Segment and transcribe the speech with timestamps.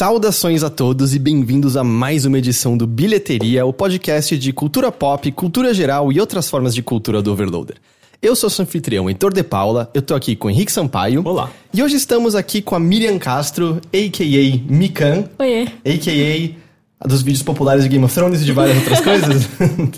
[0.00, 4.90] Saudações a todos e bem-vindos a mais uma edição do Bilheteria, o podcast de cultura
[4.90, 7.76] pop, cultura geral e outras formas de cultura do Overloader.
[8.22, 11.20] Eu sou seu anfitrião, Heitor de Paula, eu tô aqui com Henrique Sampaio.
[11.22, 11.50] Olá.
[11.70, 14.72] E hoje estamos aqui com a Miriam Castro, a.k.a.
[14.72, 15.64] Mikan, Oiê.
[15.64, 17.06] a.k.a.
[17.06, 19.48] dos vídeos populares de Game of Thrones e de várias outras coisas.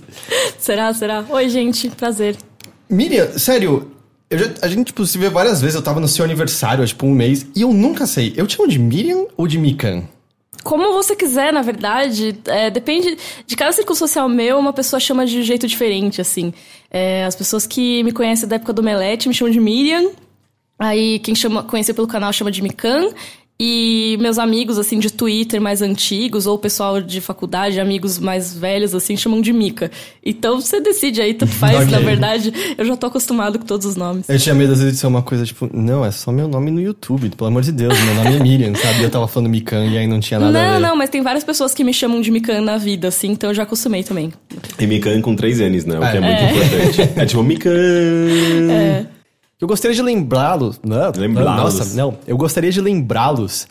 [0.58, 1.24] Será, será?
[1.28, 2.36] Oi, gente, prazer.
[2.90, 3.91] Miriam, sério,
[4.38, 7.12] já- a gente tipo, se vê várias vezes, eu tava no seu aniversário tipo um
[7.14, 10.02] mês, e eu nunca sei, eu te chamo de Miriam ou de Mikan?
[10.62, 15.26] Como você quiser, na verdade, é, depende de cada círculo social meu, uma pessoa chama
[15.26, 16.54] de um jeito diferente, assim.
[16.88, 20.10] É, as pessoas que me conhecem da época do Melete me chamam de Miriam,
[20.78, 23.08] aí quem chama, conheceu pelo canal chama de Mikan,
[23.64, 28.92] e meus amigos, assim, de Twitter mais antigos, ou pessoal de faculdade, amigos mais velhos,
[28.92, 29.88] assim, chamam de Mika.
[30.24, 31.90] Então você decide aí, tanto faz, Ok.
[31.92, 34.28] na verdade, eu já tô acostumado com todos os nomes.
[34.28, 36.72] Eu tinha medo às vezes de ser uma coisa tipo, não, é só meu nome
[36.72, 38.98] no YouTube, pelo amor de Deus, meu nome é Miriam, sabe?
[39.00, 40.86] E eu tava falando Mikan e aí não tinha nada a Não, ver.
[40.88, 43.54] não, mas tem várias pessoas que me chamam de Mikan na vida, assim, então eu
[43.54, 44.32] já acostumei também.
[44.76, 45.98] E Mikan com três N's, né?
[45.98, 46.16] O que É.
[46.16, 47.20] é muito importante.
[47.20, 47.70] É tipo Mikan.
[48.72, 49.21] É.
[49.62, 50.80] Eu gostaria de lembrá-los.
[50.82, 51.78] Não, Lembrá-los.
[51.78, 52.18] Nossa, não.
[52.26, 53.68] Eu gostaria de lembrá-los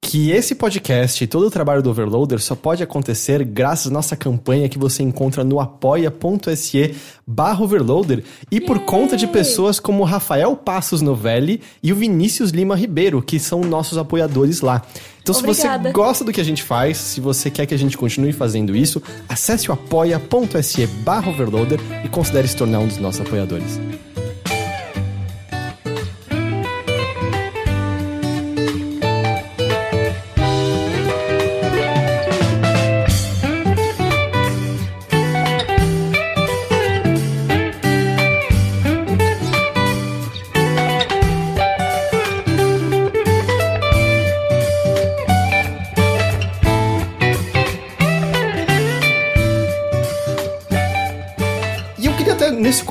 [0.00, 4.16] que esse podcast e todo o trabalho do Overloader só pode acontecer graças à nossa
[4.16, 6.94] campanha que você encontra no apoia.se
[7.26, 12.50] barra Overloader e por conta de pessoas como o Rafael Passos Novelli e o Vinícius
[12.50, 14.80] Lima Ribeiro, que são nossos apoiadores lá.
[15.20, 15.90] Então, se Obrigada.
[15.90, 18.74] você gosta do que a gente faz, se você quer que a gente continue fazendo
[18.74, 23.78] isso, acesse o apoia.se barra Overloader e considere se tornar um dos nossos apoiadores.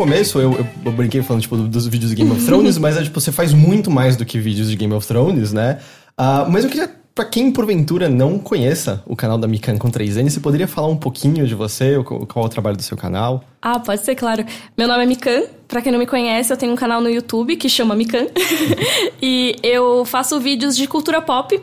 [0.04, 3.04] Começo, eu, eu, eu brinquei falando, tipo, dos vídeos de Game of Thrones, mas é,
[3.04, 5.80] tipo, você faz muito mais do que vídeos de Game of Thrones, né?
[6.18, 10.30] Ah, mas eu queria, pra quem porventura não conheça o canal da Mikan com 3N,
[10.30, 13.46] você poderia falar um pouquinho de você, qual é o trabalho do seu canal?
[13.62, 14.46] Ah, pode ser, claro.
[14.78, 15.44] Meu nome é Mikan.
[15.70, 18.28] Pra quem não me conhece, eu tenho um canal no YouTube que chama Mikan.
[19.24, 21.62] e eu faço vídeos de cultura pop.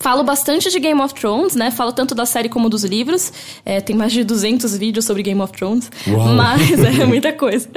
[0.00, 1.70] Falo bastante de Game of Thrones, né?
[1.70, 3.30] Falo tanto da série como dos livros.
[3.66, 5.92] É, tem mais de 200 vídeos sobre Game of Thrones.
[6.08, 6.28] Uau.
[6.28, 7.68] Mas é muita coisa.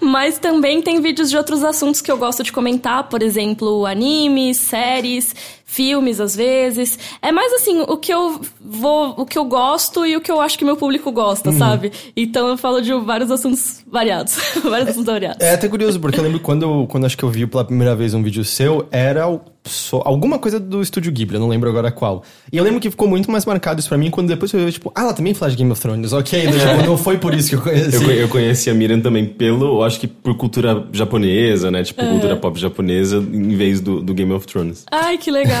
[0.00, 3.10] Mas também tem vídeos de outros assuntos que eu gosto de comentar.
[3.10, 5.36] Por exemplo, animes, séries,
[5.68, 6.96] filmes, às vezes.
[7.20, 9.14] É mais assim, o que eu vou...
[9.18, 11.90] O que eu gosto e o que eu acho que meu público gosta, sabe?
[12.16, 14.36] Então eu falo de vários assuntos variados.
[14.62, 15.44] vários assuntos variados.
[15.44, 18.14] É até curioso, porque eu lembro quando, quando acho que eu vi pela primeira vez
[18.14, 21.90] um vídeo seu, era o- só- alguma coisa do Estúdio Ghibli, eu não lembro agora
[21.90, 22.22] qual.
[22.52, 24.70] E eu lembro que ficou muito mais marcado isso pra mim quando depois eu vi,
[24.72, 26.52] tipo, ah, ela também fala de Game of Thrones, ok, né?
[26.76, 27.96] tipo, não foi por isso que eu conheci.
[28.04, 31.82] Eu, eu conheci a Miriam também pelo, eu acho que por cultura japonesa, né?
[31.82, 34.84] Tipo, cultura pop japonesa, em vez do, do Game of Thrones.
[34.92, 35.55] Ai, que legal.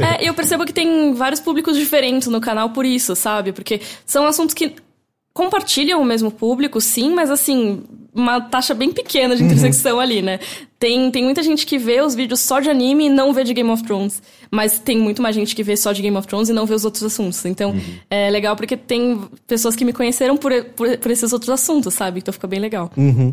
[0.00, 3.52] É, eu percebo que tem vários públicos diferentes no canal por isso, sabe?
[3.52, 4.74] Porque são assuntos que
[5.32, 7.82] compartilham o mesmo público, sim, mas assim,
[8.12, 10.40] uma taxa bem pequena de intersecção ali, né?
[10.78, 13.52] Tem, tem muita gente que vê os vídeos só de anime e não vê de
[13.52, 14.22] Game of Thrones.
[14.50, 16.74] Mas tem muito mais gente que vê só de Game of Thrones e não vê
[16.74, 17.44] os outros assuntos.
[17.44, 17.74] Então,
[18.08, 22.18] é legal porque tem pessoas que me conheceram por, por, por esses outros assuntos, sabe?
[22.18, 22.90] Então fica bem legal.
[22.96, 23.32] Uhum.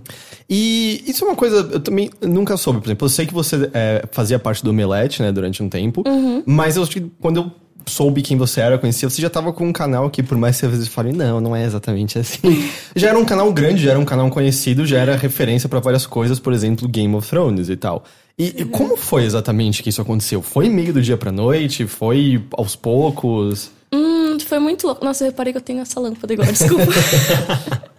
[0.49, 3.69] E isso é uma coisa, eu também nunca soube, por exemplo, eu sei que você
[3.73, 6.03] é, fazia parte do Omelete, né, durante um tempo,
[6.45, 7.51] mas eu acho que quando eu
[7.87, 10.65] soube quem você era, conhecia, você já tava com um canal que, por mais que
[10.65, 12.69] às vezes fale, não, não é exatamente assim.
[12.95, 16.05] já era um canal grande, já era um canal conhecido, já era referência pra várias
[16.05, 18.03] coisas, por exemplo, Game of Thrones e tal.
[18.37, 20.43] E, e como foi exatamente que isso aconteceu?
[20.43, 21.87] Foi meio do dia pra noite?
[21.87, 23.71] Foi aos poucos?
[23.91, 25.03] Hum, foi muito louco.
[25.03, 26.85] Nossa, eu reparei que eu tenho essa lâmpada igual, desculpa.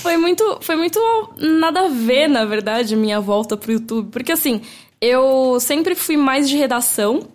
[0.00, 0.98] foi muito, foi muito
[1.36, 4.08] nada a ver, na verdade, minha volta pro YouTube.
[4.10, 4.62] Porque assim,
[5.00, 7.28] eu sempre fui mais de redação.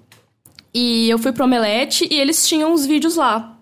[0.77, 3.53] E eu fui pro Omelete e eles tinham os vídeos lá.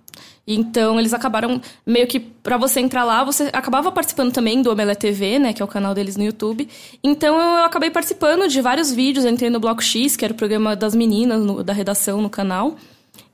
[0.48, 5.02] Então eles acabaram meio que pra você entrar lá, você acabava participando também do Omelete
[5.02, 6.68] TV, né, que é o canal deles no YouTube.
[7.04, 10.76] Então eu acabei participando de vários vídeos, entrei no Bloco X, que era o programa
[10.76, 12.76] das meninas no- da redação no canal.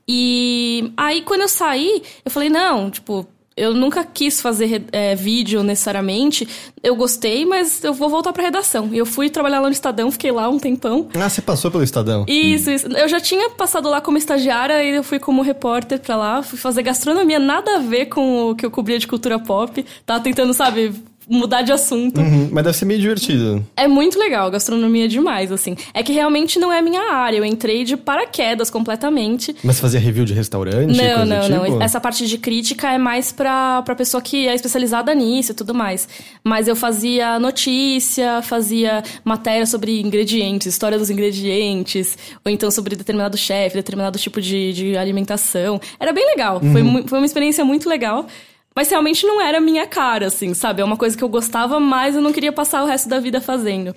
[0.06, 3.26] E aí quando eu saí, eu falei, não, tipo,
[3.60, 6.48] eu nunca quis fazer é, vídeo necessariamente.
[6.82, 8.88] Eu gostei, mas eu vou voltar pra redação.
[8.90, 11.08] E eu fui trabalhar lá no Estadão, fiquei lá um tempão.
[11.14, 12.24] Ah, você passou pelo Estadão?
[12.26, 12.88] Isso, isso.
[12.88, 16.42] Eu já tinha passado lá como estagiária e eu fui como repórter pra lá.
[16.42, 19.84] Fui fazer gastronomia, nada a ver com o que eu cobria de cultura pop.
[20.06, 20.94] Tava tentando, sabe,
[21.30, 22.20] mudar de assunto.
[22.20, 23.64] Uhum, mas deve ser meio divertido.
[23.76, 25.76] É muito legal, gastronomia é demais, assim.
[25.94, 29.54] É que realmente não é minha área, eu entrei de paraquedas completamente.
[29.62, 30.96] Mas você fazia review de restaurante?
[30.96, 31.70] Não, não, tipo?
[31.76, 31.82] não.
[31.82, 35.72] Essa parte de crítica é mais pra, pra pessoa que é especializada nisso e tudo
[35.74, 36.08] mais.
[36.42, 43.36] Mas eu fazia notícia, fazia matéria sobre ingredientes, história dos ingredientes, ou então sobre determinado
[43.36, 45.80] chefe, determinado tipo de, de alimentação.
[45.98, 46.60] Era bem legal.
[46.60, 48.26] Foi, mu- foi uma experiência muito legal.
[48.74, 50.80] Mas realmente não era a minha cara, assim, sabe?
[50.80, 53.40] É uma coisa que eu gostava, mas eu não queria passar o resto da vida
[53.40, 53.94] fazendo.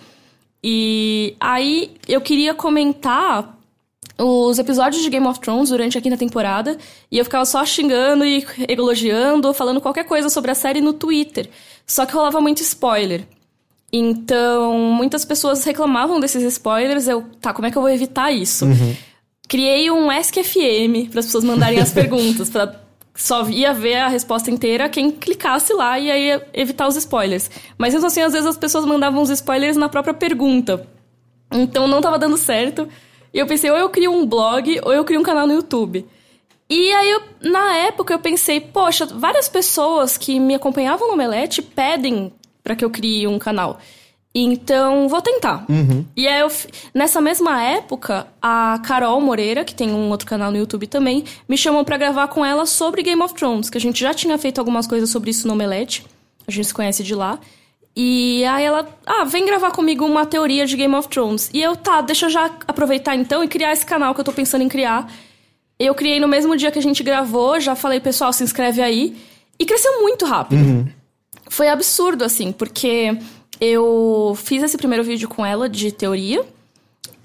[0.63, 3.57] E aí eu queria comentar
[4.17, 6.77] os episódios de Game of Thrones durante a quinta temporada
[7.11, 11.49] e eu ficava só xingando e elogiando, falando qualquer coisa sobre a série no Twitter.
[11.85, 13.25] Só que rolava muito spoiler.
[13.91, 17.07] Então, muitas pessoas reclamavam desses spoilers.
[17.07, 18.65] Eu, tá, como é que eu vou evitar isso?
[19.47, 22.82] Criei um SQFM para as pessoas mandarem as perguntas, para
[23.15, 27.49] só ia ver a resposta inteira quem clicasse lá e aí evitar os spoilers.
[27.77, 30.87] Mas mesmo assim, às vezes as pessoas mandavam os spoilers na própria pergunta.
[31.51, 32.87] Então não tava dando certo.
[33.33, 36.05] E eu pensei, ou eu crio um blog, ou eu crio um canal no YouTube.
[36.69, 41.61] E aí, eu, na época, eu pensei, poxa, várias pessoas que me acompanhavam no Omelete
[41.61, 42.31] pedem
[42.63, 43.79] para que eu crie um canal.
[44.35, 45.63] Então, vou tentar.
[46.17, 46.51] E aí, eu,
[46.93, 51.55] nessa mesma época, a Carol Moreira, que tem um outro canal no YouTube também, me
[51.55, 54.57] chamou pra gravar com ela sobre Game of Thrones, que a gente já tinha feito
[54.57, 56.03] algumas coisas sobre isso no Omelete.
[56.47, 57.39] A gente se conhece de lá.
[57.95, 61.51] E aí ela, ah, vem gravar comigo uma teoria de Game of Thrones.
[61.53, 64.33] E eu, tá, deixa eu já aproveitar então e criar esse canal que eu tô
[64.33, 65.11] pensando em criar.
[65.79, 69.15] Eu criei no mesmo dia que a gente gravou, já falei, pessoal, se inscreve aí.
[69.59, 70.91] E cresceu muito rápido.
[71.49, 73.15] Foi absurdo, assim, porque
[73.63, 76.43] eu fiz esse primeiro vídeo com ela de teoria.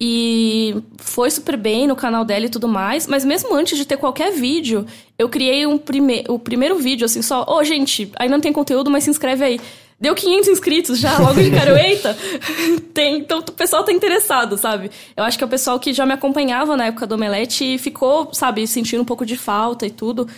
[0.01, 3.09] E foi super bem no canal dela e tudo mais.
[3.09, 4.87] Mas mesmo antes de ter qualquer vídeo,
[5.19, 7.45] eu criei um prime o primeiro vídeo, assim, só...
[7.49, 9.61] Ô, gente, ainda não tem conteúdo, mas se inscreve aí.
[10.01, 12.17] Deu 500 inscritos já, logo de cara, eita!
[12.95, 14.93] tem, então o pessoal tá interessado, sabe?
[15.17, 17.79] Eu acho que é o pessoal que já me acompanhava na época do Omelete e
[17.79, 20.29] ficou, sabe, sentindo um pouco de falta e tudo.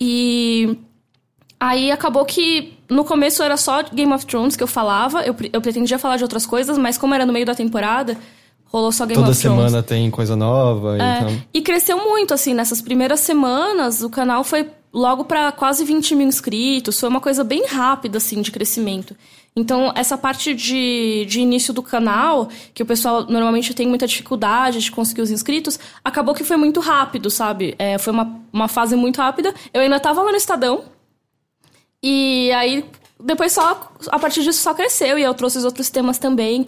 [0.00, 0.78] E
[1.58, 5.60] Aí acabou que no começo era só Game of Thrones que eu falava, eu, eu
[5.60, 8.16] pretendia falar de outras coisas, mas como era no meio da temporada,
[8.66, 9.58] rolou só Game Toda of Thrones.
[9.58, 10.98] semana tem coisa nova.
[10.98, 11.42] É, Então...
[11.52, 16.28] E cresceu muito, assim, nessas primeiras semanas, o canal foi logo pra quase 20 mil
[16.28, 19.16] inscritos, foi uma coisa bem rápida, assim, de crescimento.
[19.56, 24.80] Então, essa parte de, de início do canal, que o pessoal normalmente tem muita dificuldade
[24.80, 27.74] de conseguir os inscritos, acabou que foi muito rápido, sabe?
[27.78, 29.54] É, foi uma, uma fase muito rápida.
[29.72, 30.82] Eu ainda tava lá no Estadão,
[32.06, 32.84] e aí,
[33.18, 36.66] depois só, a partir disso só cresceu, e eu trouxe os outros temas também.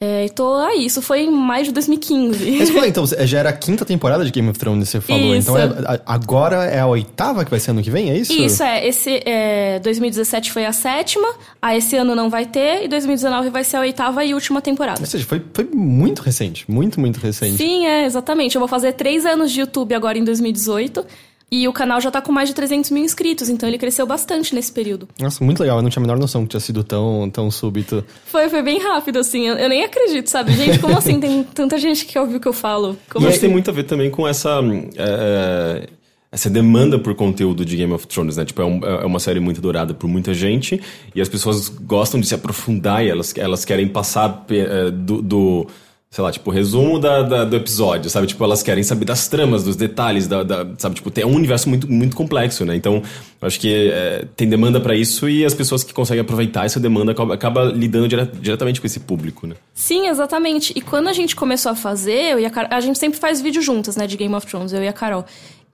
[0.00, 2.50] É, e tô aí, isso foi em maio de 2015.
[2.58, 3.06] Mas é, então?
[3.06, 5.34] Já era a quinta temporada de Game of Thrones, você falou.
[5.34, 5.50] Isso.
[5.50, 8.32] Então é- agora é a oitava que vai ser ano que vem, é isso?
[8.32, 8.86] Isso, é.
[8.86, 11.26] Esse é, 2017 foi a sétima,
[11.62, 15.00] a esse ano não vai ter, e 2019 vai ser a oitava e última temporada.
[15.00, 16.70] Ou seja, foi, foi muito recente.
[16.70, 17.56] Muito, muito recente.
[17.56, 18.56] Sim, é, exatamente.
[18.56, 21.06] Eu vou fazer três anos de YouTube agora em 2018.
[21.56, 24.54] E o canal já tá com mais de 300 mil inscritos, então ele cresceu bastante
[24.54, 25.08] nesse período.
[25.20, 25.76] Nossa, muito legal.
[25.78, 28.04] Eu não tinha a menor noção que tinha sido tão, tão súbito.
[28.26, 29.46] Foi, foi bem rápido, assim.
[29.46, 30.52] Eu, eu nem acredito, sabe?
[30.54, 31.20] Gente, como assim?
[31.20, 32.96] Tem tanta gente que ouviu o que eu falo.
[33.10, 33.40] Como E assim?
[33.40, 34.60] tem muito a ver também com essa.
[34.60, 35.88] hum, é,
[36.32, 38.44] essa demanda por conteúdo de Game of Thrones, né?
[38.44, 40.80] Tipo, é, um- é uma série muito adorada por muita gente
[41.14, 45.66] e as pessoas gostam de se aprofundar e elas, elas querem passar é, do, do,
[46.14, 48.28] sei lá, tipo, resumo da, da- do episódio, sabe?
[48.28, 50.94] Tipo, elas querem saber das tramas, dos detalhes, da, da- sabe?
[50.94, 52.76] Tipo, é um universo muito, muito complexo, né?
[52.76, 53.02] Então,
[53.42, 57.10] acho que é, tem demanda pra isso e as pessoas que conseguem aproveitar essa demanda
[57.10, 59.56] acaba, acaba lidando dire- diretamente com esse público, né?
[59.74, 60.72] Sim, exatamente.
[60.76, 63.40] E quando a gente começou a fazer, eu e a Carol, a gente sempre faz
[63.40, 65.24] vídeo juntas, né, de Game of Thrones, eu e a Carol.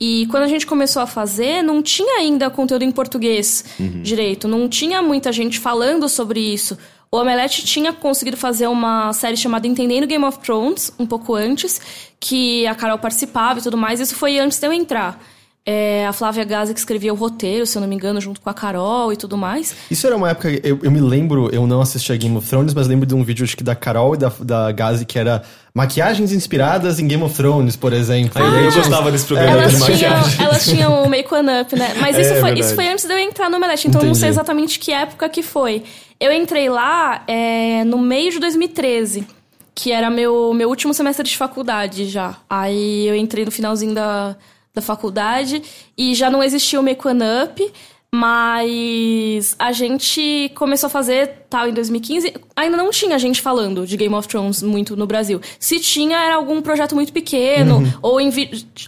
[0.00, 3.62] E quando a gente começou a fazer, não tinha ainda conteúdo em português
[4.02, 6.78] direito, não tinha muita gente falando sobre isso.
[7.12, 11.80] O Omelete tinha conseguido fazer uma série chamada Entendendo Game of Thrones, um pouco antes,
[12.20, 13.98] que a Carol participava e tudo mais.
[13.98, 15.20] Isso foi antes de eu entrar.
[15.66, 18.48] É, a Flávia Gazi que escrevia o roteiro, se eu não me engano, junto com
[18.48, 19.74] a Carol e tudo mais.
[19.90, 20.48] Isso era uma época.
[20.64, 23.24] Eu, eu me lembro, eu não assisti a Game of Thrones, mas lembro de um
[23.24, 25.42] vídeo acho que da Carol e da, da Gazi que era
[25.74, 28.40] maquiagens inspiradas em Game of Thrones, por exemplo.
[28.40, 30.44] Ah, E eu gostava desse programa Elas de tinham, maquiagem.
[30.44, 31.92] elas tinham o Make One Up, né?
[32.00, 32.60] Mas É, isso, foi, verdade.
[32.60, 34.38] isso foi antes de eu entrar no Omelete, então eu não sei Entendi.
[34.40, 35.82] exatamente que época que foi.
[36.20, 39.26] Eu entrei lá é, no meio de 2013,
[39.74, 42.36] que era meu, meu último semestre de faculdade já.
[42.48, 44.36] Aí eu entrei no finalzinho da,
[44.74, 45.62] da faculdade
[45.96, 47.72] e já não existia o Make One Up.
[48.12, 52.34] Mas a gente começou a fazer tal em 2015.
[52.56, 55.40] Ainda não tinha gente falando de Game of Thrones muito no Brasil.
[55.60, 57.76] Se tinha, era algum projeto muito pequeno.
[57.78, 57.92] Uhum.
[58.02, 58.32] Ou em.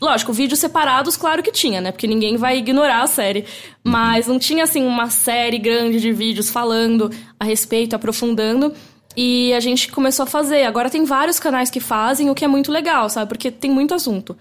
[0.00, 1.92] Lógico, vídeos separados, claro que tinha, né?
[1.92, 3.44] Porque ninguém vai ignorar a série.
[3.84, 8.74] Mas não tinha, assim, uma série grande de vídeos falando a respeito, aprofundando.
[9.16, 10.64] E a gente começou a fazer.
[10.64, 13.28] Agora tem vários canais que fazem, o que é muito legal, sabe?
[13.28, 14.36] Porque tem muito assunto.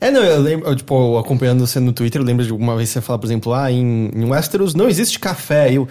[0.00, 2.88] É, não, eu lembro, eu, tipo, acompanhando você no Twitter, eu lembro de alguma vez
[2.88, 5.72] você falar, por exemplo, ah, em, em Westeros não existe café.
[5.72, 5.88] E eu,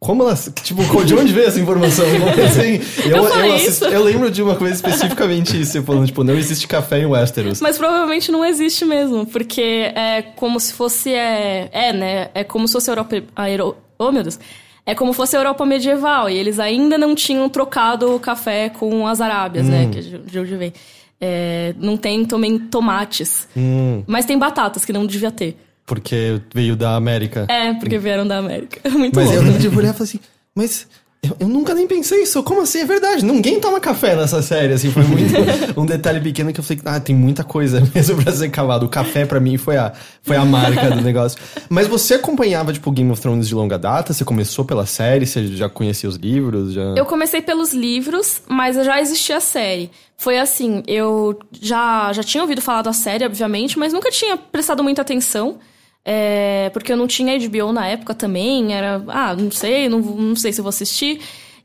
[0.00, 0.36] como ela.
[0.36, 2.04] Tipo, de onde veio essa informação?
[2.06, 6.34] Assim, eu, eu, eu, assisti, eu, lembro de uma coisa especificamente isso, falando, tipo, não
[6.34, 7.60] existe café em Westeros.
[7.60, 11.12] Mas provavelmente não existe mesmo, porque é como se fosse.
[11.12, 12.30] É, é né?
[12.32, 13.22] É como se fosse a Europa.
[13.34, 14.38] A Euro, oh, meu Deus.
[14.86, 19.06] É como fosse a Europa medieval, e eles ainda não tinham trocado o café com
[19.06, 19.88] as Arábias, né, hum.
[19.88, 19.90] né?
[19.92, 20.72] Que de onde vem.
[21.20, 23.48] É, não tem também tomates.
[23.56, 24.02] Hum.
[24.06, 25.56] Mas tem batatas, que não devia ter.
[25.84, 27.46] Porque veio da América.
[27.48, 28.88] É, porque vieram da América.
[28.90, 29.34] Muito Mas bom.
[29.34, 30.20] eu lembro de olhar e falar assim,
[30.54, 30.86] mas
[31.20, 32.42] eu, eu, nunca nem pensei isso.
[32.44, 32.80] Como assim?
[32.80, 33.24] É verdade.
[33.24, 34.90] Ninguém toma café nessa série, assim.
[34.90, 35.34] Foi muito
[35.76, 38.86] um detalhe pequeno que eu falei, ah, tem muita coisa mesmo pra ser calado.
[38.86, 41.38] O café, para mim, foi a, foi a marca do negócio.
[41.68, 44.12] Mas você acompanhava, tipo, Game of Thrones de longa data?
[44.12, 45.26] Você começou pela série?
[45.26, 46.72] Você já conhecia os livros?
[46.72, 46.94] Já...
[46.96, 49.90] Eu comecei pelos livros, mas já existia a série.
[50.16, 54.82] Foi assim, eu já, já tinha ouvido falar da série, obviamente, mas nunca tinha prestado
[54.84, 55.58] muita atenção.
[56.04, 60.36] É, porque eu não tinha HBO na época também, era, ah, não sei, não, não
[60.36, 61.20] sei se vou assistir.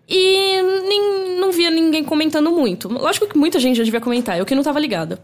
[0.08, 2.92] E nem, não via ninguém comentando muito.
[2.92, 5.24] Lógico que muita gente já devia comentar, eu que não tava ligada.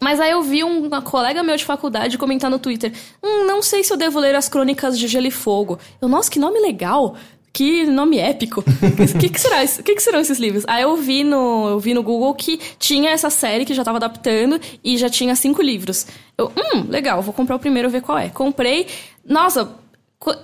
[0.00, 3.82] Mas aí eu vi um colega meu de faculdade comentar no Twitter: Hum, não sei
[3.82, 5.78] se eu devo ler as crônicas de Gelo e Fogo.
[6.00, 7.16] Eu, nossa, que nome legal!
[7.54, 8.62] Que nome épico.
[8.62, 10.64] O que, que, será, que, que serão esses livros?
[10.66, 13.98] Aí eu vi, no, eu vi no Google que tinha essa série que já tava
[13.98, 16.04] adaptando e já tinha cinco livros.
[16.36, 18.28] Eu, hum, legal, vou comprar o primeiro ver qual é.
[18.28, 18.88] Comprei.
[19.24, 19.70] Nossa,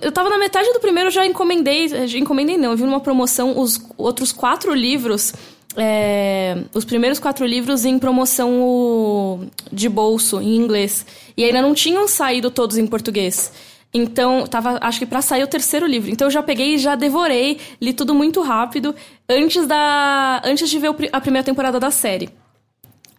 [0.01, 2.07] eu tava na metade do primeiro, já encomendei.
[2.07, 5.33] Já encomendei não, eu vi numa promoção os outros quatro livros.
[5.75, 9.39] É, os primeiros quatro livros em promoção o,
[9.69, 11.05] de bolso, em inglês.
[11.35, 13.51] E ainda não tinham saído todos em português.
[13.93, 16.09] Então, tava, acho que para sair o terceiro livro.
[16.09, 18.95] Então eu já peguei e já devorei, li tudo muito rápido
[19.27, 22.29] antes da antes de ver a primeira temporada da série.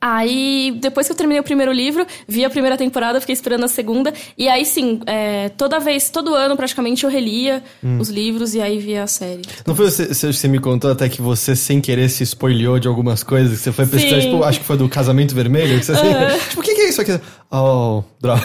[0.04, 3.68] Aí, depois que eu terminei o primeiro livro, vi a primeira temporada, fiquei esperando a
[3.68, 4.12] segunda.
[4.36, 8.00] E aí, sim, é, toda vez, todo ano, praticamente, eu relia hum.
[8.00, 9.42] os livros e aí via a série.
[9.64, 13.22] Não foi você, você me contou até que você, sem querer, se spoileou de algumas
[13.22, 13.58] coisas?
[13.58, 15.78] Que você foi pesquisar, tipo, acho que foi do Casamento Vermelho?
[15.78, 16.08] Que você, assim,
[16.50, 17.20] tipo, o que, que é isso aqui?
[17.48, 18.42] Oh, droga.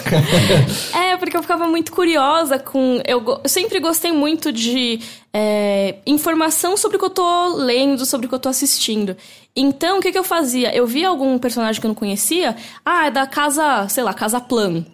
[0.94, 3.00] é, porque eu ficava muito curiosa com...
[3.06, 5.00] Eu, eu sempre gostei muito de
[5.32, 9.16] é, informação sobre o que eu tô lendo, sobre o que eu tô assistindo.
[9.54, 10.74] Então, o que, que eu fazia?
[10.74, 14.40] Eu via algum personagem que eu não conhecia, ah, é da casa, sei lá, Casa
[14.40, 14.84] Plan.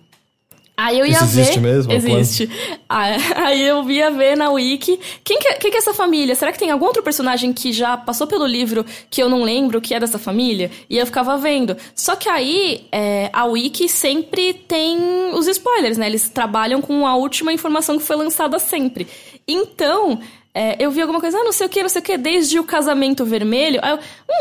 [0.76, 1.40] Aí eu ia Isso ver.
[1.42, 1.92] Existe mesmo?
[1.94, 2.50] Existe.
[2.88, 4.98] Aí eu ia ver na Wiki.
[5.22, 6.34] Quem que, é, quem que é essa família?
[6.34, 9.80] Será que tem algum outro personagem que já passou pelo livro que eu não lembro
[9.80, 10.70] que é dessa família?
[10.90, 11.76] E eu ficava vendo.
[11.94, 14.98] Só que aí é, a Wiki sempre tem
[15.32, 16.06] os spoilers, né?
[16.06, 19.06] Eles trabalham com a última informação que foi lançada sempre.
[19.46, 20.18] Então,
[20.56, 22.60] é, eu vi alguma coisa, ah, não sei o que, não sei o que, desde
[22.60, 23.80] o casamento vermelho.
[23.82, 23.98] Aí eu,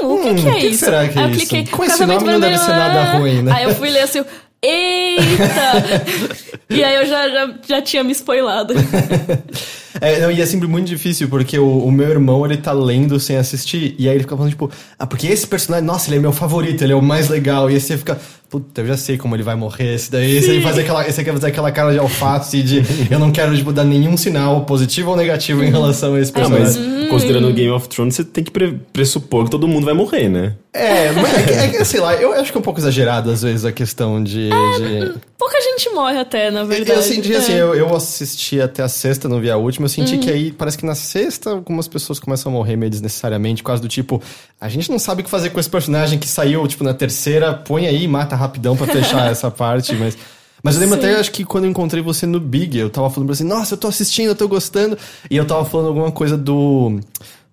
[0.07, 0.85] hum, o que, hum, que é que isso?
[0.85, 1.71] Será que aí é eu cliquei, isso?
[1.71, 3.17] Com esse nome não deve ser nada ah.
[3.17, 3.51] ruim, né?
[3.51, 4.23] Aí eu fui ler assim,
[4.63, 5.73] eita!
[6.69, 8.73] e aí eu já, já, já tinha me spoilado.
[10.01, 13.19] É, não, e é sempre muito difícil, porque o, o, meu irmão, ele tá lendo
[13.19, 16.19] sem assistir, e aí ele fica falando, tipo, ah, porque esse personagem, nossa, ele é
[16.19, 18.19] meu favorito, ele é o mais legal, e aí você fica,
[18.49, 21.23] puta, eu já sei como ele vai morrer, esse daí, esse aí faz aquela, esse
[21.23, 25.11] quer fazer aquela cara de alface de eu não quero, tipo, dar nenhum sinal positivo
[25.11, 26.81] ou negativo em relação a esse personagem.
[26.83, 28.51] Ah, mas considerando Game of Thrones, você tem que
[28.91, 30.53] pressupor que todo mundo vai morrer, né?
[30.73, 33.43] É, mas é que, é sei lá, eu acho que é um pouco exagerado às
[33.43, 34.49] vezes a questão de.
[34.51, 35.13] É, de...
[35.43, 36.97] Pouca gente morre até, na verdade.
[36.97, 37.61] Eu senti assim, é.
[37.61, 40.21] eu, eu assisti até a sexta, não vi a última, eu senti uhum.
[40.21, 43.81] que aí parece que na sexta algumas pessoas começam a morrer meio desnecessariamente, por causa
[43.81, 44.21] do tipo,
[44.57, 47.53] a gente não sabe o que fazer com esse personagem que saiu, tipo, na terceira,
[47.53, 50.17] põe aí e mata rapidão para fechar essa parte, mas.
[50.63, 51.07] Mas eu lembro Sim.
[51.07, 53.73] até, acho que quando eu encontrei você no Big, eu tava falando pra você, nossa,
[53.73, 54.97] eu tô assistindo, eu tô gostando.
[55.29, 57.01] E eu tava falando alguma coisa do.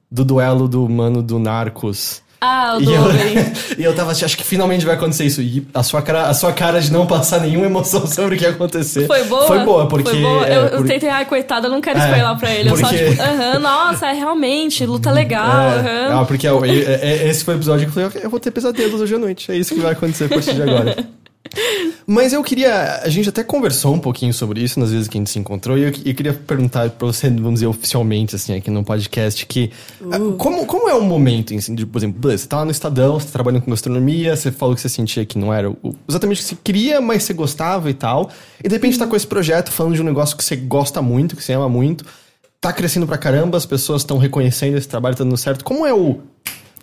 [0.08, 2.22] do duelo do mano do Narcos.
[2.42, 3.02] Ah, o e eu,
[3.78, 5.42] e eu tava assim, acho que finalmente vai acontecer isso.
[5.42, 8.44] E a sua, cara, a sua cara de não passar nenhuma emoção sobre o que
[8.44, 9.06] ia acontecer.
[9.06, 9.46] Foi boa?
[9.46, 10.10] Foi boa, porque.
[10.10, 10.46] Foi boa.
[10.46, 12.70] É, eu, tentei, ai, coitada, eu não quero é, spoiler pra ele.
[12.70, 12.84] Porque...
[12.84, 15.70] Eu só, tipo, aham, nossa, é realmente, luta legal.
[15.70, 18.50] É, ah, porque é, é, esse foi o episódio que eu falei, eu vou ter
[18.50, 19.52] pesadelos hoje à noite.
[19.52, 20.96] É isso que vai acontecer a partir de agora.
[22.06, 23.00] Mas eu queria.
[23.02, 25.76] A gente até conversou um pouquinho sobre isso nas vezes que a gente se encontrou,
[25.76, 29.70] e eu, eu queria perguntar pra você, vamos dizer, oficialmente, assim, aqui no podcast, que.
[30.00, 30.32] Uh.
[30.32, 33.26] Como, como é o momento, assim, de, por exemplo, você tá lá no Estadão, você
[33.26, 36.42] tá trabalhando com gastronomia, você falou que você sentia que não era o, exatamente o
[36.42, 38.30] que você queria, mas você gostava e tal.
[38.62, 41.36] E de repente tá com esse projeto falando de um negócio que você gosta muito,
[41.36, 42.04] que você ama muito,
[42.60, 45.64] tá crescendo pra caramba, as pessoas estão reconhecendo esse trabalho, tá dando certo.
[45.64, 46.20] Como é o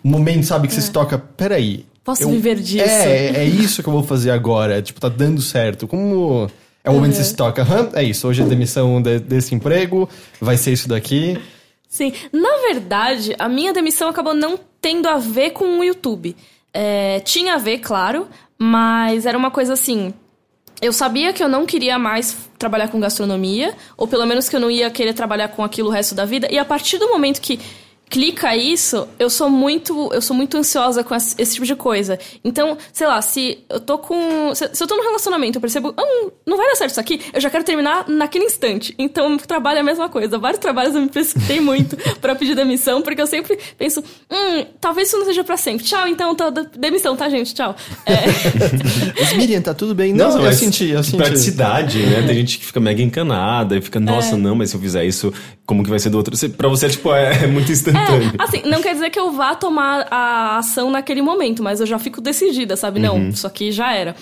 [0.02, 0.76] momento, sabe, que é.
[0.76, 1.86] você se toca, peraí.
[2.08, 2.88] Posso eu, viver disso?
[2.88, 4.80] É, é isso que eu vou fazer agora.
[4.80, 5.86] Tipo, tá dando certo.
[5.86, 6.50] Como
[6.82, 7.18] é o momento uhum.
[7.18, 7.62] que se toca?
[7.64, 10.08] Hum, é isso, hoje é demissão de, desse emprego,
[10.40, 11.38] vai ser isso daqui.
[11.86, 16.34] Sim, na verdade, a minha demissão acabou não tendo a ver com o YouTube.
[16.72, 20.14] É, tinha a ver, claro, mas era uma coisa assim.
[20.80, 24.60] Eu sabia que eu não queria mais trabalhar com gastronomia, ou pelo menos que eu
[24.60, 27.38] não ia querer trabalhar com aquilo o resto da vida, e a partir do momento
[27.38, 27.60] que
[28.08, 32.18] clica isso, eu sou muito, eu sou muito ansiosa com esse, esse, tipo de coisa.
[32.44, 35.94] Então, sei lá, se eu tô com, se, se eu tô num relacionamento, eu percebo,
[35.96, 38.94] ah, não vai dar certo isso aqui, eu já quero terminar naquele instante.
[38.98, 40.38] Então, o trabalho é a mesma coisa.
[40.38, 45.08] Vários trabalhos eu me precipitei muito para pedir demissão, porque eu sempre penso, hum, talvez
[45.08, 45.84] isso não seja para sempre.
[45.84, 47.54] Tchau, então, tô, demissão, tá, gente?
[47.54, 47.74] Tchau.
[48.06, 48.14] É...
[49.20, 50.12] Mas, Miriam, tá tudo bem?
[50.12, 51.16] Não, não eu senti, eu senti.
[51.16, 52.22] Praticidade, né?
[52.26, 54.38] Tem gente que fica mega encanada e fica, nossa, é.
[54.38, 55.32] não, mas se eu fizer isso,
[55.68, 56.34] como que vai ser do outro?
[56.56, 58.32] Pra você, tipo, é, é muito instantâneo.
[58.40, 61.86] É, assim, não quer dizer que eu vá tomar a ação naquele momento, mas eu
[61.86, 62.98] já fico decidida, sabe?
[62.98, 63.28] Não, uhum.
[63.28, 64.16] isso aqui já era.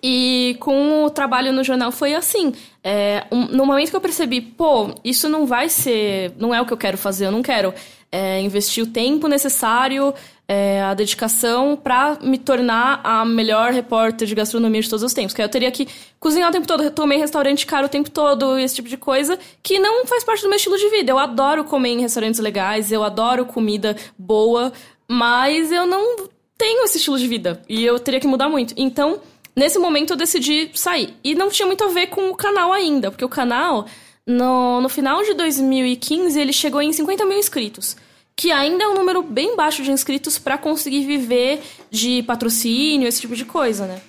[0.00, 2.52] E com o trabalho no jornal foi assim.
[2.84, 6.34] É, um, no momento que eu percebi, pô, isso não vai ser.
[6.38, 7.74] Não é o que eu quero fazer, eu não quero
[8.12, 10.14] é, investir o tempo necessário,
[10.52, 15.32] é, a dedicação para me tornar a melhor repórter de gastronomia de todos os tempos.
[15.32, 15.86] Que eu teria que
[16.18, 19.78] cozinhar o tempo todo, tomei restaurante caro o tempo todo, esse tipo de coisa, que
[19.78, 21.12] não faz parte do meu estilo de vida.
[21.12, 24.72] Eu adoro comer em restaurantes legais, eu adoro comida boa,
[25.06, 26.28] mas eu não
[26.58, 28.74] tenho esse estilo de vida e eu teria que mudar muito.
[28.76, 29.20] Então,
[29.54, 31.14] nesse momento eu decidi sair.
[31.22, 33.86] E não tinha muito a ver com o canal ainda, porque o canal
[34.26, 37.96] no, no final de 2015, ele chegou em 50 mil inscritos.
[38.40, 43.20] Que ainda é um número bem baixo de inscritos para conseguir viver de patrocínio, esse
[43.20, 44.00] tipo de coisa, né?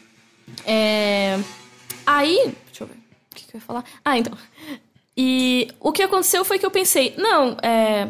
[0.65, 1.38] É...
[2.05, 2.55] Aí.
[2.67, 2.93] Deixa eu ver.
[2.93, 3.83] O que, que eu ia falar?
[4.05, 4.31] Ah, então.
[5.17, 8.07] E o que aconteceu foi que eu pensei, não, é.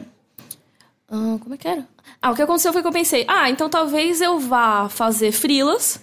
[1.09, 1.87] Ah, como é que era?
[2.21, 5.99] Ah, o que aconteceu foi que eu pensei, ah, então talvez eu vá fazer frilas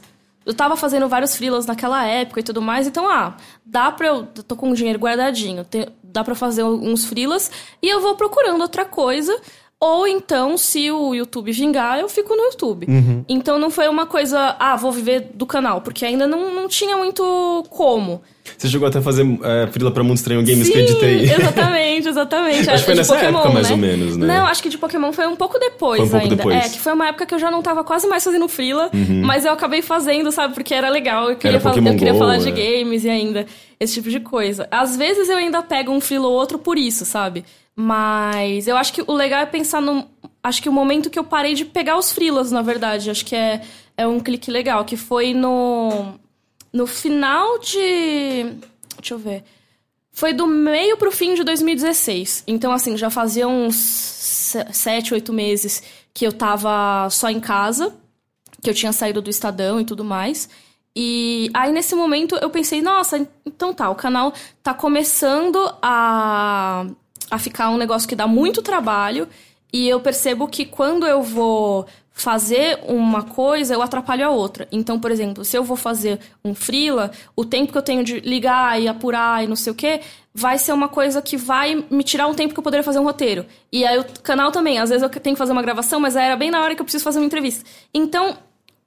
[0.48, 4.24] eu tava fazendo vários freelas naquela época e tudo mais, então, ah, dá pra eu.
[4.24, 5.66] tô com o dinheiro guardadinho,
[6.02, 7.50] dá pra fazer uns freelas
[7.83, 9.38] e eu vou procurando outra coisa.
[9.80, 12.86] Ou então, se o YouTube vingar, eu fico no YouTube.
[12.88, 13.24] Uhum.
[13.28, 16.96] Então não foi uma coisa, ah, vou viver do canal, porque ainda não, não tinha
[16.96, 18.20] muito como.
[18.56, 21.22] Você chegou até a fazer é, frila pra Mundo Estranho Games Sim, que eu editei.
[21.30, 22.70] Exatamente, exatamente.
[22.70, 23.72] acho que foi nessa Pokémon, época, mais né?
[23.72, 24.26] ou menos, né?
[24.26, 26.36] Não, acho que de Pokémon foi um pouco depois um pouco ainda.
[26.36, 26.56] Depois.
[26.56, 29.22] É, que foi uma época que eu já não tava quase mais fazendo frila, uhum.
[29.24, 31.30] mas eu acabei fazendo, sabe, porque era legal.
[31.30, 32.50] Eu queria, falar, eu queria Go, falar de é.
[32.50, 33.46] games e ainda
[33.78, 34.66] esse tipo de coisa.
[34.72, 37.44] Às vezes eu ainda pego um frila ou outro por isso, sabe?
[37.80, 40.08] Mas eu acho que o legal é pensar no.
[40.42, 43.08] Acho que o momento que eu parei de pegar os frilas, na verdade.
[43.08, 43.62] Acho que é,
[43.96, 46.14] é um clique legal, que foi no.
[46.72, 48.56] No final de
[48.98, 49.44] Deixa eu ver.
[50.10, 52.44] Foi do meio pro fim de 2016.
[52.46, 57.94] Então, assim, já fazia uns sete, oito meses que eu tava só em casa,
[58.60, 60.48] que eu tinha saído do Estadão e tudo mais.
[60.96, 64.32] E aí, nesse momento, eu pensei, nossa, então tá, o canal
[64.64, 66.84] tá começando a,
[67.30, 69.28] a ficar um negócio que dá muito trabalho.
[69.72, 71.86] E eu percebo que quando eu vou
[72.18, 74.66] fazer uma coisa, eu atrapalho a outra.
[74.72, 78.18] Então, por exemplo, se eu vou fazer um freela, o tempo que eu tenho de
[78.20, 80.00] ligar e apurar e não sei o quê,
[80.34, 83.04] vai ser uma coisa que vai me tirar um tempo que eu poderia fazer um
[83.04, 83.46] roteiro.
[83.70, 86.34] E aí o canal também, às vezes eu tenho que fazer uma gravação, mas era
[86.36, 87.64] bem na hora que eu preciso fazer uma entrevista.
[87.94, 88.36] Então,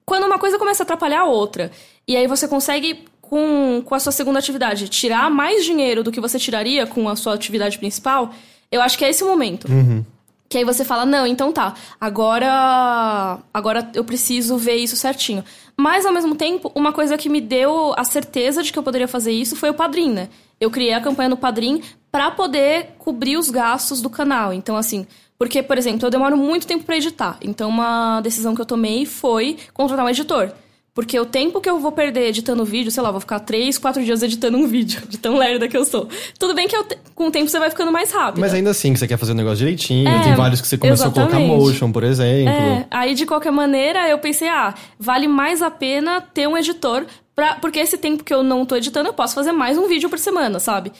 [0.04, 1.70] quando uma coisa começa a atrapalhar a outra,
[2.06, 6.20] e aí você consegue com, com a sua segunda atividade tirar mais dinheiro do que
[6.20, 8.30] você tiraria com a sua atividade principal,
[8.70, 9.66] eu acho que é esse o momento.
[9.72, 10.04] Uhum.
[10.50, 15.42] Que aí você fala, não, então tá, agora, agora eu preciso ver isso certinho.
[15.74, 19.08] Mas, ao mesmo tempo, uma coisa que me deu a certeza de que eu poderia
[19.08, 20.28] fazer isso foi o Padrim, né?
[20.60, 24.52] Eu criei a campanha no Padrim para poder cobrir os gastos do canal.
[24.52, 25.06] Então, assim,
[25.38, 27.38] porque, por exemplo, eu demoro muito tempo para editar.
[27.40, 30.52] Então, uma decisão que eu tomei foi contratar um editor.
[30.94, 34.04] Porque o tempo que eu vou perder editando vídeo, sei lá, vou ficar três, quatro
[34.04, 36.06] dias editando um vídeo, de tão lerda que eu sou.
[36.38, 38.40] Tudo bem que eu, com o tempo você vai ficando mais rápido.
[38.40, 40.68] Mas ainda assim, que você quer fazer o um negócio direitinho, é, tem vários que
[40.68, 41.34] você começou exatamente.
[41.34, 42.52] a colocar motion, por exemplo.
[42.52, 47.06] É, aí de qualquer maneira eu pensei, ah, vale mais a pena ter um editor,
[47.34, 50.10] pra, porque esse tempo que eu não tô editando, eu posso fazer mais um vídeo
[50.10, 50.92] por semana, sabe?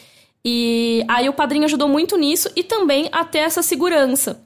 [0.43, 4.41] E aí o padrinho ajudou muito nisso e também até essa segurança.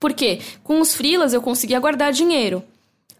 [0.00, 0.40] Por quê?
[0.64, 2.62] Com os freelas eu conseguia guardar dinheiro.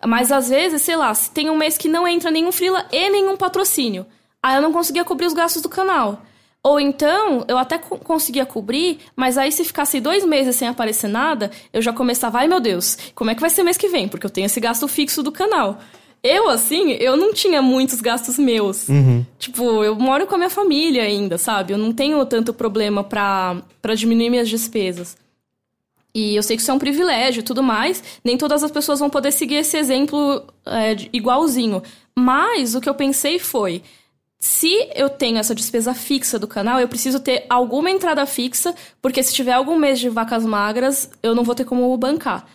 [0.06, 3.10] Mas às vezes, sei lá, se tem um mês que não entra nenhum freela e
[3.10, 4.06] nenhum patrocínio,
[4.42, 6.22] aí eu não conseguia cobrir os gastos do canal.
[6.62, 11.08] Ou então, eu até co conseguia cobrir, mas aí se ficasse dois meses sem aparecer
[11.08, 14.08] nada, eu já começava, ai meu Deus, como é que vai ser mês que vem?
[14.08, 15.78] Porque eu tenho esse gasto fixo do canal.
[16.22, 18.88] Eu, assim, eu não tinha muitos gastos meus.
[18.88, 19.26] Uhum.
[19.38, 21.74] Tipo, eu moro com a minha família ainda, sabe?
[21.74, 25.18] Eu não tenho tanto problema pra, pra diminuir minhas despesas.
[26.14, 28.02] E eu sei que isso é um privilégio e tudo mais.
[28.22, 31.82] Nem todas as pessoas vão poder seguir esse exemplo é, igualzinho.
[32.14, 33.82] Mas o que eu pensei foi:
[34.38, 39.22] se eu tenho essa despesa fixa do canal, eu preciso ter alguma entrada fixa, porque
[39.22, 42.46] se tiver algum mês de vacas magras, eu não vou ter como bancar.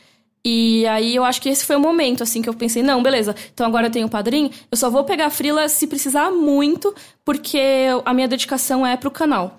[0.45, 3.35] E aí eu acho que esse foi o momento, assim, que eu pensei, não, beleza,
[3.53, 6.95] então agora eu tenho padrinho, eu só vou pegar frila se precisar muito,
[7.25, 7.59] porque
[8.05, 9.57] a minha dedicação é pro canal.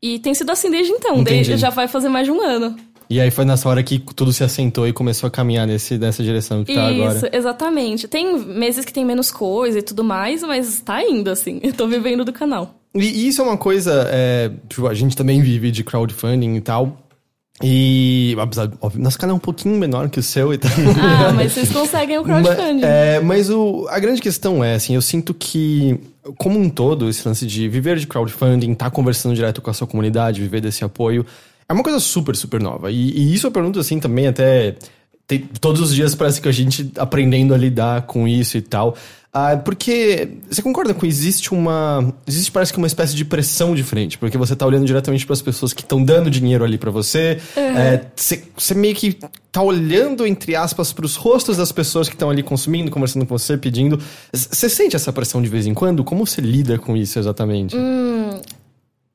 [0.00, 2.76] E tem sido assim desde então, desde, já vai fazer mais de um ano.
[3.08, 6.22] E aí foi nessa hora que tudo se assentou e começou a caminhar nesse, nessa
[6.22, 7.16] direção que tá Isso, agora.
[7.16, 8.08] Isso, exatamente.
[8.08, 11.60] Tem meses que tem menos coisa e tudo mais, mas tá indo, assim.
[11.64, 12.74] Eu tô vivendo do canal.
[12.94, 16.98] E isso é uma coisa, é, tipo, a gente também vive de crowdfunding e tal.
[17.62, 20.70] E, apesar, óbvio, nosso canal é um pouquinho menor que o seu e tal.
[21.00, 22.80] Ah, mas vocês conseguem o crowdfunding.
[22.80, 25.98] Mas, é, mas o, a grande questão é, assim, eu sinto que,
[26.36, 29.74] como um todo, esse lance de viver de crowdfunding, estar tá conversando direto com a
[29.74, 31.24] sua comunidade, viver desse apoio,
[31.72, 32.90] é uma coisa super, super nova.
[32.90, 34.76] E, e isso eu pergunto, assim, também até...
[35.26, 38.96] Tem, todos os dias parece que a gente aprendendo a lidar com isso e tal.
[39.34, 44.18] Ah, porque você concorda com existe uma existe parece que uma espécie de pressão diferente,
[44.18, 47.38] porque você tá olhando diretamente para as pessoas que estão dando dinheiro ali para você,
[47.56, 47.62] uhum.
[47.62, 49.18] é, você, você meio que
[49.50, 53.38] tá olhando entre aspas para os rostos das pessoas que estão ali consumindo, conversando com
[53.38, 53.98] você, pedindo.
[54.30, 56.04] Você sente essa pressão de vez em quando?
[56.04, 57.74] Como você lida com isso exatamente?
[57.74, 58.38] Hum,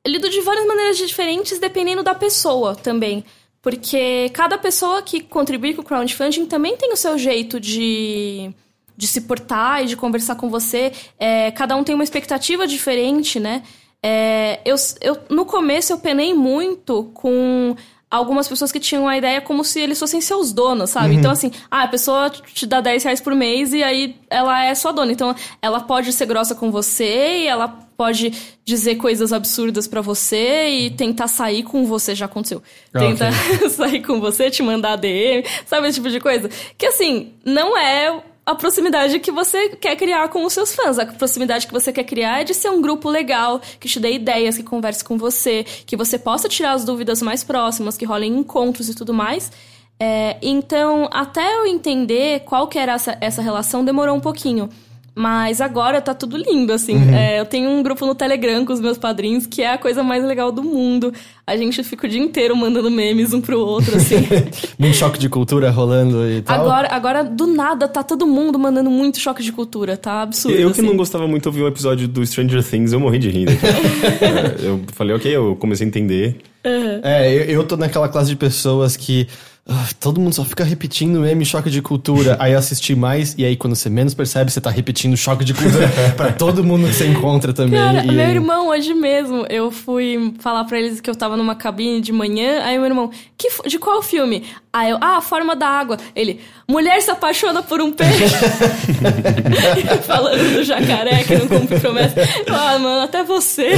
[0.06, 3.24] lido de várias maneiras diferentes dependendo da pessoa também.
[3.60, 8.54] Porque cada pessoa que contribui com o crowdfunding também tem o seu jeito de
[8.96, 10.92] de se portar e de conversar com você.
[11.20, 13.62] É, cada um tem uma expectativa diferente, né?
[14.02, 17.76] É, eu, eu, no começo eu penei muito com
[18.10, 21.12] algumas pessoas que tinham a ideia como se eles fossem seus donos, sabe?
[21.12, 21.18] Uhum.
[21.18, 24.74] Então, assim, ah, a pessoa te dá 10 reais por mês e aí ela é
[24.74, 25.12] sua dona.
[25.12, 28.32] Então, ela pode ser grossa com você e ela pode
[28.64, 32.14] dizer coisas absurdas para você e tentar sair com você.
[32.14, 32.62] Já aconteceu.
[32.94, 33.68] Ah, tentar okay.
[33.70, 36.48] sair com você, te mandar DM, sabe esse tipo de coisa?
[36.78, 40.98] Que, assim, não é a proximidade que você quer criar com os seus fãs.
[40.98, 44.12] A proximidade que você quer criar é de ser um grupo legal, que te dê
[44.12, 48.38] ideias, que converse com você, que você possa tirar as dúvidas mais próximas, que rolem
[48.38, 49.52] encontros e tudo mais.
[50.00, 54.70] É, então, até eu entender qual que era essa, essa relação, demorou um pouquinho.
[55.18, 56.94] Mas agora tá tudo lindo, assim.
[56.94, 57.12] Uhum.
[57.12, 60.00] É, eu tenho um grupo no Telegram com os meus padrinhos, que é a coisa
[60.00, 61.12] mais legal do mundo.
[61.44, 64.14] A gente fica o dia inteiro mandando memes um pro outro, assim.
[64.78, 66.60] muito choque de cultura rolando e tal.
[66.60, 70.56] Agora, agora, do nada, tá todo mundo mandando muito choque de cultura, tá absurdo.
[70.56, 70.82] Eu assim.
[70.82, 73.28] que não gostava muito de ouvir o um episódio do Stranger Things, eu morri de
[73.28, 73.48] rir.
[73.48, 76.36] é, eu falei, ok, eu comecei a entender.
[76.64, 77.00] Uhum.
[77.02, 79.26] É, eu, eu tô naquela classe de pessoas que
[79.70, 82.38] ah, todo mundo só fica repetindo meme choque de cultura.
[82.40, 85.52] aí eu assisti mais, e aí quando você menos percebe, você tá repetindo choque de
[85.52, 87.78] cultura pra todo mundo que você encontra também.
[87.78, 88.10] Cara, e...
[88.10, 92.12] meu irmão, hoje mesmo, eu fui falar pra eles que eu tava numa cabine de
[92.12, 94.42] manhã, aí meu irmão, que, de qual filme?
[94.72, 95.98] Aí eu, ah, a forma da água.
[96.16, 98.36] Ele, mulher se apaixona por um peixe.
[100.06, 102.14] Falando do jacaré que não cumpre promessa.
[102.48, 103.72] Ah, mano, até você.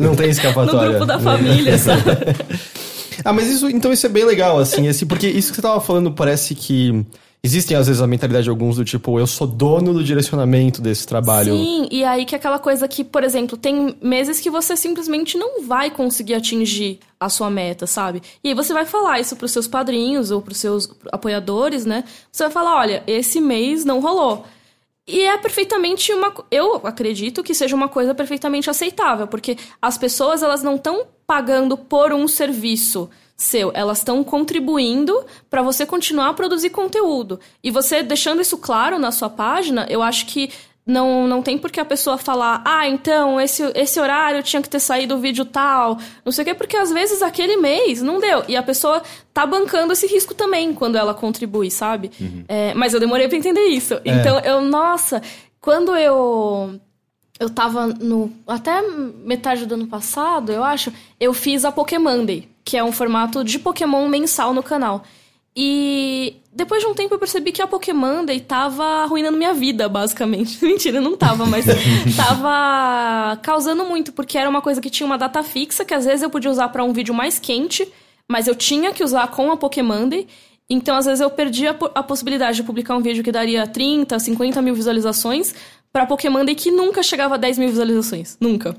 [0.00, 0.80] Não tem escapatória.
[0.80, 2.02] No grupo da família, sabe?
[3.24, 5.80] Ah, mas isso, então isso é bem legal, assim, assim, porque isso que você tava
[5.80, 7.04] falando parece que
[7.42, 11.06] existem às vezes a mentalidade de alguns do tipo, eu sou dono do direcionamento desse
[11.06, 11.54] trabalho.
[11.56, 15.38] Sim, e aí que é aquela coisa que, por exemplo, tem meses que você simplesmente
[15.38, 18.22] não vai conseguir atingir a sua meta, sabe?
[18.42, 22.04] E aí você vai falar isso pros seus padrinhos ou pros seus apoiadores, né?
[22.30, 24.44] Você vai falar, olha, esse mês não rolou.
[25.08, 26.34] E é perfeitamente uma.
[26.50, 31.78] Eu acredito que seja uma coisa perfeitamente aceitável, porque as pessoas elas não estão pagando
[31.78, 37.40] por um serviço seu, elas estão contribuindo para você continuar a produzir conteúdo.
[37.62, 40.50] E você deixando isso claro na sua página, eu acho que
[40.88, 44.70] não, não tem por que a pessoa falar, ah, então, esse, esse horário tinha que
[44.70, 48.18] ter saído o vídeo tal, não sei o quê, porque às vezes aquele mês não
[48.18, 48.42] deu.
[48.48, 49.02] E a pessoa
[49.34, 52.10] tá bancando esse risco também quando ela contribui, sabe?
[52.18, 52.42] Uhum.
[52.48, 53.94] É, mas eu demorei para entender isso.
[53.96, 54.00] É.
[54.06, 55.20] Então, eu, nossa,
[55.60, 56.80] quando eu.
[57.38, 58.32] Eu tava no.
[58.46, 62.90] Até metade do ano passado, eu acho, eu fiz a Pokémon Day, que é um
[62.90, 65.04] formato de Pokémon mensal no canal.
[65.54, 69.88] E depois de um tempo eu percebi que a Pokémon Day tava arruinando minha vida,
[69.88, 70.58] basicamente.
[70.66, 71.64] Mentira, não tava, mas
[72.16, 76.20] tava causando muito, porque era uma coisa que tinha uma data fixa, que às vezes
[76.20, 77.86] eu podia usar para um vídeo mais quente,
[78.28, 80.26] mas eu tinha que usar com a Pokémon Day.
[80.68, 84.60] Então, às vezes, eu perdi a, possibilidade de publicar um vídeo que daria 30, 50
[84.60, 85.54] mil visualizações
[85.92, 88.36] pra Pokémon e que nunca chegava a 10 mil visualizações.
[88.40, 88.76] Nunca.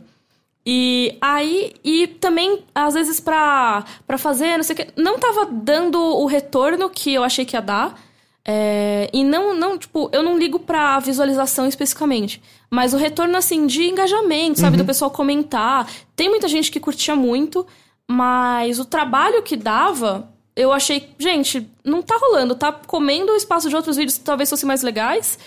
[0.66, 5.46] E aí, e também, às vezes, pra, pra fazer, não sei o que, não tava
[5.46, 8.00] dando o retorno que eu achei que ia dar.
[8.46, 12.42] É, e não, não, tipo, eu não ligo pra visualização especificamente.
[12.70, 14.78] Mas o retorno, assim, de engajamento, sabe?
[14.78, 15.88] Do pessoal comentar.
[16.16, 17.66] Tem muita gente que curtia muito,
[18.08, 22.56] mas o trabalho que dava, eu achei, gente, não tá rolando.
[22.56, 25.38] Tá comendo o espaço de outros vídeos que talvez fossem mais legais.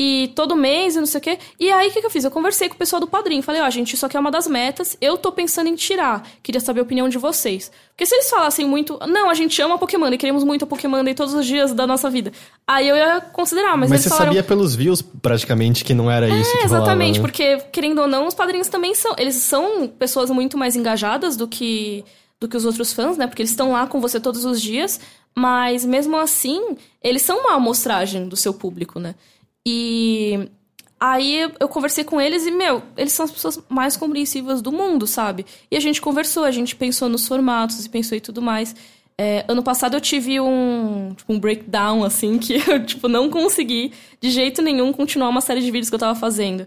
[0.00, 1.38] E todo mês e não sei o quê.
[1.58, 2.22] E aí, o que, que eu fiz?
[2.24, 3.42] Eu conversei com o pessoal do padrinho.
[3.42, 4.96] Falei, ó, oh, gente, isso aqui é uma das metas.
[5.00, 6.24] Eu tô pensando em tirar.
[6.40, 7.68] Queria saber a opinião de vocês.
[7.88, 11.02] Porque se eles falassem muito, não, a gente ama Pokémon e queremos muito a Pokémon
[11.02, 12.32] e todos os dias da nossa vida.
[12.64, 14.26] Aí eu ia considerar, mas, Mas você falaram...
[14.26, 17.20] sabia pelos views, praticamente, que não era isso É, que exatamente, né?
[17.20, 19.16] porque, querendo ou não, os padrinhos também são.
[19.18, 22.04] Eles são pessoas muito mais engajadas do que,
[22.38, 23.26] do que os outros fãs, né?
[23.26, 25.00] Porque eles estão lá com você todos os dias.
[25.34, 29.16] Mas mesmo assim, eles são uma amostragem do seu público, né?
[29.70, 30.48] E
[30.98, 35.06] aí eu conversei com eles e, meu, eles são as pessoas mais compreensivas do mundo,
[35.06, 35.44] sabe?
[35.70, 38.74] E a gente conversou, a gente pensou nos formatos e pensou em tudo mais.
[39.20, 43.92] É, ano passado eu tive um, tipo, um breakdown, assim, que eu, tipo, não consegui
[44.18, 46.66] de jeito nenhum continuar uma série de vídeos que eu tava fazendo.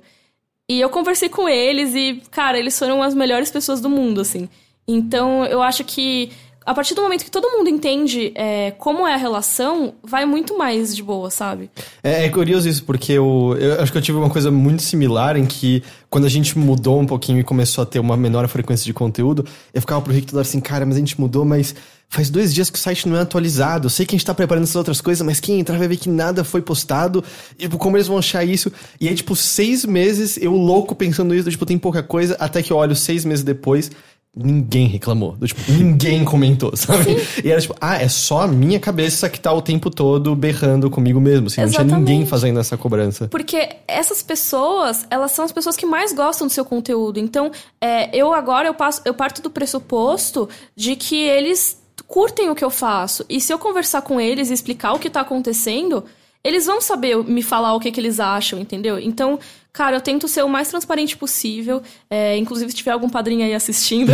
[0.69, 4.47] E eu conversei com eles e, cara, eles foram as melhores pessoas do mundo, assim.
[4.87, 6.31] Então, eu acho que
[6.63, 10.57] a partir do momento que todo mundo entende é, como é a relação, vai muito
[10.57, 11.71] mais de boa, sabe?
[12.03, 15.35] É, é curioso isso, porque eu, eu acho que eu tive uma coisa muito similar
[15.35, 18.85] em que quando a gente mudou um pouquinho e começou a ter uma menor frequência
[18.85, 21.73] de conteúdo, eu ficava pro Rick toda hora assim, cara, mas a gente mudou, mas
[22.11, 23.85] faz dois dias que o site não é atualizado.
[23.85, 25.95] Eu sei que a gente tá preparando essas outras coisas, mas quem entrar vai ver
[25.95, 27.23] que nada foi postado.
[27.57, 28.69] E tipo, como eles vão achar isso?
[28.99, 32.71] E aí, tipo, seis meses eu louco pensando isso, tipo, tem pouca coisa, até que
[32.71, 33.89] eu olho seis meses depois.
[34.35, 35.33] Ninguém reclamou.
[35.33, 37.17] Do, tipo, ninguém comentou, sabe?
[37.43, 40.89] E era tipo, ah, é só a minha cabeça que tá o tempo todo berrando
[40.89, 41.47] comigo mesmo.
[41.47, 43.27] Assim, não tinha ninguém fazendo essa cobrança.
[43.27, 47.19] Porque essas pessoas, elas são as pessoas que mais gostam do seu conteúdo.
[47.19, 52.55] Então, é, eu agora eu, passo, eu parto do pressuposto de que eles curtem o
[52.55, 53.25] que eu faço.
[53.29, 56.05] E se eu conversar com eles e explicar o que tá acontecendo,
[56.43, 58.97] eles vão saber me falar o que, que eles acham, entendeu?
[58.97, 59.39] Então,
[59.73, 61.81] cara, eu tento ser o mais transparente possível.
[62.09, 64.11] É, inclusive, se tiver algum padrinho aí assistindo,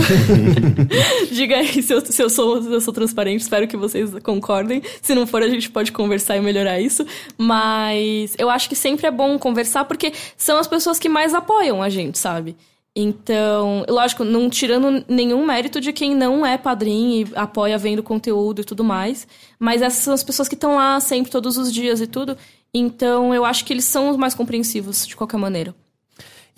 [1.31, 3.41] diga aí se eu, se, eu sou, se eu sou transparente.
[3.41, 4.81] Espero que vocês concordem.
[5.01, 7.05] Se não for, a gente pode conversar e melhorar isso.
[7.37, 11.81] Mas eu acho que sempre é bom conversar porque são as pessoas que mais apoiam
[11.81, 12.55] a gente, sabe?
[12.99, 18.61] Então, lógico, não tirando nenhum mérito de quem não é padrinho e apoia vendo conteúdo
[18.61, 19.27] e tudo mais.
[19.59, 22.35] Mas essas são as pessoas que estão lá sempre, todos os dias e tudo.
[22.77, 25.73] Então, eu acho que eles são os mais compreensivos, de qualquer maneira.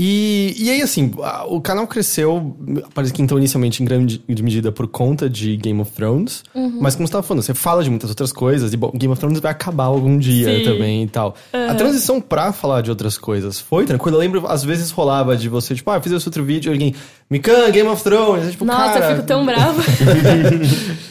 [0.02, 1.12] E, e aí, assim,
[1.50, 2.56] o canal cresceu,
[2.94, 6.42] parece que então inicialmente em grande medida por conta de Game of Thrones.
[6.80, 9.20] Mas como você tava falando, você fala de muitas outras coisas, e bom, Game of
[9.20, 10.64] Thrones vai acabar algum dia Sim.
[10.64, 11.36] também e tal.
[11.52, 14.16] A transição pra falar de outras coisas foi tranquila.
[14.16, 16.74] Eu lembro, às vezes rolava de você, tipo, ah, eu fiz esse outro vídeo, e
[16.74, 16.96] alguém,
[17.30, 18.52] Mikan, Game of Thrones.
[18.52, 19.84] Tipo, Nossa, eu fico tão brava.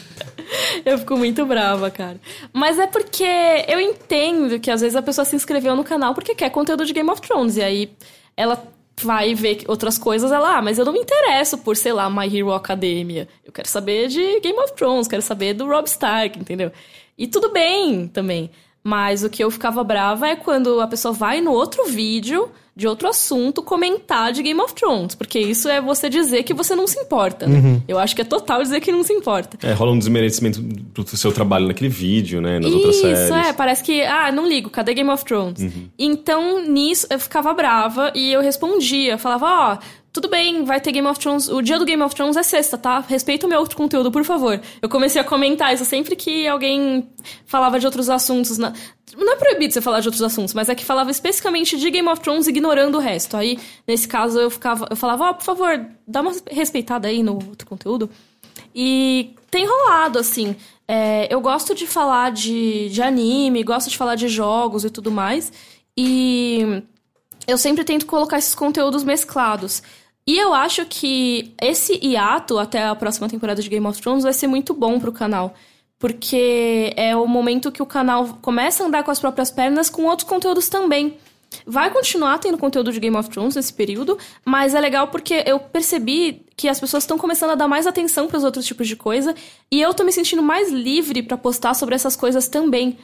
[0.85, 2.19] eu fico muito brava, cara.
[2.53, 3.23] Mas é porque
[3.67, 6.93] eu entendo que às vezes a pessoa se inscreveu no canal porque quer conteúdo de
[6.93, 7.57] Game of Thrones.
[7.57, 7.91] E aí
[8.35, 8.61] ela
[9.01, 12.25] vai ver outras coisas, ela, ah, mas eu não me interesso por, sei lá, My
[12.25, 13.27] Hero Academia.
[13.45, 16.71] Eu quero saber de Game of Thrones, quero saber do Rob Stark, entendeu?
[17.17, 18.49] E tudo bem também.
[18.83, 22.87] Mas o que eu ficava brava é quando a pessoa vai no outro vídeo de
[22.87, 25.13] outro assunto comentar de Game of Thrones.
[25.13, 27.81] Porque isso é você dizer que você não se importa, né?
[27.87, 29.57] Eu acho que é total dizer que não se importa.
[29.67, 32.57] É, rola um desmerecimento do seu trabalho naquele vídeo, né?
[32.57, 33.47] Nas outras Isso, séries.
[33.47, 35.59] é, parece que, ah, não ligo, cadê Game of Thrones?
[35.97, 39.77] Então, nisso, eu ficava brava e eu respondia, falava, ó,
[40.11, 42.77] tudo bem, vai ter Game of Thrones, o dia do Game of Thrones é sexta,
[42.77, 42.99] tá?
[42.99, 44.59] Respeita o meu outro conteúdo, por favor.
[44.81, 47.07] Eu comecei a comentar isso sempre que alguém
[47.45, 48.57] falava de outros assuntos.
[48.57, 48.73] Na...
[49.15, 52.07] Não é proibido você falar de outros assuntos, mas é que falava especificamente de Game
[52.07, 53.37] of Thrones, ignorando o resto.
[53.37, 57.35] Aí, nesse caso, eu ficava, eu falava, ó, por favor, dá uma respeitada aí no
[57.35, 58.09] outro conteúdo.
[58.73, 60.55] E tem rolado, assim.
[60.87, 65.11] É, eu gosto de falar de, de anime, gosto de falar de jogos e tudo
[65.11, 65.53] mais.
[65.95, 66.81] E
[67.47, 69.83] eu sempre tento colocar esses conteúdos mesclados.
[70.29, 74.31] E eu acho que esse hiato até a próxima temporada de Game of Thrones vai
[74.31, 75.55] ser muito bom pro canal.
[75.97, 80.03] Porque é o momento que o canal começa a andar com as próprias pernas com
[80.03, 81.17] outros conteúdos também.
[81.65, 85.59] Vai continuar tendo conteúdo de Game of Thrones nesse período, mas é legal porque eu
[85.59, 88.95] percebi que as pessoas estão começando a dar mais atenção para os outros tipos de
[88.95, 89.33] coisa
[89.71, 92.99] e eu tô me sentindo mais livre para postar sobre essas coisas também.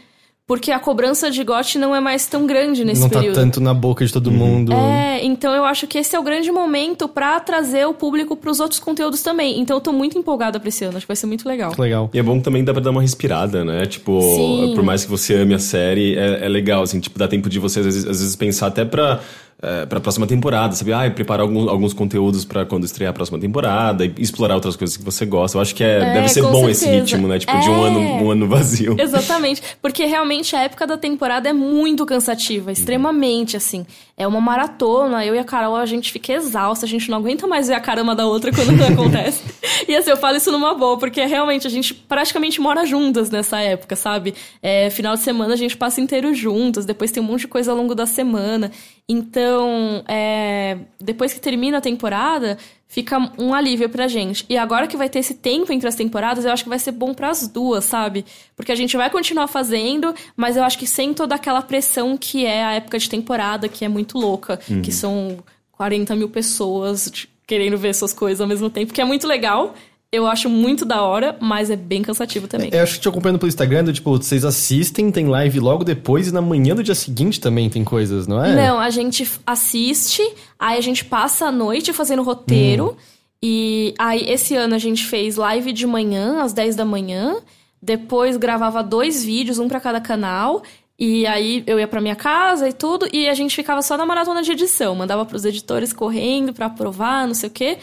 [0.48, 3.34] Porque a cobrança de GOT não é mais tão grande nesse não período.
[3.36, 4.72] tá tanto na boca de todo mundo.
[4.74, 8.60] É, então eu acho que esse é o grande momento pra trazer o público pros
[8.60, 9.60] outros conteúdos também.
[9.60, 11.72] Então eu tô muito empolgada pra esse ano, acho que vai ser muito legal.
[11.78, 12.12] Legal.
[12.14, 13.88] E é bom que também dá pra dar uma respirada, né?
[13.88, 14.74] Tipo, Sim.
[14.76, 17.58] por mais que você ame a série, é, é legal, assim, tipo, dá tempo de
[17.58, 19.22] você às vezes, às vezes pensar até pra,
[19.66, 20.94] é, pra próxima temporada, sabe?
[20.94, 24.96] Ah, preparar alguns, alguns conteúdos pra quando estrear a próxima temporada e explorar outras coisas
[24.96, 25.58] que você gosta.
[25.58, 27.02] Eu acho que é, É, deve ser bom esse certeza.
[27.04, 27.40] ritmo, né?
[27.40, 27.88] Tipo, de um É.
[27.88, 28.96] ano, um ano vazio.
[29.00, 33.86] Exatamente, porque realmente a época da temporada é muito cansativa, extremamente assim.
[34.18, 37.46] É uma maratona, eu e a Carol a gente fica exausta, a gente não aguenta
[37.46, 39.44] mais ver a cara uma da outra quando não acontece.
[39.88, 43.60] E assim, eu falo isso numa boa, porque realmente a gente praticamente mora juntas nessa
[43.60, 44.34] época, sabe?
[44.62, 47.72] É, final de semana a gente passa inteiro juntas, depois tem um monte de coisa
[47.72, 48.72] ao longo da semana.
[49.08, 54.46] Então, é, depois que termina a temporada, fica um alívio pra gente.
[54.50, 56.92] E agora que vai ter esse tempo entre as temporadas, eu acho que vai ser
[56.92, 58.26] bom pras duas, sabe?
[58.56, 62.46] Porque a gente vai continuar fazendo, mas eu acho que sem toda aquela pressão que
[62.46, 65.38] é a época de temporada, que é muito louca, que são
[65.74, 67.12] 40 mil pessoas
[67.48, 69.76] querendo ver suas coisas ao mesmo tempo, que é muito legal.
[70.16, 72.70] Eu acho muito da hora, mas é bem cansativo também.
[72.72, 76.28] Eu acho que te acompanhando pelo Instagram, do, tipo, vocês assistem, tem live logo depois
[76.28, 78.56] e na manhã do dia seguinte também tem coisas, não é?
[78.56, 80.22] Não, a gente assiste,
[80.58, 82.96] aí a gente passa a noite fazendo roteiro.
[83.44, 87.38] E aí, esse ano a gente fez live de manhã, às 10 da manhã.
[87.82, 90.64] Depois gravava dois vídeos, um pra cada canal.
[90.98, 93.08] E aí eu ia pra minha casa e tudo.
[93.14, 94.96] E a gente ficava só na maratona de edição.
[94.96, 97.78] Mandava pros editores correndo pra aprovar, não sei o quê.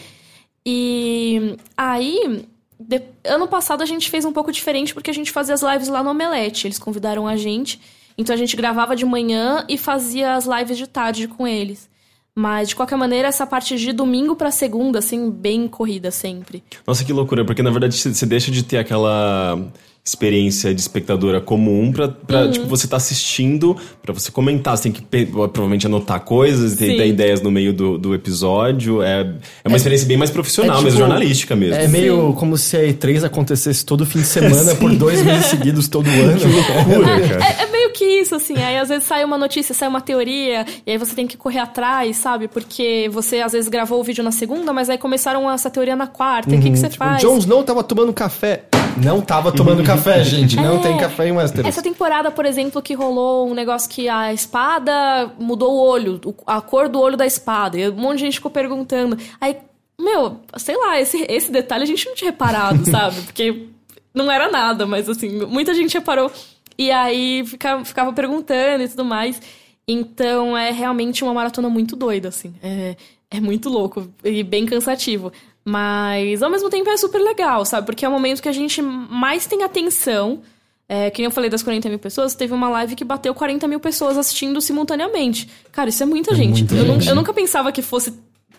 [0.65, 2.45] E aí,
[2.79, 5.87] de- ano passado a gente fez um pouco diferente porque a gente fazia as lives
[5.87, 6.67] lá no Omelete.
[6.67, 7.79] Eles convidaram a gente.
[8.17, 11.89] Então a gente gravava de manhã e fazia as lives de tarde com eles.
[12.35, 16.63] Mas, de qualquer maneira, essa parte de domingo pra segunda, assim, bem corrida sempre.
[16.85, 19.59] Nossa, que loucura, porque na verdade você deixa de ter aquela
[20.05, 22.51] experiência de espectadora comum pra, pra Uhum.
[22.51, 26.97] tipo, você tá assistindo, pra você comentar, você tem que provavelmente anotar coisas, ter, Sim.
[26.97, 29.01] ter ideias no meio do, do episódio.
[29.01, 29.21] É,
[29.63, 31.75] é uma experiência bem mais profissional, É mesmo tipo- jornalística mesmo.
[31.75, 35.87] É meio como se a E3 acontecesse todo fim de semana por dois meses seguidos
[35.87, 36.33] todo ano.
[36.33, 37.45] loucura, cara.
[37.45, 38.57] É, é que isso, assim.
[38.57, 41.59] Aí às vezes sai uma notícia, sai uma teoria, e aí você tem que correr
[41.59, 42.47] atrás, sabe?
[42.47, 46.07] Porque você às vezes gravou o vídeo na segunda, mas aí começaram essa teoria na
[46.07, 46.53] quarta.
[46.53, 47.21] E o que, que você Tipo, faz?
[47.21, 48.65] Jon Snow tava tomando café.
[49.03, 50.55] Não tava tomando café, gente.
[50.55, 50.79] Não É.
[50.79, 51.67] tem café em Westeros.
[51.67, 56.61] Essa temporada, por exemplo, que rolou um negócio que a espada mudou o olho, a
[56.61, 57.77] cor do olho da espada.
[57.77, 59.17] E um monte de gente ficou perguntando.
[59.41, 59.57] Aí,
[59.99, 63.19] meu, sei lá, esse, esse detalhe a gente não tinha reparado, sabe?
[63.21, 63.67] Porque
[64.13, 66.31] não era nada, mas assim, muita gente reparou.
[66.77, 69.41] E aí ficava, ficava perguntando e tudo mais.
[69.87, 72.53] Então é realmente uma maratona muito doida, assim.
[72.63, 72.95] É,
[73.29, 75.31] é muito louco e bem cansativo.
[75.65, 77.85] Mas ao mesmo tempo é super legal, sabe?
[77.85, 80.41] Porque é o momento que a gente mais tem atenção.
[80.87, 83.67] É, que nem eu falei das 40 mil pessoas, teve uma live que bateu 40
[83.67, 85.49] mil pessoas assistindo simultaneamente.
[85.71, 86.59] Cara, isso é muita gente.
[86.59, 87.07] muita eu, gente.
[87.07, 88.13] eu nunca pensava que fosse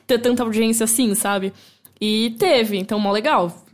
[0.07, 1.53] ter tanta audiência assim, sabe?
[2.01, 3.65] E teve, então mó legal.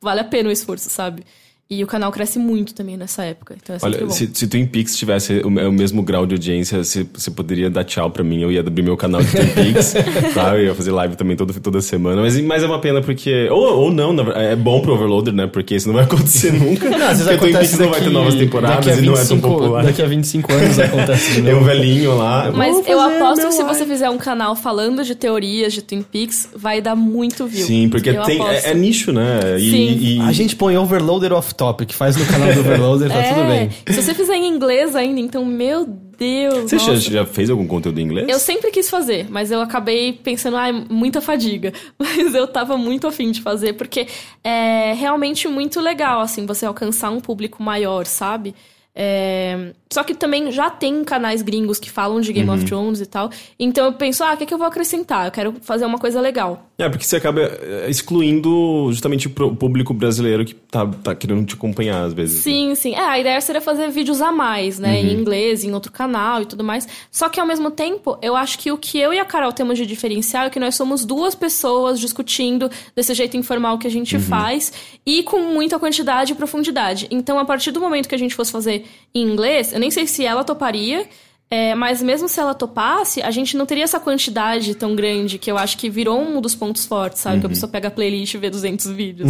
[0.00, 1.24] Vale a pena o esforço, sabe?
[1.72, 3.54] E o canal cresce muito também nessa época.
[3.62, 4.10] Então é Olha, bom.
[4.10, 7.84] se, se Twin Peaks tivesse o, o mesmo grau de audiência, você, você poderia dar
[7.84, 9.94] tchau pra mim, eu ia abrir meu canal de Twin Peaks,
[10.34, 10.56] tá?
[10.56, 13.48] Eu ia fazer live também todo, toda semana, mas, mas é uma pena porque...
[13.50, 15.46] Ou, ou não, na verdade, é bom pro Overloader, né?
[15.46, 16.90] Porque isso não vai acontecer nunca.
[16.90, 19.02] Não, às vezes porque Twin Peaks não vai ter daqui- novas daqui a temporadas e
[19.02, 19.84] não é tão 25 popular.
[19.84, 22.50] Daqui a 25 anos acontece de Tem um velhinho lá.
[22.52, 23.78] Mas eu aposto que se live.
[23.78, 27.64] você fizer um canal falando de teorias de Twin Peaks, vai dar muito view.
[27.64, 29.38] Sim, porque tem, é, é nicho, né?
[29.56, 29.98] E, Sim.
[30.00, 33.68] e- A gente põe Overloader off topic, faz no canal do Overloader, tá tudo bem.
[33.84, 36.70] É, Se você fizer em inglês ainda, então, meu Deus.
[36.70, 38.26] Você já, já fez algum conteúdo em inglês?
[38.30, 41.72] Eu sempre quis fazer, mas eu acabei pensando, ai, muita fadiga.
[41.98, 44.06] Mas eu tava muito afim de fazer, porque
[44.42, 48.54] é realmente muito legal, assim, você alcançar um público maior, sabe?
[48.94, 52.54] É, Só que também já tem canais gringos que falam de Game Uhum.
[52.56, 53.30] of Thrones e tal.
[53.58, 55.26] Então eu penso, ah, o que, que eu vou acrescentar?
[55.26, 56.66] Eu quero fazer uma coisa legal.
[56.78, 61.54] É, porque você acaba é, excluindo justamente o público brasileiro que tá, tá querendo te
[61.54, 62.42] acompanhar às vezes.
[62.42, 62.94] Sim, sim.
[62.94, 65.00] É, a ideia seria fazer vídeos a mais, né?
[65.00, 66.86] Em inglês, em outro canal e tudo mais.
[67.10, 69.76] Só que ao mesmo tempo, eu acho que o que eu e a Carol temos
[69.78, 74.18] de diferencial é que nós somos duas pessoas discutindo desse jeito informal que a gente
[74.18, 74.72] faz
[75.04, 77.08] e com muita quantidade e profundidade.
[77.10, 80.06] Então, a partir do momento que a gente fosse fazer em inglês, eu nem sei
[80.06, 81.06] se ela toparia.
[81.50, 85.50] é, mas mesmo se ela topasse, a gente não teria essa quantidade tão grande que
[85.50, 87.40] eu acho que virou um dos pontos fortes, sabe?
[87.40, 89.28] Que a pessoa pega a playlist e vê 200 vídeos.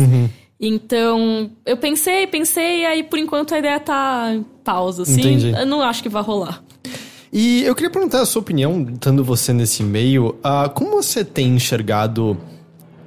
[0.61, 5.21] Então, eu pensei, pensei, e aí por enquanto a ideia tá em pausa, assim.
[5.21, 5.51] Entendi.
[5.59, 6.63] Eu não acho que vai rolar.
[7.33, 11.55] E eu queria perguntar a sua opinião, estando você nesse meio, ah, como você tem
[11.55, 12.37] enxergado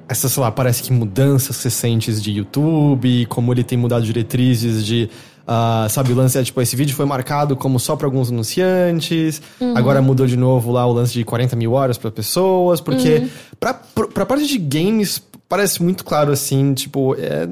[0.09, 5.09] essas, sei lá, parece que mudanças recentes de YouTube, como ele tem mudado diretrizes de
[5.43, 9.41] Uh, sabe, o lance é tipo, esse vídeo foi marcado como só para alguns anunciantes,
[9.59, 9.75] uhum.
[9.75, 13.29] agora mudou de novo lá o lance de 40 mil horas para pessoas, porque uhum.
[13.59, 17.45] pra, pra parte de games, parece muito claro assim, tipo, é,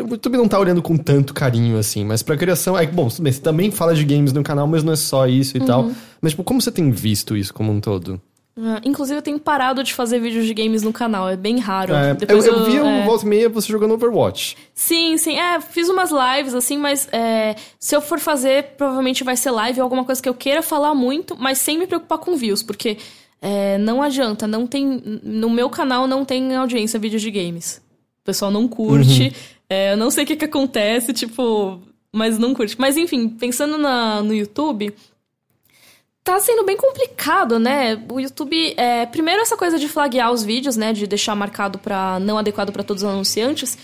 [0.00, 3.22] o YouTube não tá olhando com tanto carinho assim, mas pra criação, é bom, tudo
[3.22, 5.66] bem, você também fala de games no canal, mas não é só isso e uhum.
[5.66, 5.90] tal.
[6.22, 8.18] Mas, tipo, como você tem visto isso como um todo?
[8.56, 11.92] Uh, inclusive, eu tenho parado de fazer vídeos de games no canal, é bem raro.
[11.92, 13.04] É, eu, eu, eu vi um é...
[13.04, 14.56] volta e meia você jogando Overwatch.
[14.72, 15.36] Sim, sim.
[15.36, 19.80] É, fiz umas lives, assim, mas é, se eu for fazer, provavelmente vai ser live
[19.80, 22.96] ou alguma coisa que eu queira falar muito, mas sem me preocupar com views, porque
[23.42, 25.02] é, não adianta, não tem.
[25.22, 27.82] No meu canal não tem audiência vídeos de games.
[28.22, 29.24] O pessoal não curte.
[29.24, 29.30] Uhum.
[29.68, 31.80] É, eu não sei o que, que acontece, tipo,
[32.12, 32.76] mas não curte.
[32.78, 34.94] Mas enfim, pensando na, no YouTube
[36.24, 38.02] tá sendo bem complicado, né?
[38.10, 42.18] O YouTube, é, primeiro essa coisa de flaguear os vídeos, né, de deixar marcado para
[42.18, 43.76] não adequado para todos os anunciantes.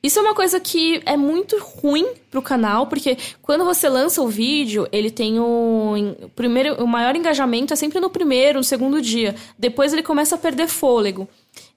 [0.00, 4.28] Isso é uma coisa que é muito ruim pro canal, porque quando você lança o
[4.28, 9.34] vídeo, ele tem o primeiro, o maior engajamento é sempre no primeiro, no segundo dia.
[9.58, 11.28] Depois ele começa a perder fôlego.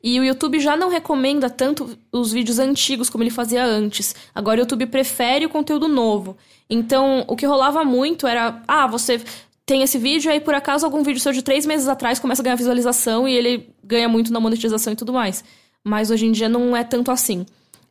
[0.04, 4.16] E o YouTube já não recomenda tanto os vídeos antigos como ele fazia antes.
[4.36, 6.38] Agora o YouTube prefere o conteúdo novo.
[6.70, 9.20] Então, o que rolava muito era: ah, você
[9.66, 12.44] tem esse vídeo, aí por acaso algum vídeo seu de três meses atrás começa a
[12.44, 15.44] ganhar visualização e ele ganha muito na monetização e tudo mais.
[15.84, 17.46] Mas hoje em dia não é tanto assim.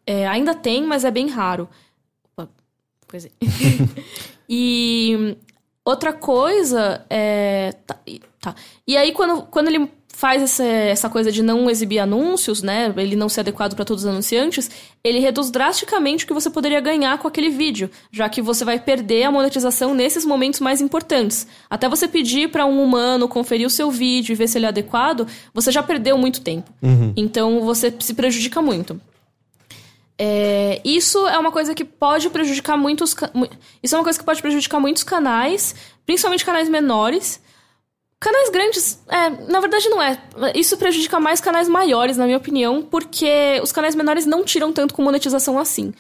[0.07, 1.69] É, ainda tem, mas é bem raro.
[2.37, 2.49] Opa,
[3.07, 3.31] pois é.
[4.49, 5.37] e
[5.85, 7.75] outra coisa é.
[7.87, 7.99] Tá,
[8.41, 8.55] tá.
[8.87, 9.91] E aí, quando, quando ele
[10.21, 12.93] faz essa, essa coisa de não exibir anúncios, né?
[12.99, 14.71] Ele não ser adequado para todos os anunciantes,
[15.03, 18.79] ele reduz drasticamente o que você poderia ganhar com aquele vídeo, já que você vai
[18.79, 21.47] perder a monetização nesses momentos mais importantes.
[21.71, 24.69] Até você pedir para um humano conferir o seu vídeo e ver se ele é
[24.69, 26.71] adequado, você já perdeu muito tempo.
[26.83, 27.15] Uhum.
[27.17, 29.01] Então você se prejudica muito.
[30.19, 33.17] É, isso é uma coisa que pode prejudicar muitos.
[33.83, 37.41] Isso é uma coisa que pode prejudicar muitos canais, principalmente canais menores
[38.21, 40.19] Canais grandes, é, na verdade não é.
[40.55, 44.93] Isso prejudica mais canais maiores, na minha opinião, porque os canais menores não tiram tanto
[44.93, 45.95] com monetização assim.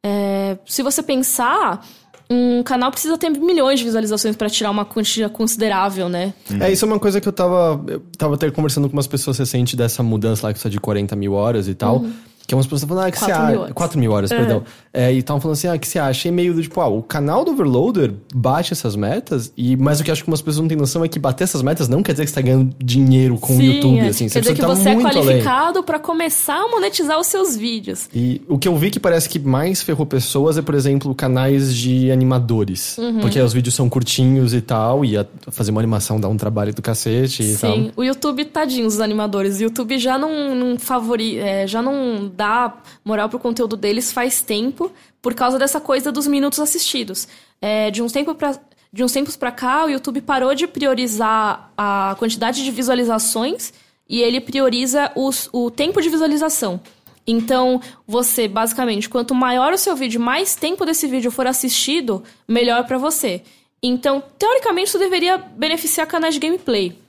[0.00, 1.84] É, se você pensar,
[2.30, 6.32] um canal precisa ter milhões de visualizações para tirar uma quantia considerável, né?
[6.60, 7.82] É, isso é uma coisa que eu tava.
[7.88, 11.16] Eu tava até conversando com umas pessoas recentes dessa mudança lá que só de 40
[11.16, 11.96] mil horas e tal.
[11.98, 12.12] Uhum.
[12.46, 13.72] Que umas pessoas falando, ah, que você acha.
[13.72, 14.62] 4 mil horas, perdão.
[14.92, 16.28] É, e estavam falando assim, ah, que você acha?
[16.28, 20.04] E meio do tipo, ah, o canal do Overloader bate essas metas, e, mas o
[20.04, 22.12] que acho que umas pessoas não têm noção é que bater essas metas não quer
[22.12, 24.08] dizer que você tá ganhando dinheiro com Sim, o YouTube, é.
[24.08, 24.28] assim.
[24.28, 28.08] Quer dizer que tá você é qualificado para começar a monetizar os seus vídeos.
[28.14, 31.74] E o que eu vi que parece que mais ferrou pessoas é, por exemplo, canais
[31.74, 32.98] de animadores.
[32.98, 33.20] Uhum.
[33.20, 35.14] Porque os vídeos são curtinhos e tal, e
[35.50, 37.60] fazer uma animação dá um trabalho do cacete e Sim.
[37.60, 37.74] tal.
[37.74, 39.58] Sim, o YouTube, tadinho, os animadores.
[39.58, 44.42] O YouTube já não, não favori, é, já não dá moral pro conteúdo deles faz
[44.42, 47.28] tempo, por causa dessa coisa dos minutos assistidos.
[47.60, 48.58] É, de uns tempos pra,
[48.92, 53.72] de uns tempos para cá, o YouTube parou de priorizar a quantidade de visualizações
[54.08, 56.80] e ele prioriza os, o tempo de visualização.
[57.26, 62.84] Então, você, basicamente, quanto maior o seu vídeo, mais tempo desse vídeo for assistido, melhor
[62.86, 63.42] para você.
[63.82, 67.03] Então, teoricamente, isso deveria beneficiar canais de gameplay.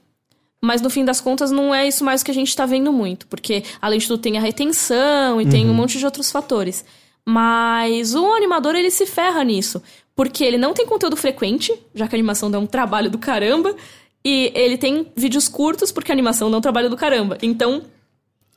[0.65, 3.27] Mas no fim das contas, não é isso mais que a gente está vendo muito,
[3.27, 5.49] porque além de tudo tem a retenção e uhum.
[5.51, 5.75] tem um uhum.
[5.75, 6.83] monte de outros fatores.
[7.23, 9.79] Mas o animador ele se ferra nisso,
[10.15, 13.75] porque ele não tem conteúdo frequente, já que a animação dá um trabalho do caramba,
[14.23, 17.37] e ele tem vídeos curtos porque a animação dá um trabalho do caramba.
[17.43, 17.83] Então,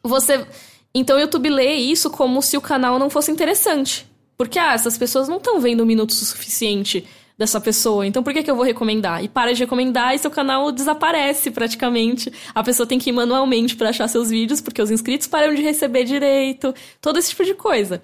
[0.02, 0.46] você
[0.94, 4.06] então o YouTube lê isso como se o canal não fosse interessante.
[4.38, 7.04] Porque ah, essas pessoas não estão vendo minutos o suficiente
[7.38, 9.22] dessa pessoa, então por que, que eu vou recomendar?
[9.22, 12.32] E para de recomendar e seu canal desaparece praticamente.
[12.52, 15.62] A pessoa tem que ir manualmente para achar seus vídeos, porque os inscritos param de
[15.62, 18.02] receber direito, todo esse tipo de coisa.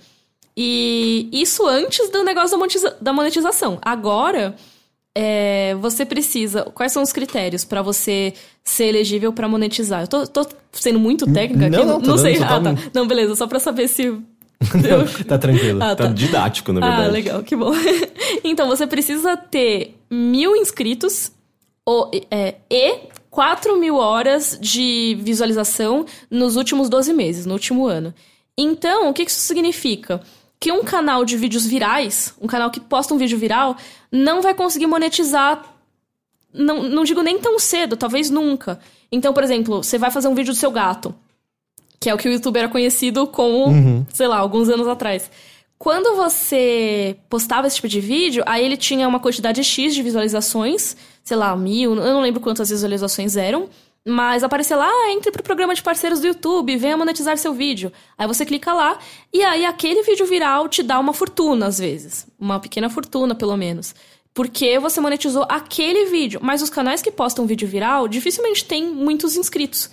[0.57, 2.57] E isso antes do negócio
[3.01, 3.79] da monetização.
[3.83, 4.55] Agora,
[5.17, 6.63] é, você precisa.
[6.75, 10.03] Quais são os critérios para você ser elegível para monetizar?
[10.03, 11.87] Eu tô, tô, sendo muito técnica não, aqui?
[11.87, 12.37] Não, não, não sei.
[12.43, 12.75] Ah, tá.
[12.93, 14.17] Não, beleza, só para saber se
[15.27, 15.83] tá tranquilo.
[15.83, 16.05] Ah, tá.
[16.05, 16.13] tá.
[16.13, 17.09] didático, na verdade.
[17.09, 17.73] Ah, legal, que bom.
[18.43, 21.33] então, você precisa ter mil inscritos
[21.85, 23.01] ou, é, e
[23.31, 28.15] 4 mil horas de visualização nos últimos 12 meses, no último ano.
[28.57, 30.21] Então, o que isso significa?
[30.61, 33.77] Que um canal de vídeos virais, um canal que posta um vídeo viral,
[34.11, 35.65] não vai conseguir monetizar.
[36.53, 38.79] Não, não digo nem tão cedo, talvez nunca.
[39.11, 41.15] Então, por exemplo, você vai fazer um vídeo do seu gato
[42.05, 44.05] que é o que o YouTube era conhecido como, uhum.
[44.13, 45.31] sei lá, alguns anos atrás.
[45.79, 50.99] Quando você postava esse tipo de vídeo, aí ele tinha uma quantidade X de visualizações,
[51.23, 53.71] sei lá, mil, eu não lembro quantas visualizações eram.
[54.07, 57.91] Mas aparecer lá, ah, entre pro programa de parceiros do YouTube, venha monetizar seu vídeo.
[58.19, 58.99] Aí você clica lá
[59.33, 63.57] e aí aquele vídeo viral te dá uma fortuna às vezes, uma pequena fortuna pelo
[63.57, 63.95] menos.
[64.35, 69.37] Porque você monetizou aquele vídeo, mas os canais que postam vídeo viral dificilmente têm muitos
[69.37, 69.89] inscritos.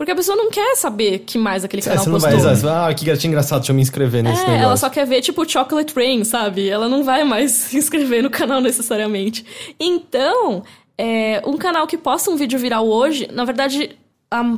[0.00, 2.40] Porque a pessoa não quer saber que mais aquele canal é, você não postou.
[2.40, 4.64] vai, vai, ah, que gatinho engraçado, deixa eu me inscrever nesse é, negócio.
[4.64, 6.70] ela só quer ver, tipo, Chocolate Rain, sabe?
[6.70, 9.44] Ela não vai mais se inscrever no canal necessariamente.
[9.78, 10.62] Então,
[10.96, 13.94] é, um canal que posta um vídeo viral hoje, na verdade,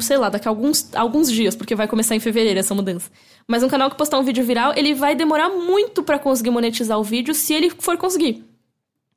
[0.00, 3.10] sei lá, daqui a alguns, alguns dias, porque vai começar em fevereiro essa mudança.
[3.48, 7.00] Mas um canal que postar um vídeo viral, ele vai demorar muito para conseguir monetizar
[7.00, 8.44] o vídeo se ele for conseguir.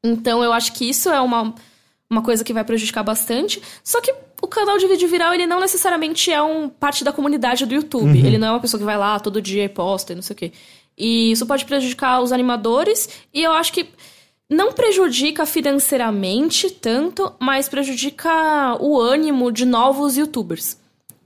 [0.04, 1.54] Então, eu acho que isso é uma
[2.10, 3.62] uma coisa que vai prejudicar bastante.
[3.84, 7.66] Só que o canal de vídeo viral, ele não necessariamente é um parte da comunidade
[7.66, 8.20] do YouTube.
[8.20, 8.26] Uhum.
[8.26, 10.34] Ele não é uma pessoa que vai lá todo dia e posta e não sei
[10.34, 10.52] o quê.
[10.98, 13.10] E isso pode prejudicar os animadores.
[13.34, 13.90] E eu acho que
[14.50, 20.78] não prejudica financeiramente tanto, mas prejudica o ânimo de novos youtubers.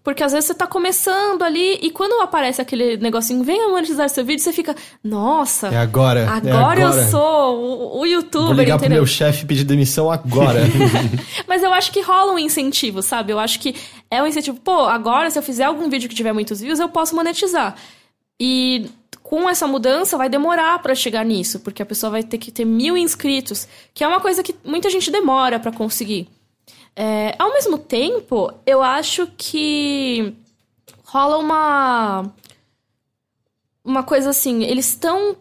[0.10, 4.26] Porque às vezes você tá começando ali e quando aparece aquele negocinho, venha monetizar seu
[4.26, 5.68] vídeo, você fica, nossa.
[5.68, 6.28] É agora.
[6.28, 6.82] Agora, é agora.
[6.82, 8.48] eu sou o, o youtuber.
[8.48, 8.88] Vou ligar entendeu?
[8.88, 10.62] pro meu chefe pedir demissão agora.
[11.48, 13.34] Mas eu acho que rola um incentivo, sabe?
[13.34, 13.76] Eu acho que
[14.10, 14.60] é um incentivo.
[14.60, 17.76] Pô, agora se eu fizer algum vídeo que tiver muitos views, eu posso monetizar.
[18.42, 18.90] E
[19.22, 22.66] com essa mudança vai demorar para chegar nisso, porque a pessoa vai ter que ter
[22.66, 26.28] mil inscritos, que é uma coisa que muita gente demora para conseguir.
[26.96, 30.34] É, ao mesmo tempo, eu acho que
[31.04, 32.34] rola uma.
[33.84, 35.38] Uma coisa assim, eles estão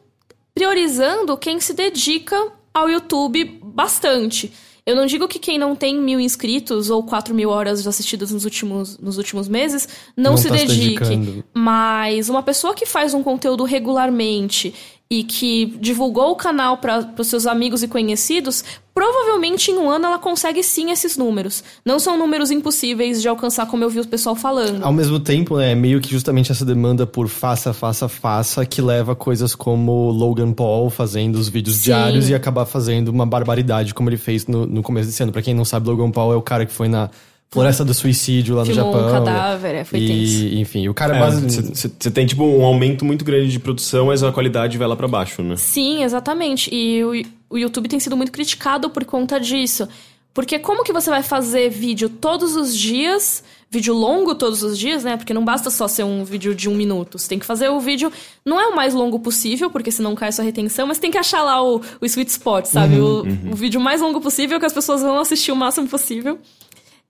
[0.55, 4.53] priorizando quem se dedica ao YouTube bastante.
[4.89, 8.45] Eu não digo que quem não tem mil inscritos ou quatro mil horas assistidas nos
[8.47, 9.87] últimos, nos últimos meses
[10.17, 11.05] não, não se tá dedique.
[11.05, 14.75] Se mas uma pessoa que faz um conteúdo regularmente
[15.11, 18.63] e que divulgou o canal para os seus amigos e conhecidos,
[18.95, 21.65] provavelmente em um ano ela consegue sim esses números.
[21.83, 24.85] Não são números impossíveis de alcançar, como eu vi o pessoal falando.
[24.85, 29.13] Ao mesmo tempo, é meio que justamente essa demanda por faça, faça, faça, que leva
[29.13, 31.85] a coisas como Logan Paul fazendo os vídeos sim.
[31.85, 35.33] diários e acabar fazendo uma barbaridade, como ele fez no, no começo desse ano.
[35.33, 37.09] Pra quem não sabe, Logan Paul é o cara que foi na
[37.51, 39.09] Floresta do Suicídio lá Filmou no Japão.
[39.09, 40.55] um cadáver, é, foi e, tenso.
[40.61, 41.63] Enfim, o cara é, base...
[41.75, 45.09] Você tem, tipo, um aumento muito grande de produção, mas a qualidade vai lá pra
[45.09, 45.57] baixo, né?
[45.57, 46.69] Sim, exatamente.
[46.73, 47.13] E o,
[47.55, 49.89] o YouTube tem sido muito criticado por conta disso.
[50.35, 55.03] Porque como que você vai fazer vídeo todos os dias, vídeo longo todos os dias,
[55.03, 55.17] né?
[55.17, 57.19] Porque não basta só ser um vídeo de um minuto.
[57.19, 58.13] Você tem que fazer o vídeo,
[58.45, 61.43] não é o mais longo possível, porque senão cai sua retenção, mas tem que achar
[61.43, 62.97] lá o, o sweet spot, sabe?
[62.97, 63.51] Uhum, o, uhum.
[63.53, 66.39] o vídeo mais longo possível que as pessoas vão assistir o máximo possível.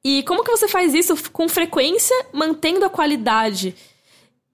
[0.09, 3.75] E como que você faz isso com frequência, mantendo a qualidade?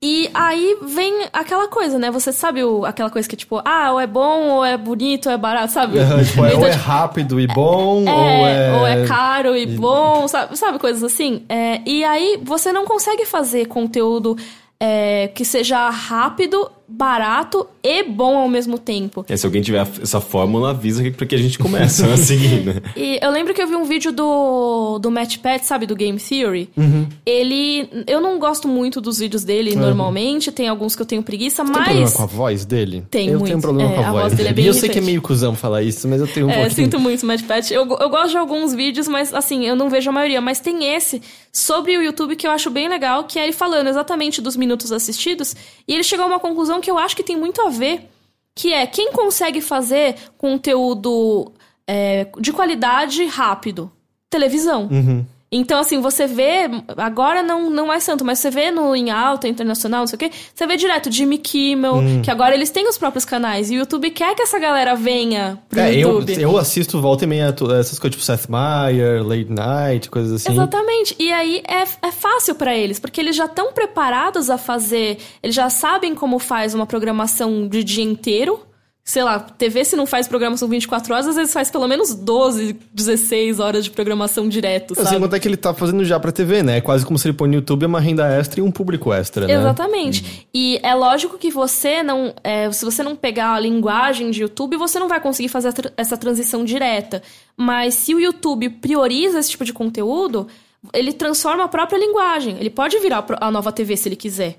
[0.02, 2.10] E aí vem aquela coisa, né?
[2.10, 5.32] Você sabe o, aquela coisa que, tipo, ah, ou é bom, ou é bonito, ou
[5.32, 6.00] é barato, sabe?
[6.00, 8.72] É, tipo, é, ou é rápido e bom, é, ou é...
[8.80, 11.44] Ou é caro e bom, sabe, sabe coisas assim?
[11.48, 14.36] É, e aí você não consegue fazer conteúdo
[14.80, 19.24] é, que seja rápido, barato e bom ao mesmo tempo.
[19.28, 22.74] É, se alguém tiver essa fórmula, avisa para que a gente comece a seguir, né?
[22.96, 26.18] E eu lembro que eu vi um vídeo do, do Matt Pat, sabe, do Game
[26.18, 26.70] Theory.
[26.76, 27.06] Uhum.
[27.24, 27.88] Ele.
[28.06, 29.80] Eu não gosto muito dos vídeos dele uhum.
[29.80, 31.84] normalmente, tem alguns que eu tenho preguiça, Você mas.
[31.84, 33.04] Tem problema com a voz dele?
[33.10, 33.46] Tem eu muito.
[33.46, 34.36] tenho problema é, com a, a voz, voz dele.
[34.36, 34.48] dele.
[34.48, 34.92] É bem e eu irritante.
[34.92, 36.74] sei que é meio cuzão falar isso, mas eu tenho um é, pouquinho.
[36.74, 37.70] sinto muito, Matt Pat.
[37.70, 40.40] Eu, eu gosto de alguns vídeos, mas assim, eu não vejo a maioria.
[40.40, 41.20] Mas tem esse
[41.52, 44.90] sobre o YouTube que eu acho bem legal, que é ele falando exatamente dos minutos
[44.92, 45.54] assistidos.
[45.86, 48.10] E ele chegou a uma conclusão que eu acho que tem muito a ver,
[48.54, 51.52] que é quem consegue fazer conteúdo
[51.86, 53.90] é, de qualidade rápido?
[54.30, 54.88] Televisão.
[54.90, 55.24] Uhum.
[55.56, 59.46] Então, assim, você vê, agora não, não é santo, mas você vê no em alta,
[59.46, 62.22] internacional, não sei o quê, você vê direto Jimmy Kimmel, hum.
[62.22, 65.58] que agora eles têm os próprios canais, e o YouTube quer que essa galera venha
[65.68, 66.34] pro é, YouTube.
[66.34, 70.52] Eu, eu assisto volta e meia essas coisas, tipo Seth Meyers, Late Night, coisas assim.
[70.52, 75.18] Exatamente, e aí é, é fácil para eles, porque eles já estão preparados a fazer,
[75.40, 78.60] eles já sabem como faz uma programação de dia inteiro,
[79.04, 82.74] sei lá, TV se não faz programação 24 horas, às vezes faz pelo menos 12,
[82.90, 85.08] 16 horas de programação direto, sabe?
[85.08, 86.78] Assim, quanto é que ele tá fazendo já pra TV, né?
[86.78, 89.46] É quase como se ele põe no YouTube uma renda extra e um público extra,
[89.46, 89.52] né?
[89.52, 90.48] Exatamente.
[90.54, 92.32] E é lógico que você não...
[92.42, 96.16] É, se você não pegar a linguagem de YouTube, você não vai conseguir fazer essa
[96.16, 97.22] transição direta.
[97.54, 100.48] Mas se o YouTube prioriza esse tipo de conteúdo,
[100.94, 102.56] ele transforma a própria linguagem.
[102.58, 104.58] Ele pode virar a nova TV se ele quiser.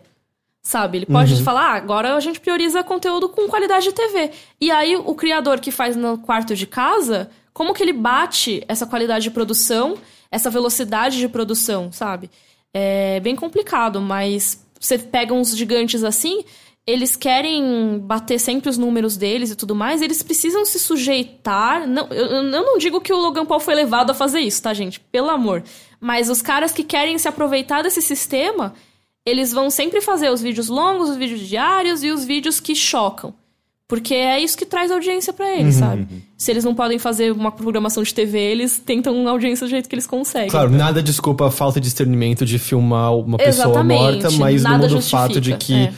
[0.65, 0.97] Sabe?
[0.97, 1.43] Ele pode uhum.
[1.43, 4.31] falar, ah, agora a gente prioriza conteúdo com qualidade de TV.
[4.59, 8.87] E aí o criador que faz no quarto de casa, como que ele bate essa
[8.87, 9.95] qualidade de produção,
[10.31, 12.31] essa velocidade de produção, sabe?
[12.73, 16.43] É bem complicado, mas você pega uns gigantes assim,
[16.87, 21.87] eles querem bater sempre os números deles e tudo mais, eles precisam se sujeitar.
[21.87, 24.73] Não, eu, eu não digo que o Logan Paul foi levado a fazer isso, tá,
[24.73, 24.99] gente?
[24.99, 25.63] Pelo amor.
[26.01, 28.73] Mas os caras que querem se aproveitar desse sistema,
[29.25, 33.33] eles vão sempre fazer os vídeos longos, os vídeos diários e os vídeos que chocam.
[33.87, 35.81] Porque é isso que traz audiência para eles, uhum.
[35.81, 36.07] sabe?
[36.35, 39.93] Se eles não podem fazer uma programação de TV, eles tentam audiência do jeito que
[39.93, 40.49] eles conseguem.
[40.49, 44.79] Claro, nada desculpa a falta de discernimento de filmar uma pessoa Exatamente, morta, mas não
[44.79, 45.73] muda o fato de que.
[45.73, 45.93] É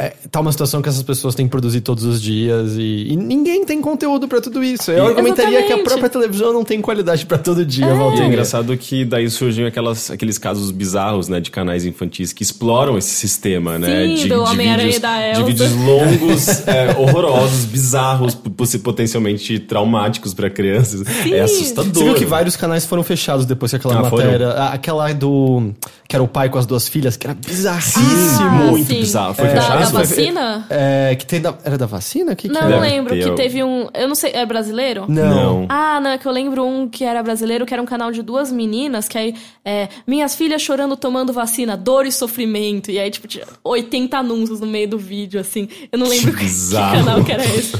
[0.00, 3.16] é, tá uma situação que essas pessoas têm que produzir todos os dias e, e
[3.16, 4.90] ninguém tem conteúdo para tudo isso.
[4.90, 5.74] Eu argumentaria Exatamente.
[5.74, 8.20] que a própria televisão não tem qualidade para todo dia, é.
[8.20, 12.96] é engraçado que daí surgem aquelas, aqueles casos bizarros, né, de canais infantis que exploram
[12.96, 14.06] esse sistema, né?
[14.06, 15.00] Sim, de, do de, vídeos,
[15.36, 18.34] de vídeos longos, é, horrorosos, bizarros,
[18.82, 21.06] potencialmente traumáticos para crianças.
[21.22, 21.34] Sim.
[21.34, 21.92] É assustador.
[21.92, 24.50] Você viu que vários canais foram fechados depois que aquela ah, matéria.
[24.50, 24.62] Foram?
[24.72, 25.74] Aquela do.
[26.08, 28.00] que era o pai com as duas filhas, que era bizarríssimo.
[28.40, 29.00] Ah, muito sim.
[29.00, 29.34] bizarro.
[29.34, 29.89] Foi é, fechado?
[29.92, 30.66] Da vacina?
[30.70, 32.34] É, que tem da, era da vacina?
[32.34, 33.14] Que, não, que não lembro.
[33.14, 33.88] Que teve um.
[33.94, 34.32] Eu não sei.
[34.32, 35.06] É brasileiro?
[35.08, 35.66] Não.
[35.68, 36.10] Ah, não.
[36.10, 39.08] É que eu lembro um que era brasileiro, que era um canal de duas meninas,
[39.08, 39.34] que aí.
[39.64, 42.90] É, minhas filhas chorando tomando vacina, dor e sofrimento.
[42.90, 45.68] E aí, tipo, tinha 80 anúncios no meio do vídeo, assim.
[45.90, 47.76] Eu não lembro que, que canal que era esse.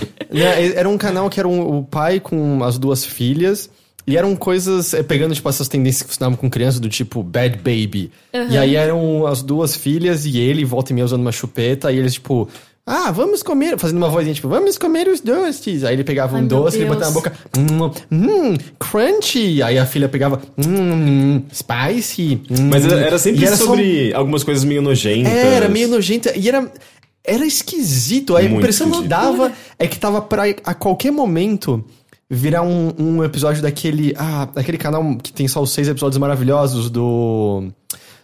[0.77, 3.71] era um canal que era um, o pai com as duas filhas.
[4.07, 7.57] E eram coisas, é, pegando, tipo, essas tendências que funcionavam com crianças, do tipo Bad
[7.59, 8.11] Baby.
[8.33, 8.49] Uhum.
[8.51, 11.93] E aí eram as duas filhas e ele, volta e meia, usando uma chupeta.
[11.93, 12.49] E eles, tipo,
[12.87, 15.85] ah, vamos comer, fazendo uma vozinha tipo, vamos comer os doces.
[15.85, 19.63] Aí ele pegava Ai, um doce e botava na boca, hum, hum, crunchy.
[19.63, 22.41] Aí a filha pegava, hum, spicy.
[22.51, 22.69] Hum.
[22.71, 24.17] Mas era sempre era sobre só...
[24.19, 25.33] algumas coisas meio nojentas.
[25.33, 26.37] É, era meio nojenta.
[26.37, 26.69] E era,
[27.23, 28.37] era esquisito.
[28.37, 31.85] A Muito impressão que dava é que tava pra a qualquer momento
[32.31, 34.15] virar um, um episódio daquele.
[34.17, 37.69] Ah, daquele canal que tem só os seis episódios maravilhosos do.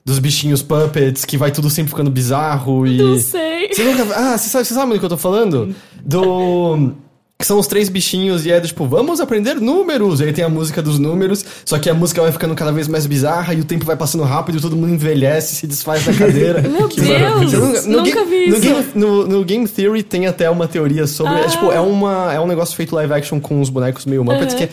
[0.04, 2.96] Dos bichinhos puppets, que vai tudo sempre ficando bizarro e.
[2.96, 3.74] Não sei.
[3.74, 4.04] Você nunca.
[4.14, 5.74] Ah, você sabe, você sabe do que eu tô falando?
[6.04, 6.92] Do.
[7.38, 10.20] Que são os três bichinhos e é do, tipo, vamos aprender números.
[10.20, 12.88] E aí tem a música dos números, só que a música vai ficando cada vez
[12.88, 16.14] mais bizarra e o tempo vai passando rápido e todo mundo envelhece, se desfaz da
[16.14, 16.62] cadeira.
[16.66, 17.52] Meu que Deus!
[17.52, 18.56] Nunca, no nunca game, vi isso.
[18.56, 21.34] No game, no, no game, Theory tem até uma teoria sobre.
[21.34, 21.40] Ah.
[21.40, 24.54] É, tipo, é, uma, é um negócio feito live action com os bonecos meio Muppets
[24.54, 24.68] que é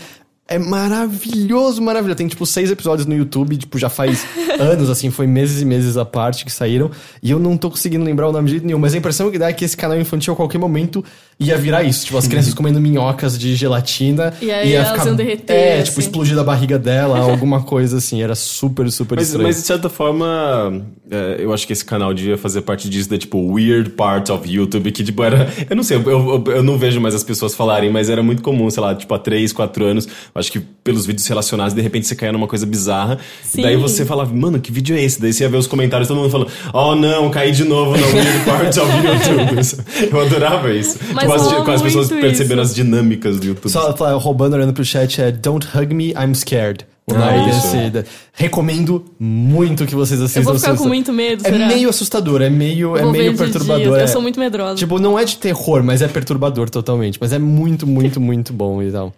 [0.45, 2.17] é maravilhoso, maravilhoso.
[2.17, 4.25] Tem, tipo, seis episódios no YouTube, tipo, já faz
[4.59, 6.91] anos, assim, foi meses e meses a parte que saíram.
[7.21, 8.79] E eu não tô conseguindo lembrar o nome de jeito nenhum.
[8.79, 11.03] Mas a impressão que dá é que esse canal infantil, a qualquer momento,
[11.39, 12.05] ia virar isso.
[12.05, 12.57] Tipo, as crianças uhum.
[12.57, 14.33] comendo minhocas de gelatina.
[14.41, 15.83] E aí ia elas ficar, iam derreter, É, assim.
[15.83, 18.21] tipo, explodir da barriga dela, alguma coisa assim.
[18.21, 19.47] Era super, super mas, estranho.
[19.47, 23.17] Mas, de certa forma, é, eu acho que esse canal devia fazer parte disso, da,
[23.17, 25.51] tipo, weird part of YouTube, que, tipo, era...
[25.69, 28.43] Eu não sei, eu, eu, eu não vejo mais as pessoas falarem, mas era muito
[28.43, 30.07] comum, sei lá, tipo, há 3, 4 anos.
[30.35, 33.19] Acho que pelos vídeos relacionados, de repente você caia numa coisa bizarra.
[33.43, 33.61] Sim.
[33.61, 35.21] Daí você falava, mano, que vídeo é esse?
[35.21, 38.07] Daí você ia ver os comentários, todo mundo falando, oh não, caí de novo no
[38.07, 40.09] weird part of YouTube.
[40.11, 40.97] eu adorava isso.
[41.13, 43.69] Mas tipo, as, com as pessoas percebendo as dinâmicas do YouTube.
[43.69, 46.85] Só tá roubando, olhando pro chat, é Don't hug me, I'm scared.
[47.05, 48.09] O nome ah, desse.
[48.31, 50.39] Recomendo muito que vocês assistam.
[50.39, 51.45] Eu vou ficar com muito medo.
[51.45, 51.67] É será?
[51.67, 53.99] meio assustador, é meio, é meio perturbador.
[53.99, 54.75] É, eu sou muito medrosa.
[54.75, 57.17] Tipo, não é de terror, mas é perturbador totalmente.
[57.19, 59.13] Mas é muito, muito, muito bom e tal.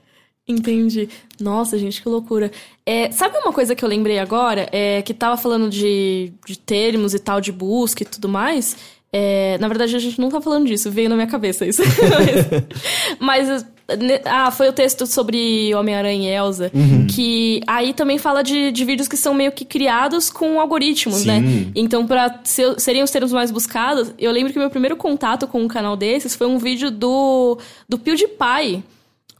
[0.48, 1.10] Entendi.
[1.40, 2.52] Nossa, gente, que loucura.
[2.86, 4.70] É, sabe uma coisa que eu lembrei agora?
[4.72, 8.78] É que tava falando de, de termos e tal, de busca e tudo mais.
[9.12, 11.82] É, na verdade, a gente não tá falando disso, veio na minha cabeça isso.
[13.18, 13.66] Mas,
[14.26, 17.08] ah, foi o texto sobre Homem-Aranha e Elsa, uhum.
[17.08, 21.40] que aí também fala de, de vídeos que são meio que criados com algoritmos, né?
[21.40, 21.46] Sim.
[21.46, 21.72] né?
[21.76, 25.62] Então, para ser, seriam os termos mais buscados, eu lembro que meu primeiro contato com
[25.62, 28.84] um canal desses foi um vídeo do, do PewDiePie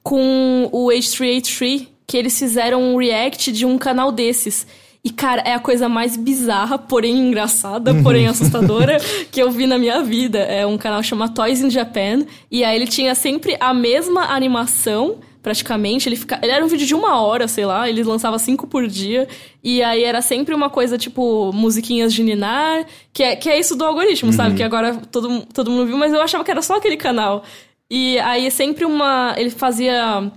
[0.06, 4.68] com o H383, que eles fizeram um react de um canal desses.
[5.04, 8.04] E, cara, é a coisa mais bizarra, porém engraçada, uhum.
[8.04, 8.98] porém assustadora
[9.32, 10.38] que eu vi na minha vida.
[10.38, 12.24] É um canal chamado Toys in Japan.
[12.52, 16.08] E aí ele tinha sempre a mesma animação, praticamente.
[16.08, 16.38] Ele, fica...
[16.40, 17.90] ele era um vídeo de uma hora, sei lá.
[17.90, 19.28] Ele lançava cinco por dia.
[19.64, 23.76] E aí era sempre uma coisa tipo musiquinhas de Ninar, que é, que é isso
[23.76, 24.38] do algoritmo, uhum.
[24.38, 24.56] sabe?
[24.56, 27.44] Que agora todo, todo mundo viu, mas eu achava que era só aquele canal.
[27.90, 29.36] E aí sempre uma.
[29.38, 30.32] Ele fazia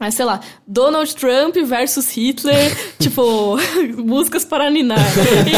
[0.00, 3.56] Aí, sei lá, Donald Trump versus Hitler, tipo,
[3.96, 4.98] músicas para ninar.
[4.98, 5.52] Aí,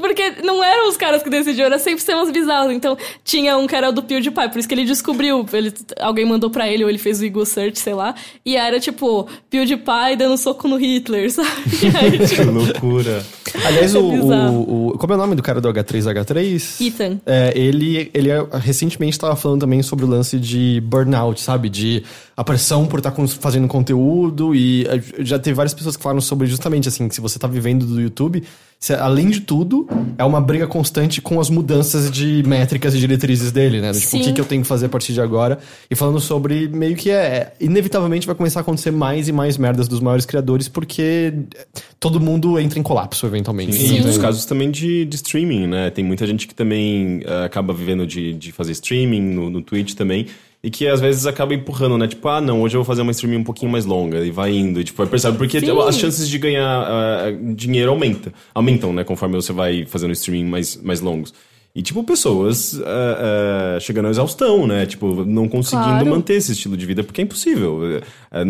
[0.00, 2.72] porque não eram os caras que decidiam, era sempre temas bizarros.
[2.72, 5.46] Então, tinha um que era do PewDiePie, por isso que ele descobriu.
[5.52, 8.14] Ele, alguém mandou pra ele, ou ele fez o Google Search, sei lá.
[8.44, 11.48] E era, tipo, PewDiePie dando soco no Hitler, sabe?
[11.94, 13.24] Aí, tipo, que loucura.
[13.64, 16.86] Aliás, é o, o, o, Como é o nome do cara do H3H3?
[16.86, 17.20] Ethan.
[17.26, 18.28] É, ele, ele
[18.60, 21.68] recentemente estava falando também sobre o lance de burnout, sabe?
[21.68, 22.02] De
[22.36, 26.20] a pressão por estar tá fazendo conteúdo e eh, já teve várias pessoas que falaram
[26.20, 28.44] sobre justamente assim, que se você tá vivendo do YouTube,
[28.98, 33.80] além de tudo, é uma briga constante com as mudanças de métricas e diretrizes dele,
[33.80, 33.90] né?
[33.90, 34.34] Do, tipo, o que, Sim.
[34.34, 35.58] que eu tenho que fazer a partir de agora.
[35.90, 37.52] E falando sobre meio que é.
[37.60, 41.34] Inevitavelmente vai começar a acontecer mais e mais merdas dos maiores criadores, porque
[41.98, 43.76] todo mundo entra em colapso eventualmente.
[43.76, 45.90] E Então, dos casos também de, de streaming, né?
[45.90, 49.94] Tem muita gente que também eh, acaba vivendo de, de fazer streaming no, no Twitch
[49.94, 50.26] também.
[50.62, 52.08] E que às vezes acaba empurrando, né?
[52.08, 54.18] Tipo, ah, não, hoje eu vou fazer uma streaming um pouquinho mais longa.
[54.26, 54.80] E vai indo.
[54.80, 55.38] E tipo, vai percebendo.
[55.38, 55.70] Porque Sim.
[55.86, 59.04] as chances de ganhar ah, dinheiro aumenta, aumentam, né?
[59.04, 61.32] Conforme você vai fazendo streaming mais, mais longos.
[61.76, 64.84] E, tipo, pessoas ah, ah, chegando à exaustão, né?
[64.84, 66.06] Tipo, não conseguindo Claro.
[66.10, 67.80] manter esse estilo de vida, porque é impossível.
[68.32, 68.44] É, é-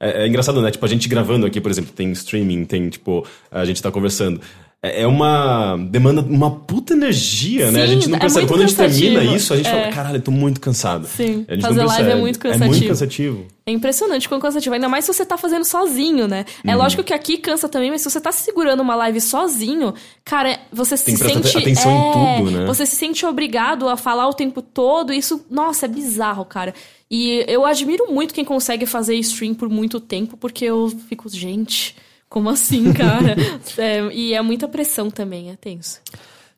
[0.00, 0.72] é- é engraçado, né?
[0.72, 4.40] Tipo, a gente gravando aqui, por exemplo, tem streaming, tem, tipo, a gente tá conversando.
[4.86, 5.76] É é uma.
[5.90, 7.82] demanda uma puta energia, né?
[7.84, 8.40] A Sim, gente não é percebe.
[8.42, 9.36] muito Quando a gente termina cansativo.
[9.36, 9.70] isso, a gente É.
[9.70, 11.06] fala, caralho, eu tô muito cansado.
[11.06, 12.88] Sim, fazer live é muito É muito cansativo.
[12.88, 13.46] cansativo.
[13.66, 16.44] É impressionante quão cansativo, ainda mais se você tá fazendo sozinho, né?
[16.62, 16.70] Uhum.
[16.70, 20.58] É lógico que aqui cansa também, mas se você tá segurando uma live sozinho, cara,
[20.70, 21.56] você Tem se sente.
[21.56, 22.66] atenção em é, tudo, né?
[22.66, 25.14] Você se sente obrigado a falar o tempo todo.
[25.14, 26.74] Isso, nossa, é bizarro, cara.
[27.10, 31.96] E eu admiro muito quem consegue fazer stream por muito tempo, porque eu fico, gente,
[32.34, 33.36] como assim, cara?
[33.78, 36.00] É, e é muita pressão também, é tenso.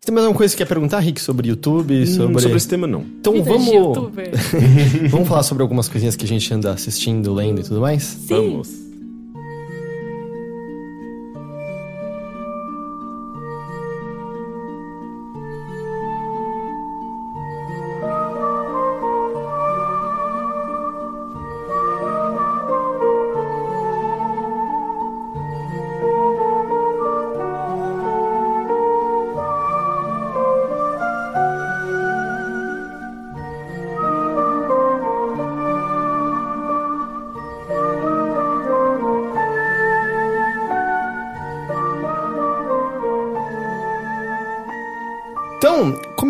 [0.05, 2.03] Tem mais alguma coisa que quer perguntar, Rick, sobre YouTube?
[2.03, 2.41] Hum, Sobre...
[2.41, 3.01] Sobre esse tema, não.
[3.01, 3.67] Então Vida vamos.
[3.67, 4.31] youtuber.
[5.11, 8.19] vamos falar sobre algumas coisinhas que a gente anda assistindo, lendo e tudo mais?
[8.27, 8.86] Vamos.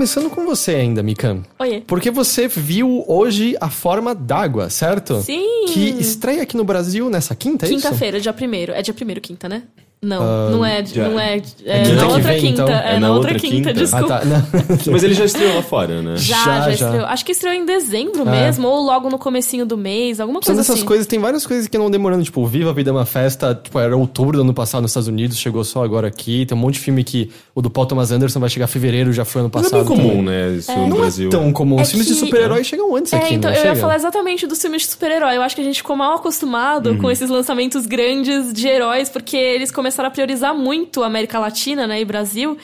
[0.07, 1.43] Começando com você ainda, Mikan.
[1.59, 1.81] Oiê.
[1.81, 5.21] Porque você viu hoje a forma d'água, certo?
[5.21, 5.67] Sim.
[5.67, 7.79] Que estreia aqui no Brasil nessa quinta, é isso?
[7.79, 8.73] Quinta-feira, dia primeiro.
[8.73, 9.65] É dia primeiro, quinta, né?
[10.03, 12.75] Não, não é, já- não é, é, quinta na outra vem, quinta, então?
[12.75, 14.07] é, na outra quinta, Ah, desculpa.
[14.09, 14.23] tá.
[14.27, 14.93] Não.
[14.93, 16.17] Mas ele já estreou lá fora, né?
[16.17, 16.71] Já, Já, já, já.
[16.87, 17.07] estreou.
[17.07, 20.77] Acho que estreou em dezembro mesmo, ou logo no comecinho do mês, alguma coisa dessas
[20.77, 20.85] assim.
[20.85, 23.59] coisas, tem várias coisas que não demorando, tipo, o Viva a Vida é uma festa,
[23.61, 26.61] tipo, era outubro do ano passado nos Estados Unidos, chegou só agora aqui, tem um
[26.61, 29.41] monte de filme que o do Paul Thomas Anderson vai chegar em fevereiro, já foi
[29.41, 29.81] ano Mas passado.
[29.81, 30.23] é bem comum, também.
[30.25, 30.51] né?
[30.57, 31.29] Isso no Não Brasil.
[31.29, 33.57] é tão comum, É os filmes de que- super-herói chegam antes É, aqui, então não
[33.57, 33.75] eu chega?
[33.75, 35.37] ia falar exatamente dos filmes de super-herói.
[35.37, 36.99] Eu acho que a gente ficou mal acostumado Uhum.
[36.99, 41.87] com esses lançamentos grandes de heróis, porque eles começaram a priorizar muito a América Latina,
[41.87, 42.59] né, e Brasil.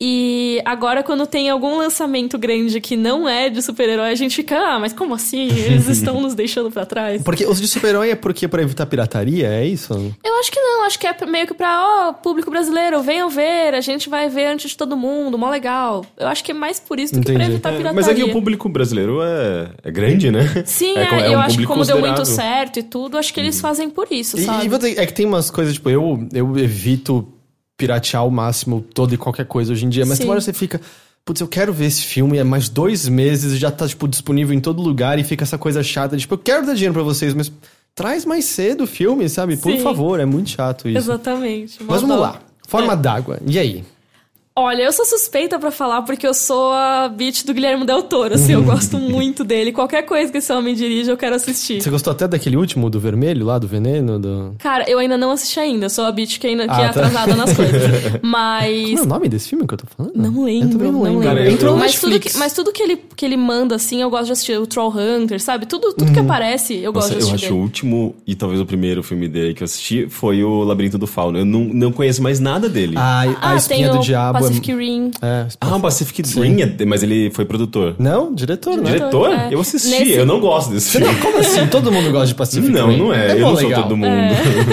[0.00, 4.58] E agora, quando tem algum lançamento grande que não é de super-herói, a gente fica,
[4.58, 5.46] ah, mas como assim?
[5.48, 7.22] Eles estão nos deixando pra trás.
[7.22, 9.92] Porque os de super-herói é porque pra evitar pirataria, é isso?
[10.24, 13.74] Eu acho que não, acho que é meio que pra, ó, público brasileiro, venham ver,
[13.74, 16.04] a gente vai ver antes de todo mundo, mó legal.
[16.18, 17.52] Eu acho que é mais por isso do que pra Entendi.
[17.52, 17.94] evitar É, pirataria.
[18.00, 20.64] mas aqui o público brasileiro é, é grande, né?
[20.66, 22.18] Sim, é, é, é eu um acho que como deu muito.
[22.18, 22.24] Uhum.
[22.24, 24.68] certo e tudo, acho que eles fazem por isso, E, sabe?
[24.68, 27.32] e é que tem umas coisas, tipo, eu, eu evito
[27.82, 30.22] piratear ao máximo todo e qualquer coisa hoje em dia, mas Sim.
[30.22, 30.80] tem hora você fica.
[31.24, 34.60] Putz, eu quero ver esse filme, é mais dois meses, já tá, tipo, disponível em
[34.60, 37.34] todo lugar e fica essa coisa chata, de, tipo, eu quero dar dinheiro pra vocês,
[37.34, 37.50] mas
[37.92, 39.56] traz mais cedo o filme, sabe?
[39.56, 39.80] Por Sim.
[39.80, 40.98] favor, é muito chato isso.
[40.98, 41.78] Exatamente.
[41.82, 42.22] Mas vamos dó.
[42.22, 42.40] lá.
[42.68, 43.40] Forma d'água.
[43.44, 43.84] E aí?
[44.54, 48.34] Olha, eu sou suspeita pra falar porque eu sou a bitch do Guilherme Del Toro,
[48.34, 49.72] assim, eu gosto muito dele.
[49.72, 51.80] Qualquer coisa que esse homem dirige, eu quero assistir.
[51.80, 54.18] Você gostou até daquele último, do vermelho lá, do veneno?
[54.18, 54.54] Do...
[54.58, 56.84] Cara, eu ainda não assisti ainda, eu sou a bitch que, ainda, que Ah, é
[56.84, 56.90] tá.
[56.90, 57.80] atrasada nas coisas.
[58.12, 59.00] Como é Mas.
[59.00, 60.12] o nome desse filme que eu tô falando?
[60.16, 61.22] Não lembro, Eu também não não lembro.
[61.22, 64.10] Cara, eu- Entrou mas, tudo que, mas tudo que ele, que ele manda, assim, eu
[64.10, 64.58] gosto de assistir.
[64.58, 65.64] O Trollhunter, sabe?
[65.64, 66.26] Tudo, tudo que Uhum.
[66.26, 67.46] aparece, eu gosto Nossa, de eu assistir.
[67.46, 70.98] acho o último e talvez o primeiro filme dele que eu assisti foi o Labirinto
[70.98, 71.38] do Fauno.
[71.38, 72.96] Eu não, não conheço mais nada dele.
[72.98, 74.41] Ah, a Ah, Espinha tem do o Diabo.
[74.44, 75.10] É- Pacific Rim.
[75.22, 77.94] É, Ah, o Pacific Rim, é- mas ele foi produtor.
[77.98, 78.90] Não, diretor, né?
[78.92, 79.30] Diretor?
[79.32, 79.48] é.
[79.50, 81.14] Eu assisti, Nesse- eu não gosto desse filme.
[81.20, 81.66] Como assim?
[81.68, 82.98] Todo mundo gosta de Pacific Não, Rim.
[82.98, 83.32] não é.
[83.32, 83.82] eu mó não sou legal.
[83.84, 84.12] todo mundo.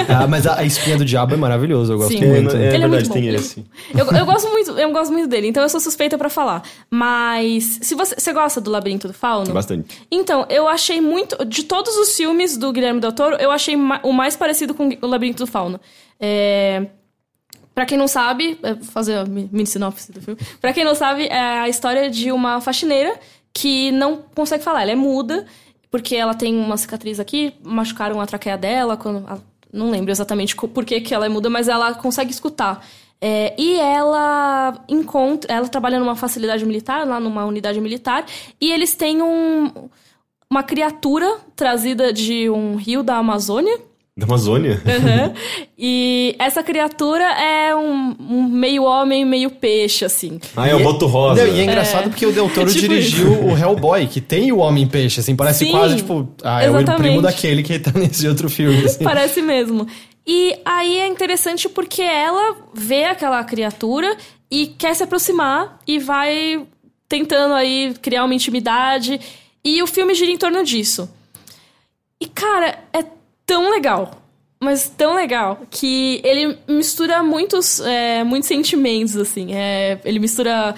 [0.08, 2.24] Ah, mas a, a Espinha do Diabo é maravilhoso, eu gosto Sim.
[2.24, 2.56] É, muito.
[2.56, 3.36] é Ele é verdade, muito tem bom.
[3.38, 3.66] esse.
[3.96, 6.64] Eu, eu gosto muito, eu gosto muito dele, então eu sou suspeita pra falar.
[6.90, 9.54] Mas se você, você gosta do Labirinto do Fauno?
[9.54, 10.02] Bastante.
[10.12, 11.44] Então, eu achei muito.
[11.46, 14.90] De todos os filmes do Guilherme Del Toro, eu achei ma- o mais parecido com
[15.02, 15.80] o Labirinto do Fauno.
[16.20, 16.88] É.
[17.74, 20.40] Pra quem não sabe, é, fazer a mi- mini sinopse do filme.
[20.60, 23.18] Pra quem não sabe, é a história de uma faxineira
[23.54, 24.82] que não consegue falar.
[24.82, 25.46] Ela é muda,
[25.90, 28.98] porque ela tem uma cicatriz aqui, machucaram a traqueia dela.
[28.98, 29.26] Quando,
[29.72, 32.86] não lembro exatamente por que, que ela é muda, mas ela consegue escutar.
[33.22, 35.54] É, e ela encontra.
[35.54, 38.26] Ela trabalha numa facilidade militar, lá numa unidade militar,
[38.60, 39.90] e eles têm um,
[40.50, 43.80] uma criatura trazida de um rio da Amazônia.
[44.20, 44.82] Da Amazônia?
[44.86, 45.34] Uhum.
[45.82, 50.38] E essa criatura é um, um meio homem, meio peixe, assim.
[50.54, 51.42] Ah, é o Boto Rosa.
[51.42, 54.58] Não, e é engraçado porque o Del Toro Tipo dirigiu o Hellboy, que tem o
[54.58, 57.02] Homem-Peixe, assim, parece Sim, quase, tipo, ah, é o exatamente.
[57.02, 59.02] primo daquele que tá nesse outro filme, assim.
[59.06, 59.88] Parece mesmo.
[60.28, 64.18] E aí é interessante porque ela vê aquela criatura
[64.52, 66.68] e quer se aproximar e vai
[67.08, 69.18] tentando aí criar uma intimidade.
[69.64, 71.10] E o filme gira em torno disso.
[72.22, 72.69] E, cara, é
[73.50, 74.12] tão legal.
[74.62, 79.54] Mas tão legal que ele mistura muitos, é, muitos sentimentos, assim.
[79.54, 80.76] É, ele mistura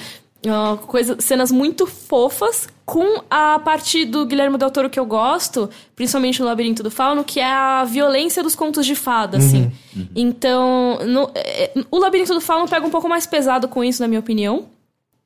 [0.48, 5.68] ah, coisa, cenas muito fofas com a parte do Guilherme Del Toro que eu gosto,
[5.96, 9.72] principalmente no Labirinto do Fauno, que é a violência dos contos de fada, assim.
[10.16, 14.08] Então, no- é, o Labirinto do Fauno pega um pouco mais pesado com isso, na
[14.08, 14.68] minha opinião.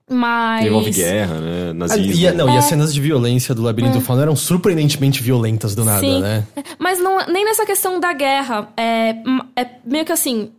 [0.10, 0.66] Mas.
[0.68, 1.74] Envolve guerra, né?
[1.74, 2.14] Nazismo.
[2.28, 5.84] e, não, e as cenas de violência do Labirinto do Fauno eram surpreendentemente violentas do
[5.84, 6.10] nada, É.
[6.10, 6.22] Sim.
[6.22, 6.44] né?
[6.78, 8.70] Mas não, nem nessa questão da guerra.
[8.78, 9.16] É,
[9.56, 10.52] é meio que assim.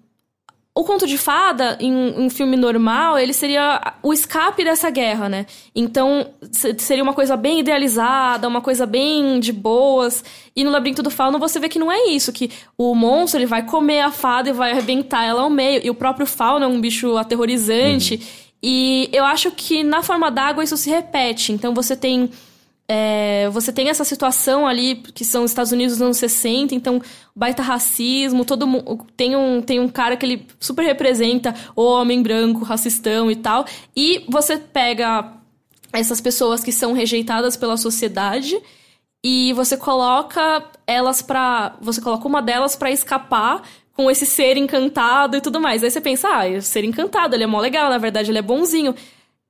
[0.79, 1.91] O conto de fada, em
[2.21, 5.47] um filme normal, ele seria o escape dessa guerra, né?
[5.75, 10.23] Então, se- seria uma coisa bem idealizada, uma coisa bem de boas.
[10.55, 13.47] E no Labirinto do Fauno você vê que não é isso, que o monstro ele
[13.47, 15.81] vai comer a fada e vai arrebentar ela ao meio.
[15.83, 18.21] E o próprio fauno é um bicho aterrorizante.
[18.63, 21.53] E eu acho que na forma d'água isso se repete.
[21.53, 22.31] Então você tem
[22.89, 27.03] é, você tem essa situação ali, que são os Estados Unidos dos anos 60, então
[27.35, 29.05] baita racismo, todo mundo.
[29.17, 33.67] Tem um, tem um cara que ele super representa o homem branco, racistão e tal.
[33.95, 35.33] E você pega
[35.93, 38.57] essas pessoas que são rejeitadas pela sociedade
[39.25, 41.77] e você coloca elas pra.
[41.81, 43.63] Você coloca uma delas pra escapar
[43.97, 45.83] com esse ser encantado e tudo mais.
[45.83, 48.43] Aí você pensa, ah, o ser encantado, ele é mó legal, na verdade ele é
[48.43, 48.95] bonzinho.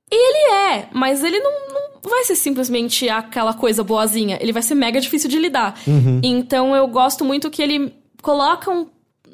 [0.09, 4.37] E ele é, mas ele não, não vai ser simplesmente aquela coisa boazinha.
[4.41, 5.77] Ele vai ser mega difícil de lidar.
[6.23, 8.87] Então eu gosto muito que ele coloca, um,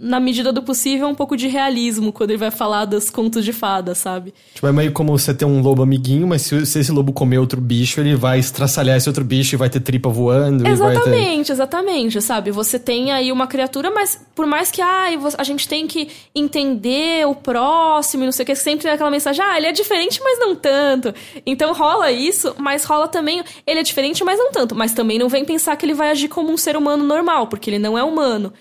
[0.03, 3.53] na medida do possível, um pouco de realismo quando ele vai falar dos contos de
[3.53, 4.33] fada, sabe?
[4.53, 7.37] Tipo, é meio como você ter um lobo amiguinho, mas se, se esse lobo comer
[7.37, 10.67] outro bicho, ele vai estraçalhar esse outro bicho e vai ter tripa voando.
[10.67, 10.99] e vai ter...
[10.99, 12.51] Exatamente, exatamente, sabe?
[12.51, 14.81] Você tem aí uma criatura, mas por mais que
[15.17, 18.91] vo- a gente tem que entender o próximo e não sei o que, sempre tem
[18.91, 21.13] aquela mensagem, ah, ele é diferente, mas não tanto.
[21.45, 24.75] Então rola isso, mas rola também, ele é diferente, mas não tanto.
[24.75, 27.69] Mas também não vem pensar que ele vai agir como um ser humano normal, porque
[27.69, 28.51] ele não é humano.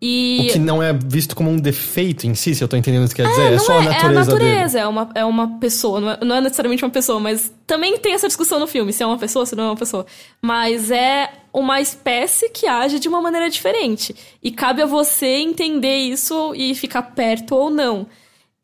[0.00, 0.38] E.
[0.48, 3.08] O que não é visto como um defeito em si, se eu tô entendendo o
[3.08, 3.52] que quer dizer.
[3.54, 4.24] É, só a é, natureza, é a dele.
[4.54, 7.98] natureza, é uma, é uma pessoa, não é, não é necessariamente uma pessoa, mas também
[7.98, 10.06] tem essa discussão no filme, se é uma pessoa, se não é uma pessoa.
[10.40, 14.14] Mas é uma espécie que age de uma maneira diferente.
[14.40, 18.06] E cabe a você entender isso e ficar perto ou não.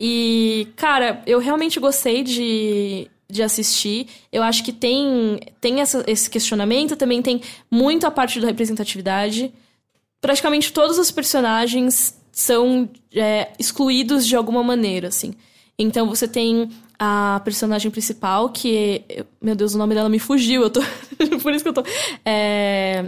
[0.01, 4.07] E, cara, eu realmente gostei de, de assistir.
[4.33, 9.53] Eu acho que tem, tem essa- esse questionamento, também tem muito a parte da representatividade
[10.25, 15.35] praticamente todos os personagens são é, excluídos de alguma maneira, assim.
[15.79, 19.05] Então você tem a personagem principal, que.
[19.07, 20.81] é- Meu Deus, o nome dela me fugiu, eu tô.
[21.43, 21.85] Por isso que eu tô.
[22.25, 23.05] É.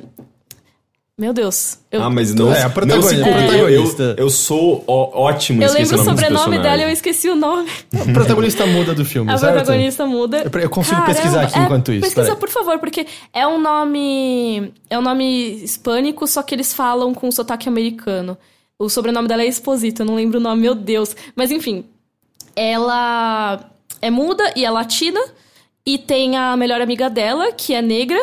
[1.19, 1.79] Meu Deus.
[1.91, 3.14] Eu, Ah, mas não, É, a não protagonista.
[3.17, 3.45] se culpe, É.
[3.45, 4.14] eu, protagonista.
[4.19, 7.71] eu sou ó- ótimo eu lembro o sobrenome dela e eu esqueci o nome.
[8.07, 9.55] O protagonista muda do filme, A certo?
[9.55, 10.43] protagonista muda.
[10.53, 12.39] Eu- eu consigo Caramba, pesquisar aqui é, enquanto isso, Pesquisa, peraí.
[12.39, 14.75] por favor, porque é um nome.
[14.91, 18.37] É um nome hispânico, só que eles falam com sotaque americano.
[18.79, 21.17] O sobrenome dela é Esposito, eu não lembro o nome, meu Deus.
[21.35, 21.87] Mas enfim,
[22.55, 23.61] ela
[24.03, 25.21] é muda e é latina.
[25.89, 28.19] E tem a melhor amiga dela, que é negra.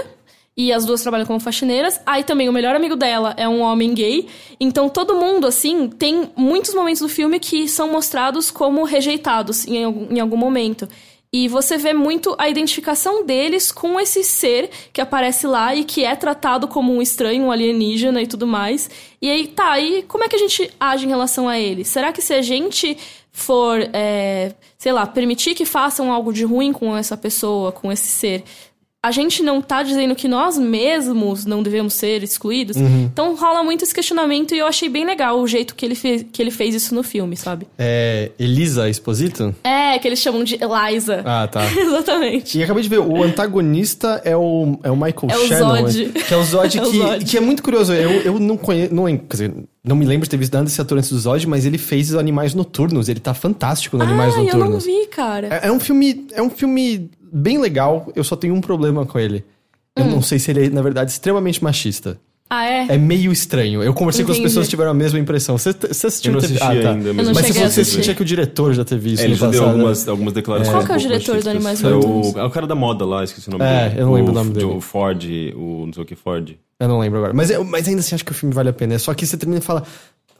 [0.55, 1.99] E as duas trabalham como faxineiras.
[2.05, 4.27] Aí também o melhor amigo dela é um homem gay.
[4.59, 9.83] Então todo mundo, assim, tem muitos momentos do filme que são mostrados como rejeitados em
[9.83, 10.87] em algum momento.
[11.35, 16.05] E você vê muito a identificação deles com esse ser que aparece lá e que
[16.05, 18.87] é tratado como um estranho, um alienígena e tudo mais.
[19.19, 21.83] E aí, tá, e como é que a gente age em relação a ele?
[21.83, 22.95] Será que se a gente
[23.31, 28.05] for, é, sei lá, permitir que façam algo de ruim com essa pessoa, com esse
[28.05, 28.43] ser,
[29.03, 32.77] a gente não tá dizendo que nós mesmos não devemos ser excluídos?
[32.77, 36.25] Então rola muito esse questionamento e eu achei bem legal o jeito que ele fez,
[36.31, 37.67] que ele fez isso no filme, sabe?
[37.77, 39.53] É Elisa Esposito?
[39.61, 41.21] É, que eles chamam de Eliza.
[41.25, 41.65] Ah, tá.
[41.75, 42.57] Exatamente.
[42.57, 45.87] E acabei de ver, o antagonista é o, é o Michael É o Shannon.
[45.89, 46.09] Zod.
[46.25, 47.25] Que é o Zod, É o que, Zod.
[47.25, 47.93] que é muito curioso.
[47.93, 48.95] Eu, eu não conheço.
[48.95, 51.45] Não, quer dizer, não me lembro de ter visto nada desse ator antes do Zod,
[51.45, 53.09] mas ele fez os Animais Noturnos.
[53.09, 54.85] Ele tá fantástico no Animais ah, eu não Noturnos.
[54.85, 55.47] vi, cara.
[55.61, 56.25] É, é um filme.
[56.31, 58.11] É um filme bem legal.
[58.15, 59.43] Eu só tenho um problema com ele.
[59.97, 60.03] Hum.
[60.03, 62.19] Eu não sei se ele é, na verdade, extremamente machista.
[62.49, 62.85] Ah, é?
[62.89, 63.81] É meio estranho.
[63.81, 64.49] Eu conversei com as Entendi.
[64.49, 65.57] pessoas que tiveram a mesma impressão.
[65.57, 66.29] Você, você assistiu?
[66.29, 66.91] Eu não assisti ah, tá.
[66.91, 67.95] ainda, Eu mas não Mas você assistir.
[67.95, 70.75] sentia que o diretor já teve isso É, ele já deu algumas, algumas declarações.
[70.75, 71.49] Qual que é o um diretor do.
[71.49, 72.35] Animais É Mortais?
[72.35, 74.01] o, é o cara da moda lá, esqueci o nome É, dele.
[74.01, 74.65] eu não lembro o nome F- dele.
[74.71, 75.23] O Ford,
[75.55, 76.51] o não sei o que Ford.
[76.79, 77.33] Eu não lembro agora.
[77.33, 78.93] Mas, eu- mas ainda assim acho que o filme vale a pena.
[78.93, 79.83] É só que você termina e fala...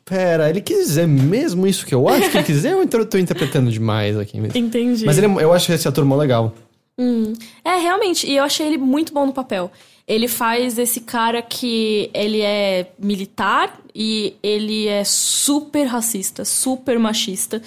[0.05, 2.99] Pera, ele quis dizer mesmo isso que eu acho que ele quis dizer ou então
[2.99, 4.57] eu tô interpretando demais aqui mesmo?
[4.57, 5.05] Entendi.
[5.05, 6.53] Mas ele é- eu acho esse ator mó legal.
[7.63, 8.27] É, realmente.
[8.27, 9.71] E eu achei ele muito bom no papel.
[10.07, 17.61] Ele faz esse cara que ele é militar e ele é super racista, super machista.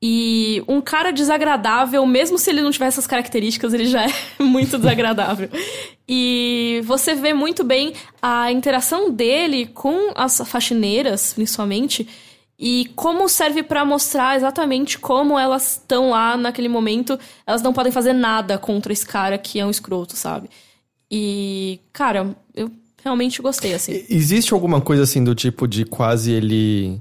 [0.00, 4.12] E um cara desagradável, mesmo se ele não tiver essas características, ele já é
[4.42, 5.48] muito desagradável.
[6.08, 12.08] E você vê muito bem a interação dele com as faxineiras, principalmente,
[12.58, 17.18] e como serve pra mostrar exatamente como elas estão lá naquele momento.
[17.46, 20.50] Elas não podem fazer nada contra esse cara que é um escroto, sabe?
[21.10, 22.70] E, cara, eu
[23.02, 24.04] realmente gostei, assim.
[24.10, 27.00] Existe alguma coisa assim do tipo de quase ele.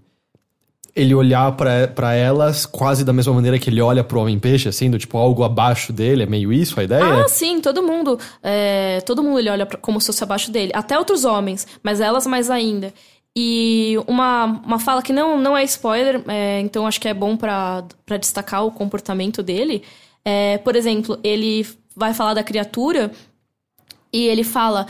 [0.95, 4.89] Ele olhar pra pra elas quase da mesma maneira que ele olha pro Homem-Peixe, assim,
[4.89, 6.23] do tipo algo abaixo dele?
[6.23, 7.23] É meio isso a ideia?
[7.23, 8.19] Ah, sim, todo mundo.
[8.41, 10.71] é, todo mundo ele olha pra- como se fosse abaixo dele.
[10.73, 12.91] Até outros homens, mas elas mais ainda.
[13.39, 17.37] E uma, uma fala que não, não é spoiler, é, então acho que é bom
[17.37, 17.83] pra
[18.19, 19.83] destacar o comportamento dele.
[20.25, 23.11] É, por exemplo, ele vai falar da criatura
[24.11, 24.87] e ele fala.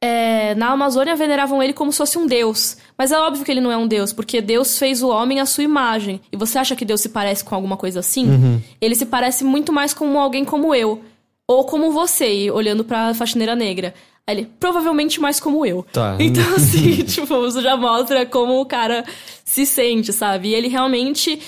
[0.00, 2.76] é, na Amazônia veneravam ele como se fosse um deus.
[2.98, 5.46] Mas é óbvio que ele não é um deus, porque Deus fez o homem à
[5.46, 6.20] sua imagem.
[6.30, 8.26] E você acha que Deus se parece com alguma coisa assim?
[8.80, 11.02] Ele se parece muito mais com alguém como eu.
[11.48, 13.94] Ou como você, olhando pra faxineira negra.
[14.28, 15.86] Ele, provavelmente mais como eu.
[15.92, 16.16] Tá.
[16.18, 19.04] Então, assim, tipo, isso já mostra como o cara
[19.44, 20.48] se sente, sabe?
[20.48, 21.40] E ele realmente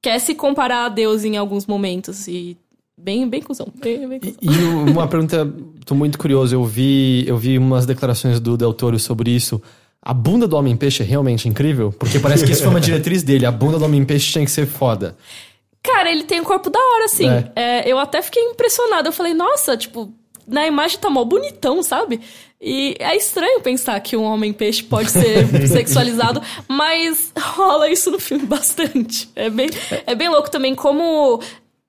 [0.00, 2.28] quer se comparar a Deus em alguns momentos.
[2.28, 2.56] E
[2.96, 3.68] bem, bem cuzão.
[3.74, 4.36] Bem, bem cuzão.
[4.40, 5.52] E uma pergunta,
[5.84, 6.54] tô muito curioso.
[6.54, 9.60] Eu vi, eu vi umas declarações do Del Toro sobre isso.
[10.00, 11.92] A bunda do Homem-Peixe é realmente incrível?
[11.92, 13.44] Porque parece que isso foi uma diretriz dele.
[13.44, 15.16] A bunda do Homem-Peixe tinha que ser foda.
[15.82, 17.28] Cara, ele tem um corpo da hora, assim.
[17.28, 17.52] É.
[17.56, 19.08] É, eu até fiquei impressionada.
[19.08, 20.12] Eu falei, nossa, tipo,
[20.50, 22.20] na imagem tá mó bonitão, sabe?
[22.60, 28.44] E é estranho pensar que um homem-peixe pode ser sexualizado, mas rola isso no filme
[28.44, 29.30] bastante.
[29.34, 29.70] É bem,
[30.06, 31.40] é bem louco também como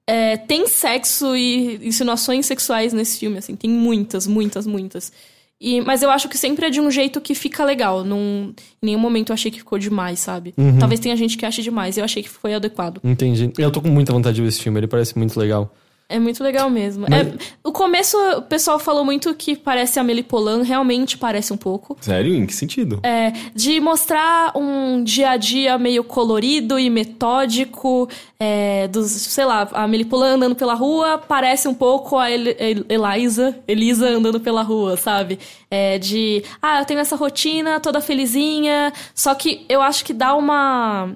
[0.08, 3.56] é, tem sexo e insinuações sexuais nesse filme, assim.
[3.56, 5.12] Tem muitas, muitas, muitas.
[5.60, 8.04] E, mas eu acho que sempre é de um jeito que fica legal.
[8.04, 10.56] Num, em nenhum momento eu achei que ficou demais, sabe?
[10.80, 11.98] Talvez tenha gente que ache demais.
[11.98, 13.00] Eu achei que foi adequado.
[13.04, 13.52] Entendi.
[13.58, 15.72] Eu tô com muita vontade de ver esse filme, ele parece muito legal.
[16.12, 17.06] É muito legal mesmo.
[17.10, 17.34] Mas- É,
[17.64, 21.98] o começo, o pessoal falou muito que parece a Amélie Polan, realmente parece um pouco.
[22.02, 22.36] Sério?
[22.36, 23.00] Em que sentido?
[23.04, 28.10] É, de mostrar um dia a dia meio colorido e metódico,
[28.40, 32.48] é, dos, sei lá, a Amélie Polan andando pela rua, parece um pouco a El
[32.60, 35.40] El- Eliza, Elisa andando pela rua, sabe?
[35.70, 40.36] É, de, ah, eu tenho essa rotina toda felizinha, só que eu acho que dá
[40.36, 41.16] uma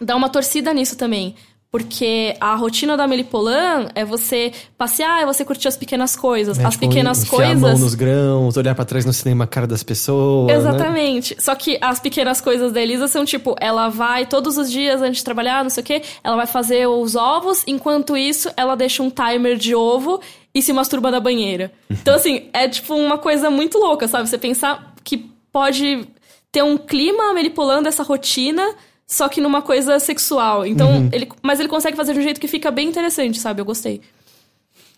[0.00, 1.34] dá uma torcida nisso também.
[1.72, 6.58] Porque a rotina da Amélie Polan é você passear, é você curtir as pequenas coisas.
[6.58, 7.80] É, as tipo, pequenas enfiar a mão coisas.
[7.80, 10.48] nos grãos, olhar pra trás no cinema a cara das pessoas.
[10.48, 10.58] né?
[10.58, 11.34] Exatamente.
[11.40, 15.16] Só que as pequenas coisas da Elisa são tipo, ela vai todos os dias antes
[15.20, 19.02] de trabalhar, não sei o quê, ela vai fazer os ovos, enquanto isso, ela deixa
[19.02, 20.20] um timer de ovo
[20.54, 21.72] e se masturba na banheira.
[21.88, 24.28] Então, assim, é tipo uma coisa muito louca, sabe?
[24.28, 26.06] Você pensar que pode
[26.52, 28.62] ter um clima manipulando essa rotina.
[29.06, 30.64] Só que numa coisa sexual.
[30.66, 31.08] Então, Uhum.
[31.12, 31.28] ele.
[31.42, 33.60] Mas ele consegue fazer de um jeito que fica bem interessante, sabe?
[33.60, 34.00] Eu gostei.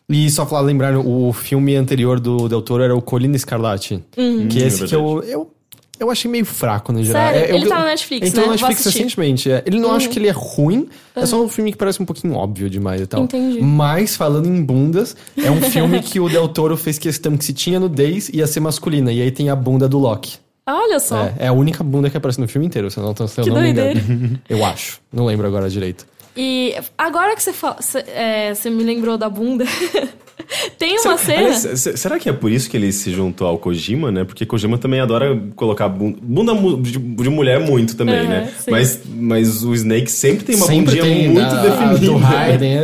[0.08, 3.94] E só falar, lembrar, o filme anterior do Del Toro era o Colina Escarlate.
[4.16, 4.48] Uhum.
[4.48, 5.50] Que Hum, esse é que eu, eu,
[5.98, 7.32] eu achei meio fraco, no geral.
[7.32, 7.40] Sério?
[7.40, 8.50] É, eu- Ele tá na Netflix, Entrou né?
[8.52, 8.98] na Vou Netflix assistir.
[8.98, 9.04] Uhum.
[9.04, 9.50] recentemente.
[9.50, 9.62] é.
[9.64, 12.34] Ele não acha que ele é ruim, é só um filme que parece um pouquinho
[12.34, 13.24] óbvio demais e tal.
[13.24, 13.62] Entendi.
[13.62, 17.54] Mas, falando em bundas, é um filme que o Del Toro fez questão que se
[17.54, 19.10] tinha nudez ia ser masculina.
[19.10, 20.36] E aí tem a bunda do Loki.
[20.66, 21.24] Olha só.
[21.24, 23.46] É, é a única bunda que aparece no filme inteiro, se eu não, se eu
[23.46, 24.40] não me engano.
[24.48, 25.00] Eu acho.
[25.12, 26.06] Não lembro agora direito.
[26.36, 29.64] E agora que você fala, você, é, você me lembrou da bunda.
[30.78, 31.38] Tem uma cena.
[31.38, 34.24] Aliás, se- será que é por isso que ele se juntou ao Kojima, né?
[34.24, 38.52] Porque Kojima também adora colocar bunda, bunda de, de mulher muito também, Aham, né?
[38.58, 38.70] sim.
[38.70, 41.98] Mas, mas o Snake sempre tem uma Sempre bundinha tem, muito a- a definida.
[42.06, 42.80] do Raiden, é,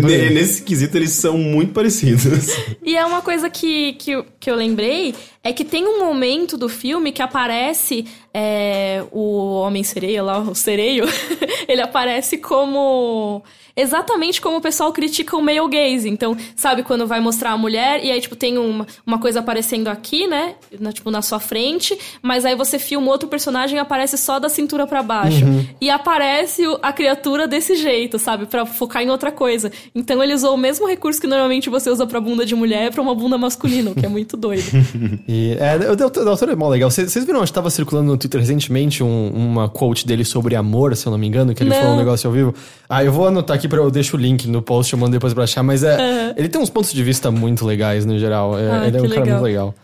[0.00, 2.48] não, É, Nesse quesito eles são muito parecidos.
[2.82, 5.14] E é uma coisa que, que, eu- que eu lembrei,
[5.44, 8.04] é que tem um momento do filme que aparece
[8.34, 11.04] é, o Homem-Sereia lá, o Sereio,
[11.68, 13.42] ele aparece como...
[13.76, 16.08] Exatamente como o pessoal critica o male gaze.
[16.08, 19.88] Então, sabe quando vai mostrar a mulher e aí, tipo, tem uma, uma coisa aparecendo
[19.88, 20.54] aqui, né?
[20.78, 24.48] Na, tipo, na sua frente, mas aí você filma outro personagem e aparece só da
[24.48, 25.44] cintura pra baixo.
[25.80, 28.46] E aparece a criatura desse jeito, sabe?
[28.46, 29.70] Pra focar em outra coisa.
[29.94, 33.02] Então ele usou o mesmo recurso que normalmente você usa pra bunda de mulher pra
[33.02, 34.64] uma bunda masculina, o que é muito doido.
[35.28, 36.90] E, é, o Doutor é mó legal.
[36.90, 41.10] Vocês viram, estava circulando no Twitter recentemente um, uma quote dele sobre amor, se eu
[41.10, 41.76] não me engano, que ele não.
[41.76, 42.54] falou um negócio ao vivo.
[42.88, 45.32] Ah, eu vou anotar aqui, pra, eu deixo o link no post, eu mando depois
[45.32, 46.34] pra achar, mas é, uhum.
[46.36, 48.58] ele tem uns pontos de vista muito legais no geral.
[48.58, 49.74] É, ah, ele é um cara muito legal.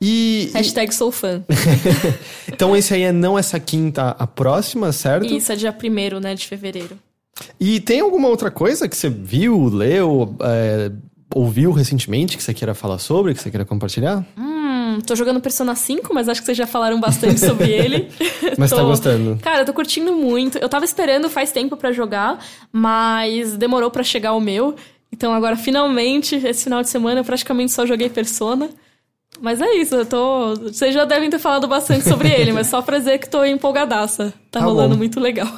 [0.00, 0.50] E.
[0.54, 1.42] Hashtag sou fã.
[2.46, 5.26] então esse aí é não essa quinta, a próxima, certo?
[5.26, 6.96] Isso, é dia 1 né, de fevereiro.
[7.58, 10.90] E tem alguma outra coisa que você viu, leu, é,
[11.34, 14.24] ouviu recentemente que você queira falar sobre, que você queira compartilhar?
[14.36, 18.08] Hum, tô jogando Persona 5, mas acho que vocês já falaram bastante sobre ele.
[18.58, 18.82] mas tá tô...
[18.82, 19.38] tá gostando?
[19.42, 20.58] Cara, eu tô curtindo muito.
[20.58, 24.74] Eu tava esperando faz tempo para jogar, mas demorou para chegar o meu.
[25.12, 28.68] Então agora, finalmente, esse final de semana, eu praticamente só joguei Persona.
[29.40, 30.54] Mas é isso, eu tô.
[30.56, 34.32] Vocês já devem ter falado bastante sobre ele, mas só pra dizer que tô empolgadaça.
[34.50, 34.98] Tá, tá rolando bom.
[34.98, 35.48] muito legal.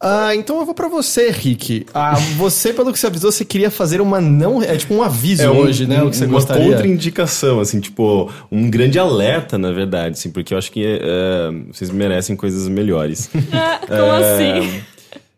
[0.00, 1.86] Ah, então eu vou para você, Rick.
[1.94, 4.62] Ah, você, pelo que você avisou, você queria fazer uma não.
[4.62, 6.02] É tipo um aviso é um, hoje, né?
[6.02, 6.72] Um, o que você uma gostaria.
[6.72, 11.90] contraindicação, assim, tipo, um grande alerta, na verdade, assim, porque eu acho que é, vocês
[11.90, 13.30] merecem coisas melhores.
[13.52, 14.82] Ah, como é, assim?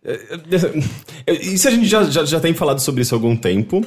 [0.07, 3.85] É, isso a gente já, já, já tem falado sobre isso há algum tempo.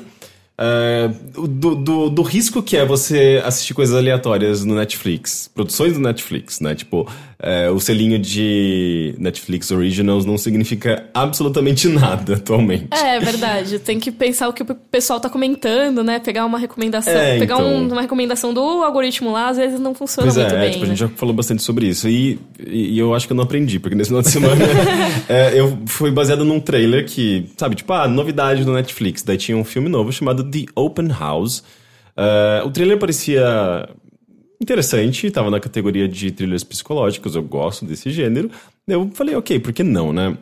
[0.59, 6.01] Uh, do, do, do, risco que é você assistir coisas aleatórias no Netflix, produções do
[6.01, 6.75] Netflix, né?
[6.75, 7.09] Tipo,
[7.41, 12.89] é, o selinho de Netflix Originals não significa absolutamente nada atualmente.
[12.91, 13.79] É, é verdade.
[13.79, 16.19] Tem que pensar o que o pessoal tá comentando, né?
[16.19, 17.13] Pegar uma recomendação.
[17.13, 17.73] É, pegar então...
[17.73, 20.71] um, uma recomendação do algoritmo lá, às vezes não funciona pois muito é, bem.
[20.71, 20.85] Tipo, né?
[20.85, 22.09] a gente já falou bastante sobre isso.
[22.09, 22.37] E,
[22.67, 24.65] e, eu acho que eu não aprendi, porque nesse final de semana
[25.29, 29.23] é, eu fui baseado num trailer que, sabe, tipo, ah, novidade do Netflix.
[29.23, 31.59] Daí tinha um filme novo chamado The Open House.
[32.17, 33.87] Uh, o trailer parecia
[34.61, 38.51] interessante, tava na categoria de trilhas psicológicas, eu gosto desse gênero.
[38.87, 40.37] Eu falei, ok, por que não, né?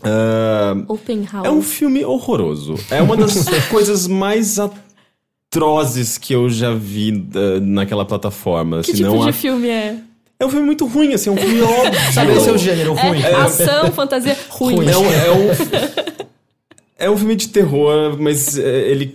[0.00, 1.46] Uh, Open House.
[1.46, 2.74] É um filme horroroso.
[2.90, 8.82] É uma das coisas mais atrozes que eu já vi uh, naquela plataforma.
[8.82, 9.32] Que tipo de a...
[9.32, 9.98] filme é?
[10.40, 12.00] É um filme muito ruim, assim, é um filme óbvio.
[12.12, 13.20] Sabe esse é o gênero é ruim?
[13.20, 14.76] É, ação, fantasia, ruim.
[14.76, 14.88] ruim.
[14.88, 16.26] É, um, é, um,
[17.06, 19.12] é um filme de terror, mas é, ele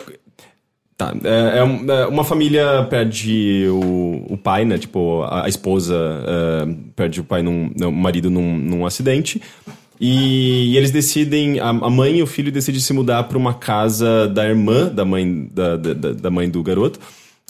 [1.04, 1.14] Tá.
[1.24, 4.78] É, é, é, uma família perde o, o pai, né?
[4.78, 9.42] Tipo, a, a esposa uh, perde o pai, num, o marido num, num acidente.
[10.00, 13.54] E, e, eles decidem, a, a, mãe e o filho decidem se mudar para uma
[13.54, 17.00] casa da irmã da mãe, da, da, da mãe do garoto,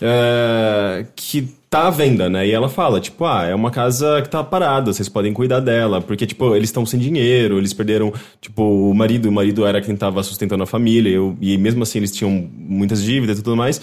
[0.02, 2.48] uh, que tá à venda, né?
[2.48, 6.02] E ela fala, tipo, ah, é uma casa que tá parada, vocês podem cuidar dela,
[6.02, 9.96] porque, tipo, eles estão sem dinheiro, eles perderam, tipo, o marido, o marido era quem
[9.96, 13.82] tava sustentando a família, eu, e mesmo assim eles tinham muitas dívidas e tudo mais.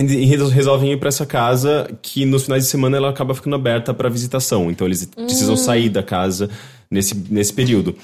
[0.00, 3.92] E resolvem ir para essa casa que nos finais de semana ela acaba ficando aberta
[3.92, 4.70] para visitação.
[4.70, 5.24] Então eles hum.
[5.24, 6.48] precisam sair da casa
[6.88, 7.96] nesse, nesse período.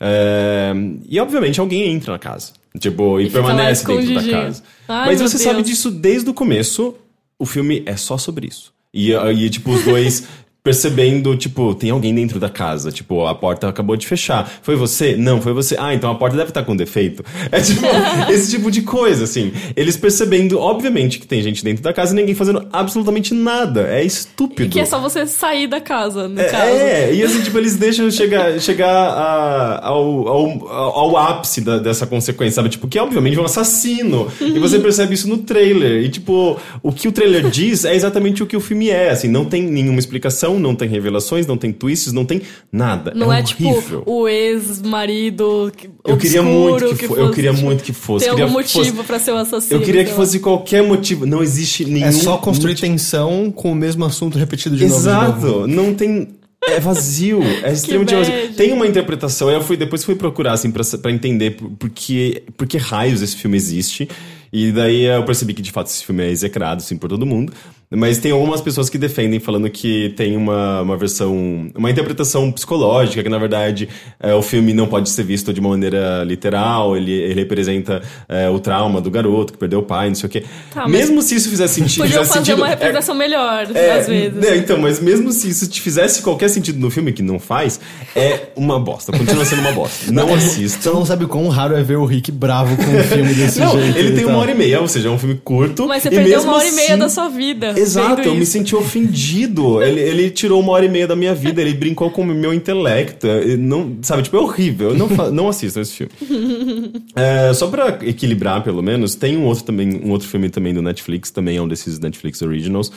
[0.00, 0.72] É,
[1.06, 2.52] e obviamente alguém entra na casa.
[2.78, 4.62] Tipo, e, e permanece dentro da casa.
[4.88, 5.42] Ai, Mas você Deus.
[5.42, 6.96] sabe disso desde o começo
[7.38, 8.72] o filme é só sobre isso.
[8.92, 10.24] E, e tipo, os dois
[10.64, 12.90] percebendo, tipo, tem alguém dentro da casa.
[12.90, 14.50] Tipo, a porta acabou de fechar.
[14.62, 15.14] Foi você?
[15.14, 15.76] Não, foi você.
[15.78, 17.22] Ah, então a porta deve estar com defeito.
[17.52, 17.82] É tipo,
[18.32, 19.52] esse tipo de coisa, assim.
[19.76, 23.86] Eles percebendo, obviamente, que tem gente dentro da casa e ninguém fazendo absolutamente nada.
[23.88, 24.64] É estúpido.
[24.64, 26.72] E que é só você sair da casa, no é, caso.
[26.72, 32.06] É, e assim, tipo, eles deixam chegar, chegar a, ao, ao, ao, ápice da, dessa
[32.06, 32.70] consequência, sabe?
[32.70, 34.26] Tipo, que obviamente é um assassino.
[34.40, 36.02] E você percebe isso no trailer.
[36.02, 39.28] E, tipo, o que o trailer diz é exatamente o que o filme é, assim.
[39.28, 43.12] Não tem nenhuma explicação não tem revelações, não tem twists, não tem nada.
[43.14, 45.72] Não é, é tipo o ex-marido
[46.04, 48.24] eu queria muito que, que fosse, eu queria tipo, muito que fosse.
[48.24, 49.80] Tem algum motivo para ser o um assassino.
[49.80, 51.26] Eu queria que fosse qualquer motivo.
[51.26, 52.06] Não existe nenhum.
[52.06, 52.92] É só construir motivo.
[52.92, 55.40] tensão com o mesmo assunto repetido de Exato.
[55.40, 55.48] novo.
[55.48, 55.66] Exato.
[55.66, 56.28] Não tem
[56.66, 58.54] é vazio, é extremamente vazio.
[58.54, 62.78] Tem uma interpretação, eu fui depois fui procurar assim para entender por que, por que
[62.78, 64.08] raios esse filme existe.
[64.52, 67.52] E daí eu percebi que de fato esse filme é execrado assim por todo mundo.
[67.90, 73.22] Mas tem algumas pessoas que defendem, falando que tem uma, uma versão, uma interpretação psicológica,
[73.22, 73.88] que na verdade
[74.20, 78.48] é, o filme não pode ser visto de uma maneira literal, ele, ele representa é,
[78.48, 80.44] o trauma do garoto que perdeu o pai, não sei o quê.
[80.72, 82.02] Tá, mesmo se isso fizesse sentido.
[82.02, 84.42] Podiam fazer sentido, uma representação é, melhor, é, às vezes.
[84.42, 87.80] É, então, mas mesmo se isso te fizesse qualquer sentido no filme, que não faz,
[88.16, 89.12] é uma bosta.
[89.12, 90.10] Continua sendo uma bosta.
[90.12, 90.80] Não assista.
[90.82, 93.72] Você não sabe quão raro é ver o Rick bravo com um filme desse não,
[93.72, 93.98] jeito.
[93.98, 95.86] Ele tem uma hora e meia, ou seja, é um filme curto.
[95.86, 97.73] Mas você perdeu uma hora assim, e meia assim da sua vida.
[97.76, 99.82] Exato, eu me senti ofendido.
[99.82, 102.52] ele, ele tirou uma hora e meia da minha vida, ele brincou com o meu
[102.52, 103.26] intelecto.
[103.58, 104.90] Não, sabe, tipo, é horrível.
[104.90, 106.12] Eu não, não assisto esse filme.
[107.16, 110.82] É, só pra equilibrar, pelo menos, tem um outro também, um outro filme também do
[110.82, 112.90] Netflix, também é um desses Netflix Originals.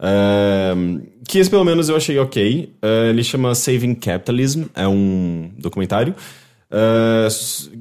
[0.00, 0.74] É,
[1.26, 2.72] que esse pelo menos eu achei ok.
[2.82, 6.14] É, ele chama Saving Capitalism, é um documentário.
[6.72, 7.28] Uh,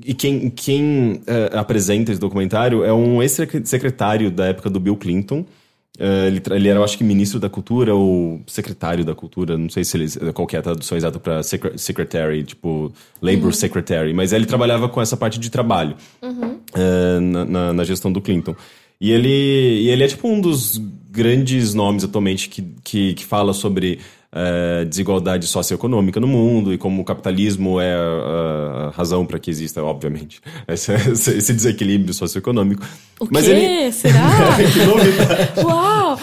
[0.05, 5.45] e quem, quem uh, apresenta esse documentário é um ex-secretário da época do Bill Clinton,
[5.99, 9.69] Uh, ele, ele, era, eu acho que, ministro da cultura ou secretário da cultura, não
[9.69, 13.51] sei se ele, qual é a tradução exata para secretary, tipo, labor uhum.
[13.51, 16.53] secretary, mas ele trabalhava com essa parte de trabalho uhum.
[16.53, 18.55] uh, na, na, na, gestão do Clinton.
[19.01, 20.77] E ele, e ele é, tipo, um dos
[21.11, 23.99] grandes nomes atualmente que, que, que fala sobre
[24.33, 29.49] é, desigualdade socioeconômica no mundo e como o capitalismo é a, a razão para que
[29.49, 32.83] exista, obviamente, esse, esse desequilíbrio socioeconômico.
[33.19, 33.51] O Mas quê?
[33.51, 33.91] Ele...
[33.91, 34.29] Será?
[34.71, 35.59] que novidade!
[35.65, 36.19] Uau!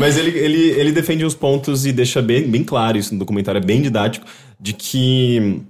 [0.00, 3.58] Mas ele, ele, ele defende uns pontos e deixa bem, bem claro isso no documentário,
[3.58, 4.26] é bem didático,
[4.58, 5.60] de que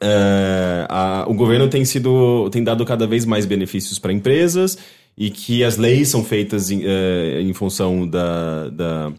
[0.00, 4.76] é, a, o governo tem sido tem dado cada vez mais benefícios para empresas
[5.16, 9.12] e que as leis são feitas em, é, em função da, da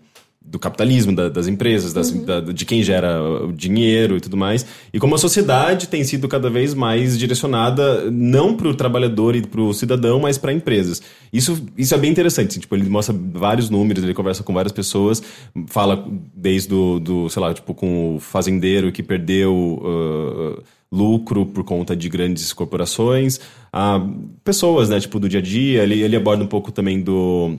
[0.49, 2.23] do capitalismo, da, das empresas, das, uhum.
[2.23, 4.65] da, de quem gera o dinheiro e tudo mais.
[4.93, 9.41] E como a sociedade tem sido cada vez mais direcionada não para o trabalhador e
[9.41, 11.01] para o cidadão, mas para empresas.
[11.31, 12.51] Isso, isso é bem interessante.
[12.51, 15.21] Assim, tipo, ele mostra vários números, ele conversa com várias pessoas,
[15.67, 21.63] fala desde do, do sei lá, tipo, com o fazendeiro que perdeu uh, lucro por
[21.65, 23.39] conta de grandes corporações,
[23.71, 23.99] a
[24.45, 25.83] pessoas, né, tipo, do dia a dia.
[25.83, 27.57] Ele, ele aborda um pouco também do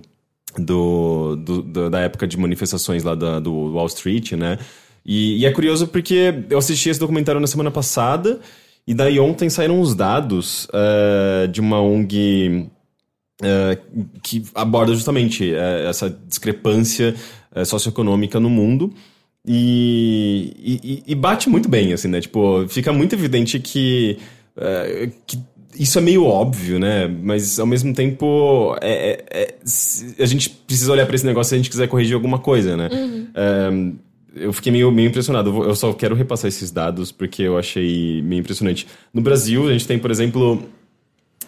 [0.56, 4.58] do, do, da época de manifestações lá da, do Wall Street, né?
[5.04, 8.40] E, e, é curioso porque eu assisti esse documentário na semana passada
[8.86, 12.68] e daí ontem saíram os dados uh, de uma ONG
[13.42, 17.14] uh, que aborda justamente uh, essa discrepância
[17.64, 18.92] socioeconômica no mundo.
[19.46, 22.20] E, e, e, bate muito bem, assim, né?
[22.20, 24.18] Tipo, fica muito evidente que,
[25.26, 25.38] que
[25.74, 27.06] isso é meio óbvio, né?
[27.06, 31.54] Mas ao mesmo tempo, é, é, é a gente precisa olhar para esse negócio se
[31.54, 32.88] a gente quiser corrigir alguma coisa, né?
[32.92, 33.26] Uhum.
[33.34, 35.64] É, eu fiquei meio, meio impressionado.
[35.64, 38.86] Eu só quero repassar esses dados porque eu achei meio impressionante.
[39.12, 40.62] No Brasil, a gente tem, por exemplo,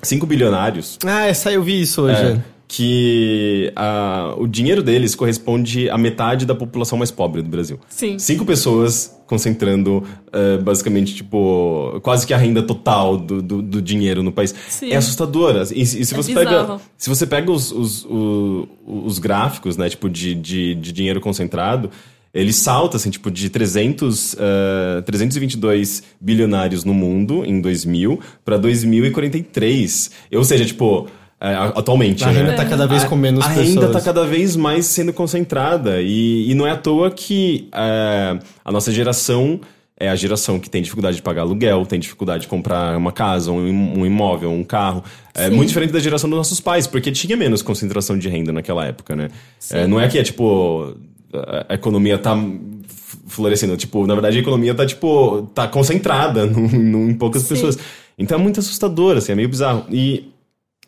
[0.02, 0.98] 5 bilionários.
[1.04, 2.20] Ah, essa eu vi isso hoje.
[2.20, 2.40] É,
[2.72, 7.80] que a, o dinheiro deles corresponde à metade da população mais pobre do Brasil.
[7.88, 8.16] Sim.
[8.16, 14.22] Cinco pessoas concentrando uh, basicamente, tipo, quase que a renda total do, do, do dinheiro
[14.22, 14.54] no país.
[14.68, 14.90] Sim.
[14.92, 15.64] É assustadora.
[15.74, 19.88] E, e se, é você pega, se você pega os, os, os, os gráficos, né,
[19.88, 21.90] tipo, de, de, de dinheiro concentrado,
[22.32, 30.12] ele salta, assim, tipo, de 300, uh, 322 bilionários no mundo em 2000 para 2043.
[30.34, 31.08] Ou seja, tipo,
[31.40, 32.22] é, atualmente.
[32.22, 32.40] A né?
[32.40, 33.66] renda está cada vez com menos a, pessoas.
[33.66, 36.02] A renda está cada vez mais sendo concentrada.
[36.02, 39.60] E, e não é à toa que é, a nossa geração
[40.00, 43.52] é a geração que tem dificuldade de pagar aluguel, tem dificuldade de comprar uma casa,
[43.52, 45.04] um, imóvel, um carro.
[45.34, 45.54] É Sim.
[45.54, 49.14] muito diferente da geração dos nossos pais, porque tinha menos concentração de renda naquela época,
[49.14, 49.28] né?
[49.70, 50.94] É, não é que é tipo.
[51.68, 52.34] A economia tá
[53.28, 53.76] florescendo.
[53.76, 57.48] Tipo, na verdade, a economia tá, tipo, tá concentrada num, num, em poucas Sim.
[57.48, 57.78] pessoas.
[58.18, 59.84] Então é muito assustador, assim, é meio bizarro.
[59.90, 60.30] E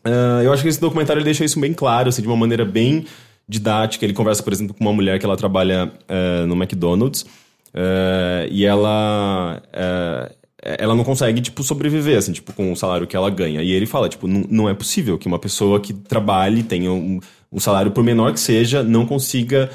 [0.04, 2.64] Uh, eu acho que esse documentário ele deixa isso bem claro, assim, de uma maneira
[2.64, 3.06] bem
[3.48, 4.04] didática.
[4.04, 8.64] Ele conversa, por exemplo, com uma mulher que ela trabalha uh, no McDonald's uh, e
[8.64, 9.62] ela
[10.64, 13.62] ela não consegue tipo sobreviver assim, tipo com o salário que ela ganha.
[13.62, 17.18] E ele fala, tipo, não é possível que uma pessoa que trabalhe tenha um,
[17.50, 19.68] um salário por menor que seja não consiga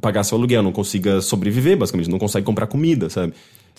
[0.00, 3.32] pagar seu aluguel, não consiga sobreviver, basicamente, não consegue comprar comida, sabe?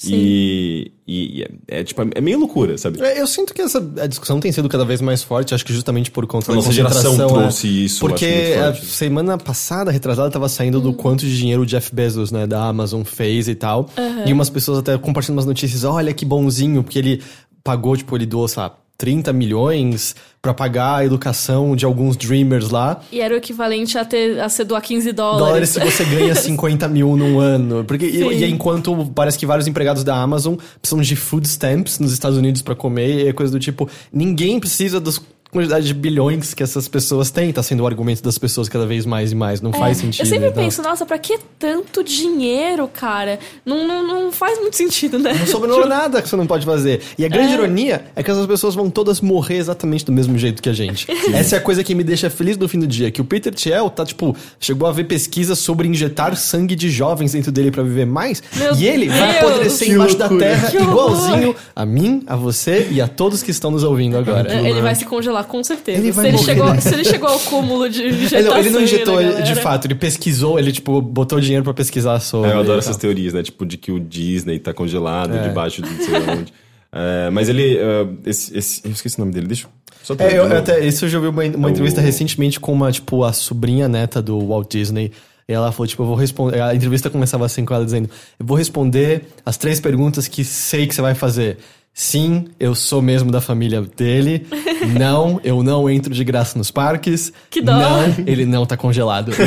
[0.06, 3.02] E, e, é, é, tipo, é meio loucura, sabe?
[3.02, 5.74] É, eu sinto que essa a discussão tem sido cada vez mais forte, acho que
[5.74, 7.28] justamente por conta a da nossa geração é.
[7.28, 8.00] trouxe isso.
[8.00, 12.46] Porque a semana passada, retrasada, tava saindo do quanto de dinheiro o Jeff Bezos, né,
[12.46, 13.90] da Amazon fez e tal.
[13.98, 14.28] Uhum.
[14.28, 17.24] E umas pessoas até compartilhando umas notícias, olha que bonzinho, porque ele
[17.64, 22.70] pagou, tipo, ele doou, sei lá, 30 milhões para pagar a educação de alguns dreamers
[22.70, 23.02] lá.
[23.12, 25.46] E era o equivalente a, ter, a ser doar 15 dólares.
[25.46, 27.84] Dólares se você ganha 50 mil num ano.
[27.84, 32.12] Porque, e, e, enquanto parece que vários empregados da Amazon precisam de food stamps nos
[32.12, 35.22] Estados Unidos para comer, e é coisa do tipo, ninguém precisa dos
[35.58, 39.06] quantidade de bilhões que essas pessoas têm, tá sendo o argumento das pessoas cada vez
[39.06, 39.60] mais e mais.
[39.60, 40.22] Não é, faz sentido.
[40.22, 40.64] Eu sempre então.
[40.64, 43.40] penso, nossa, pra que tanto dinheiro, cara?
[43.66, 45.34] Não, não, não faz muito sentido, né?
[45.34, 47.02] Não sobrou nada que você não pode fazer.
[47.18, 47.56] E a grande é.
[47.56, 51.08] ironia é que essas pessoas vão todas morrer exatamente do mesmo jeito que a gente.
[51.34, 53.54] Essa é a coisa que me deixa feliz no fim do dia, que o Peter
[53.54, 57.82] Thiel tá, tipo, chegou a ver pesquisas sobre injetar sangue de jovens dentro dele para
[57.82, 58.44] viver mais.
[58.56, 59.18] Meu e ele Deus.
[59.18, 63.72] vai apodrecer embaixo da terra igualzinho a mim, a você e a todos que estão
[63.72, 64.54] nos ouvindo agora.
[64.54, 66.00] Ele vai se congelar com certeza.
[66.00, 68.58] Ele se, ele chegou, se ele chegou ao cúmulo de injetação...
[68.58, 72.52] Ele, ele não injetou de fato, ele pesquisou, ele, tipo, botou dinheiro pra pesquisar sobre...
[72.52, 73.42] É, eu adoro essas teorias, né?
[73.42, 75.48] Tipo, de que o Disney tá congelado é.
[75.48, 76.54] debaixo de não sei onde.
[76.92, 77.78] É, mas ele...
[77.78, 79.68] Uh, esse, esse, eu esqueci o nome dele, deixa
[80.08, 82.04] só é, eu, até, isso eu já ouvi uma, uma é entrevista o...
[82.04, 85.12] recentemente com uma, tipo, a sobrinha neta do Walt Disney.
[85.46, 86.62] E ela falou, tipo, eu vou responder.
[86.62, 88.10] A entrevista começava assim com ela dizendo:
[88.40, 91.58] Eu vou responder as três perguntas que sei que você vai fazer
[92.00, 94.46] Sim, eu sou mesmo da família dele.
[95.00, 97.34] Não, eu não entro de graça nos parques.
[97.50, 97.72] Que dó.
[97.72, 99.32] Não, ele não tá congelado.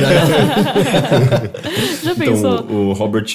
[2.03, 2.59] Já pensou?
[2.59, 3.27] Então, o Robert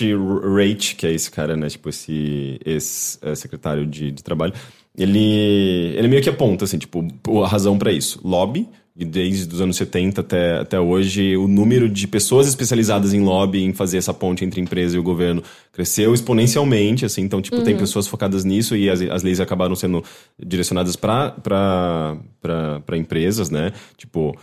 [0.53, 1.69] Raitt, que é esse cara, né?
[1.69, 4.51] Tipo, esse ex-secretário de, de trabalho,
[4.97, 7.07] ele, ele meio que aponta, assim, tipo,
[7.41, 8.19] a razão para isso.
[8.21, 8.67] Lobby,
[8.97, 13.61] e desde os anos 70 até, até hoje, o número de pessoas especializadas em lobby,
[13.61, 15.43] em fazer essa ponte entre a empresa e o governo,
[15.73, 20.01] cresceu exponencialmente, assim, então, tipo, tem pessoas focadas nisso e as, as leis acabaram sendo
[20.41, 22.17] direcionadas para
[22.97, 23.73] empresas, né?
[23.97, 24.33] Tipo,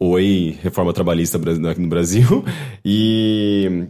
[0.00, 2.44] oi, reforma trabalhista no Brasil.
[2.84, 3.86] E,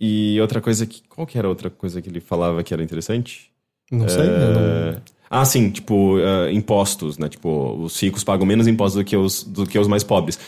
[0.00, 1.02] e outra coisa que...
[1.08, 3.50] Qual que era a outra coisa que ele falava que era interessante?
[3.92, 4.22] não sei.
[4.26, 7.28] eu não- É, Ah, sim, tipo, eh, impostos, né?
[7.28, 10.38] Tipo, os ricos pagam menos impostos do que os, do que os mais pobres.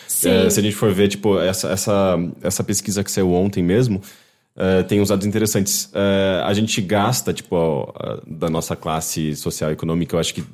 [0.46, 4.00] Eh, se a gente for ver, tipo, essa, essa, essa pesquisa que saiu ontem mesmo,
[4.56, 5.90] eh, tem uns dados interessantes.
[6.44, 7.92] A gente gasta, tipo,
[8.26, 10.44] da nossa classe social e econômica, eu acho que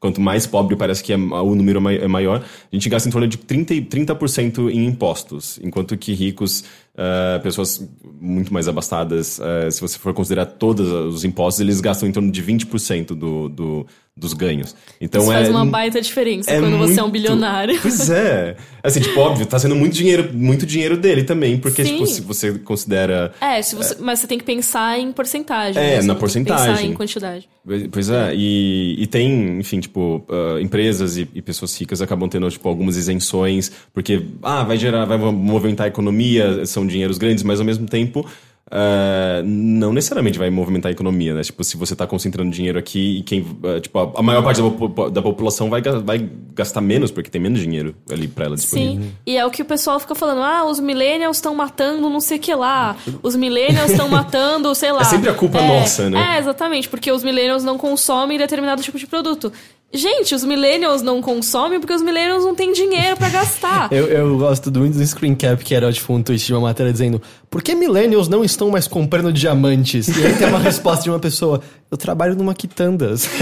[0.00, 3.12] quanto mais pobre parece que é, o número é mai- maior, a gente gasta em
[3.12, 6.62] torno de 30, e- 30% em impostos, enquanto que ricos,
[6.96, 7.86] eh, pessoas
[8.20, 12.30] muito mais abastadas, eh, se você for considerar todos os impostos, eles gastam em torno
[12.30, 14.74] de 20% do, do, dos ganhos.
[15.00, 17.78] Então Isso é, faz uma baita diferença quando você é um muito- bilionário.
[17.82, 18.56] Pois é.
[18.82, 21.94] Assim, tipo, óbvio, tá sendo muito dinheiro, muito dinheiro dele também, porque, Sim.
[21.94, 25.82] tipo, se você considera É, se você, mas você tem que pensar em porcentagem.
[25.82, 26.90] É, na que Pensar porcentagem.
[26.90, 27.48] em quantidade.
[27.90, 32.48] Pois é, e, e tem, enfim, tipo, ah, empresas e, e pessoas ricas acabam tendo,
[32.50, 37.60] tipo, algumas isenções, porque, ah, vai gerar, vai movimentar a economia, são dinheiros grandes, mas
[37.60, 38.26] ao mesmo tempo,
[38.70, 41.42] ah, não necessariamente vai movimentar a economia, né?
[41.42, 44.60] Tipo, se você tá concentrando dinheiro aqui e quem, ah, tipo, a, a maior parte
[44.60, 49.04] da, da população vai, vai gastar menos, porque tem menos dinheiro ali pra ela disponível.
[49.04, 52.20] Sim, e é o que o pessoal fica falando, ah, os millennials estão matando não
[52.20, 55.02] sei o que lá, os millennials estão matando, sei lá.
[55.02, 56.34] É sempre a culpa nossa, né?
[56.34, 59.52] É, exatamente, porque os millennials não consomem determinado tipo de produto.
[59.94, 63.88] Gente, os millennials não consomem porque os millennials não têm dinheiro pra gastar.
[63.94, 66.90] Eu, eu gosto muito do screen cap, que era tipo um tweet de uma matéria
[66.90, 70.08] dizendo Por que millennials não estão mais comprando diamantes?
[70.08, 71.60] E aí tem uma resposta de uma pessoa
[71.90, 73.28] Eu trabalho numa quitandas.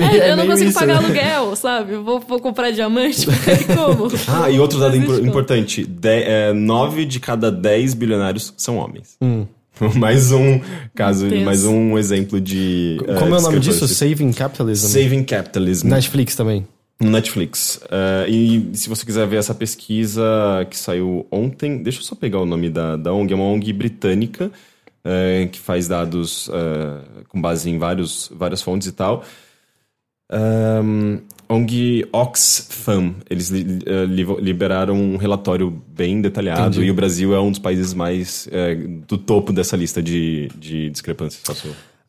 [0.00, 1.06] É É, é eu não meio consigo isso, pagar né?
[1.06, 1.96] aluguel, sabe?
[1.96, 3.26] Vou, vou comprar diamante,
[3.74, 4.10] como?
[4.28, 9.16] Ah, e outro dado importante: de, é, 9 de cada 10 bilionários são homens.
[9.22, 9.46] Hum.
[9.96, 10.60] mais um
[10.94, 11.42] caso, Deus.
[11.44, 12.98] mais um exemplo de.
[13.06, 13.86] eh, Como é o nome disso?
[13.88, 14.88] Saving Capitalism?
[14.88, 15.88] Saving Capitalism.
[15.88, 16.66] Netflix também.
[17.00, 17.80] Netflix.
[17.90, 20.22] Eh, e se você quiser ver essa pesquisa
[20.68, 23.72] que saiu ontem, deixa eu só pegar o nome da, da ONG, é uma ONG
[23.72, 24.50] britânica
[25.02, 29.24] eh, que faz dados eh, com base em vários, várias fontes e tal.
[30.32, 31.18] Um,
[31.50, 36.86] ONG Oxfam, eles li- li- liberaram um relatório bem detalhado Entendi.
[36.86, 40.90] e o Brasil é um dos países mais eh, do topo dessa lista de, de
[40.90, 41.42] discrepâncias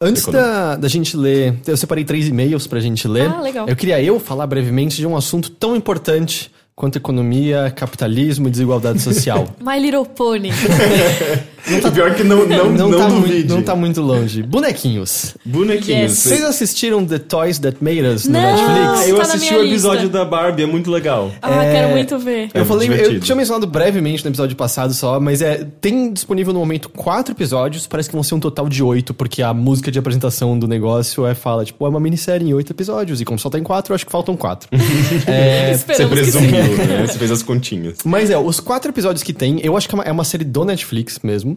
[0.04, 3.30] Antes da, da gente ler, eu separei três e-mails pra gente ler.
[3.30, 3.68] Ah, legal.
[3.68, 9.00] Eu queria eu falar brevemente de um assunto tão importante quanto economia, capitalismo e desigualdade
[9.00, 9.48] social.
[9.62, 10.50] My Little Pony.
[11.88, 13.34] O pior é que não, não, não, não, tá duvide.
[13.36, 14.42] muito, não tá muito longe.
[14.44, 15.36] Bonequinhos.
[15.46, 16.12] Bonequinhos.
[16.12, 16.18] Yes.
[16.20, 18.42] Vocês assistiram The Toys That Made Us no Não.
[18.42, 19.08] Netflix?
[19.10, 20.18] eu Tá na assisti o episódio lista.
[20.18, 21.32] da Barbie, é muito legal.
[21.42, 22.50] Ah, É, quero muito ver.
[22.54, 23.26] Eu É falei, eu divertido.
[23.26, 27.86] tinha mencionado brevemente no episódio passado só, mas é tem disponível no momento quatro episódios,
[27.88, 31.26] parece que vão ser um total de oito, porque a música de apresentação do negócio
[31.26, 33.96] é fala, tipo, é uma minissérie em oito episódios, e como só tem quatro, eu
[33.96, 34.68] acho que faltam quatro.
[35.28, 36.40] é, Você Esperamos que sim.
[36.50, 37.06] presumiu, né?
[37.08, 37.98] Você fez as continhas.
[38.04, 40.44] mas é, os quatro episódios que tem, eu acho que é uma, é uma série
[40.44, 41.51] do Netflix mesmo.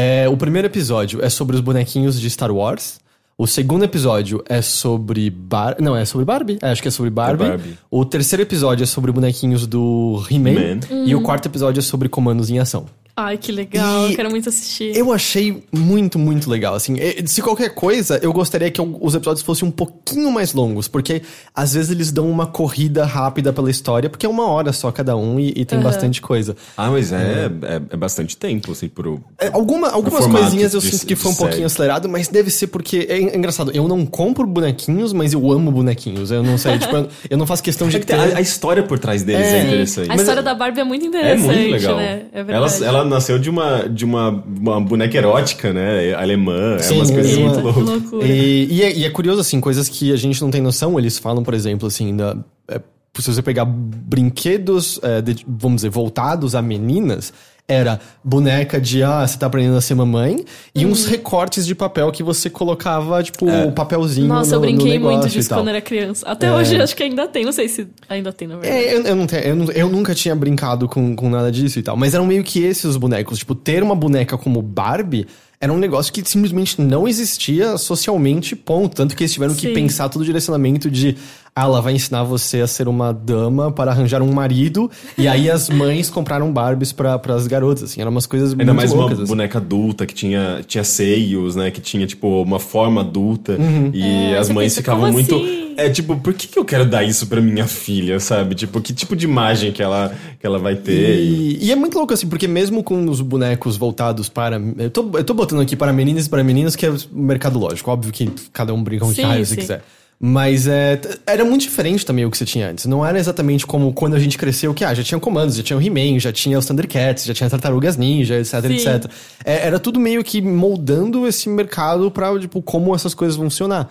[0.00, 3.00] É, o primeiro episódio é sobre os bonequinhos de Star Wars.
[3.36, 5.74] O segundo episódio é sobre Bar...
[5.80, 6.56] Não, é sobre Barbie?
[6.62, 7.48] É, acho que é sobre Barbie.
[7.48, 7.78] Barbie.
[7.90, 10.50] O terceiro episódio é sobre bonequinhos do He-Man.
[10.88, 11.04] He-Man.
[11.04, 12.86] E o quarto episódio é sobre comandos em ação.
[13.20, 14.06] Ai, que legal.
[14.06, 14.96] E Eu quero muito assistir.
[14.96, 16.74] Eu achei muito, muito legal.
[16.74, 20.86] Assim, eh, se qualquer coisa, eu gostaria que os episódios fossem um pouquinho mais longos,
[20.86, 21.22] porque
[21.54, 25.16] às vezes eles dão uma corrida rápida pela história, porque é uma hora só cada
[25.16, 26.54] um e, e tem bastante coisa.
[26.76, 29.20] Ah, mas é, é, é bastante tempo, assim, pro...
[29.40, 31.74] É, alguma, algumas formato coisinhas eu de- sinto que foi um de pouquinho série.
[31.74, 33.06] acelerado, mas deve ser porque.
[33.08, 36.30] É, en- engraçado, eu não compro bonequinhos, mas eu amo bonequinhos.
[36.30, 38.14] Eu não sei, tipo, eu, eu não faço questão de É que ter.
[38.14, 39.62] a, a história por trás deles é, É.
[39.66, 40.10] interessante.
[40.10, 41.96] A história da Barbie é muito É interessante, muito legal.
[41.96, 42.22] né?
[42.32, 42.84] É ela, verdade.
[42.84, 46.14] ela nasceu de uma, de uma, uma boneca erótica, né?
[46.14, 46.76] Alemã.
[46.76, 48.12] é Sim, umas coisas é muito loucas.
[48.28, 50.98] E, e, é, e é curioso, assim, coisas que a gente não tem noção.
[50.98, 52.36] Eles falam, por exemplo, assim, da,
[52.68, 52.80] é,
[53.18, 57.32] se você pegar brinquedos, é, de- vamos dizer, voltados a meninas,
[57.70, 60.42] era boneca de, ah, você tá aprendendo a ser mamãe,
[60.74, 61.10] e uns Uhum.
[61.10, 65.50] recortes de papel que você colocava, tipo, o papelzinho Nossa, no, eu brinquei muito disso
[65.50, 66.26] quando era criança.
[66.26, 67.44] Até hoje acho que ainda tem.
[67.44, 68.84] Não sei se ainda tem, na verdade.
[68.84, 71.78] É, eu, eu, não tenho- eu, não- eu nunca tinha brincado com, com nada disso
[71.78, 71.94] e tal.
[71.94, 73.38] Mas eram meio que esses os bonecos.
[73.38, 75.26] Tipo, ter uma boneca como Barbie
[75.60, 78.94] era um negócio que simplesmente não existia socialmente, ponto.
[78.94, 79.60] Tanto que eles tiveram Sim.
[79.60, 81.16] que pensar todo o direcionamento de
[81.54, 84.88] ah, ela vai ensinar você a ser uma dama para arranjar um marido.
[85.16, 88.00] E aí as mães compraram Barbies para as garotas, assim.
[88.00, 89.18] Eram umas coisas Ainda muito mais loucas.
[89.18, 89.32] uma assim.
[89.32, 91.72] boneca adulta que tinha, tinha seios, né?
[91.72, 93.56] Que tinha, tipo, uma forma adulta.
[93.58, 93.90] Uhum.
[93.92, 94.02] E
[94.32, 95.34] É, as mães pensa, ficavam muito.
[95.34, 95.67] assim?
[95.78, 98.56] É tipo, por que, que eu quero dar isso pra minha filha, sabe?
[98.56, 101.20] Tipo, que tipo de imagem que ela, que ela vai ter?
[101.20, 104.60] E, e é muito louco, assim, porque mesmo com os bonecos voltados para.
[104.76, 107.60] Eu tô, eu tô botando aqui para meninas e para meninos, que é o mercado
[107.60, 107.92] lógico.
[107.92, 109.60] Óbvio que cada um brinca com o que Sim, raio você sim.
[109.60, 109.84] quiser.
[110.20, 112.86] Mas é, era muito diferente também o que você tinha antes.
[112.86, 115.78] Não era exatamente como quando a gente cresceu, que ah, já tinha comandos, já tinha
[115.78, 118.72] o He-Man, já tinha os Thundercats, já tinha Tartarugas Ninja, etc, Sim.
[118.74, 119.10] etc.
[119.44, 123.88] É, era tudo meio que moldando esse mercado pra, tipo, como essas coisas vão funcionar.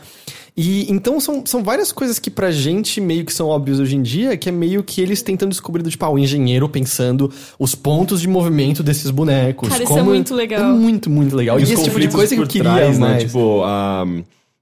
[0.55, 4.01] E então são, são várias coisas que pra gente meio que são óbvias hoje em
[4.01, 7.73] dia, que é meio que eles tentando descobrir, do, tipo, ah, o engenheiro pensando os
[7.73, 9.69] pontos de movimento desses bonecos.
[9.69, 10.61] Cara, isso é muito legal.
[10.61, 11.57] É muito, muito legal.
[11.57, 13.07] E E, os esse tipo de conflitos coisa que eu queria trás, né?
[13.07, 13.23] mais.
[13.23, 14.03] Tipo, a,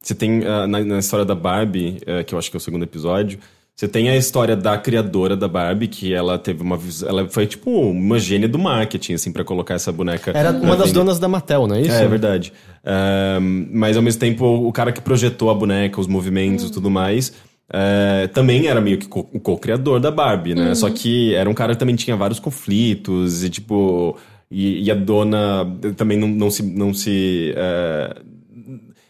[0.08, 2.62] você tem ah, na, na história da Barbie, eh, que eu acho que é o
[2.62, 3.40] segundo episódio,
[3.76, 7.70] você tem a história da criadora da Barbie, que ela teve uma ela foi tipo
[7.72, 10.32] uma gênia do marketing assim pra colocar essa boneca.
[10.34, 10.94] Era uma das vender.
[10.94, 11.92] donas da Mattel, não é isso?
[11.92, 12.54] É, é verdade.
[12.86, 16.90] Ahn, mas ao mesmo tempo, o cara que projetou a boneca, os movimentos e tudo
[16.90, 17.34] mais,
[17.74, 20.74] eh, também era meio que co- o co-criador da Barbie, né?
[20.76, 24.18] Só que era um cara que também tinha vários conflitos e tipo.
[24.52, 25.66] E, e a dona
[25.98, 26.62] também não, não se.
[26.64, 28.16] Não se eh,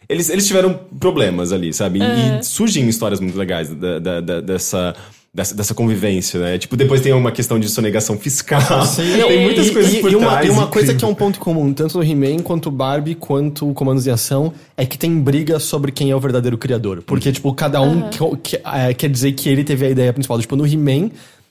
[0.08, 2.00] eles, eles tiveram problemas ali, sabe?
[2.00, 4.94] E- E surgem histórias muito legais da- da- da- dessa.
[5.34, 6.56] Dessa, dessa convivência, né?
[6.56, 8.58] Tipo, depois tem uma questão de sonegação fiscal.
[8.96, 10.46] tem muitas e, coisas e, por e uma, trás.
[10.46, 14.06] e uma coisa que é um ponto comum, tanto no He-Man, quanto Barbie, quanto Comandos
[14.06, 17.02] em Ação, é que tem briga sobre quem é o verdadeiro criador.
[17.02, 20.40] Porque, tipo, cada um que- que- é, quer dizer que ele teve a ideia principal.
[20.40, 21.10] Tipo, no He-Man,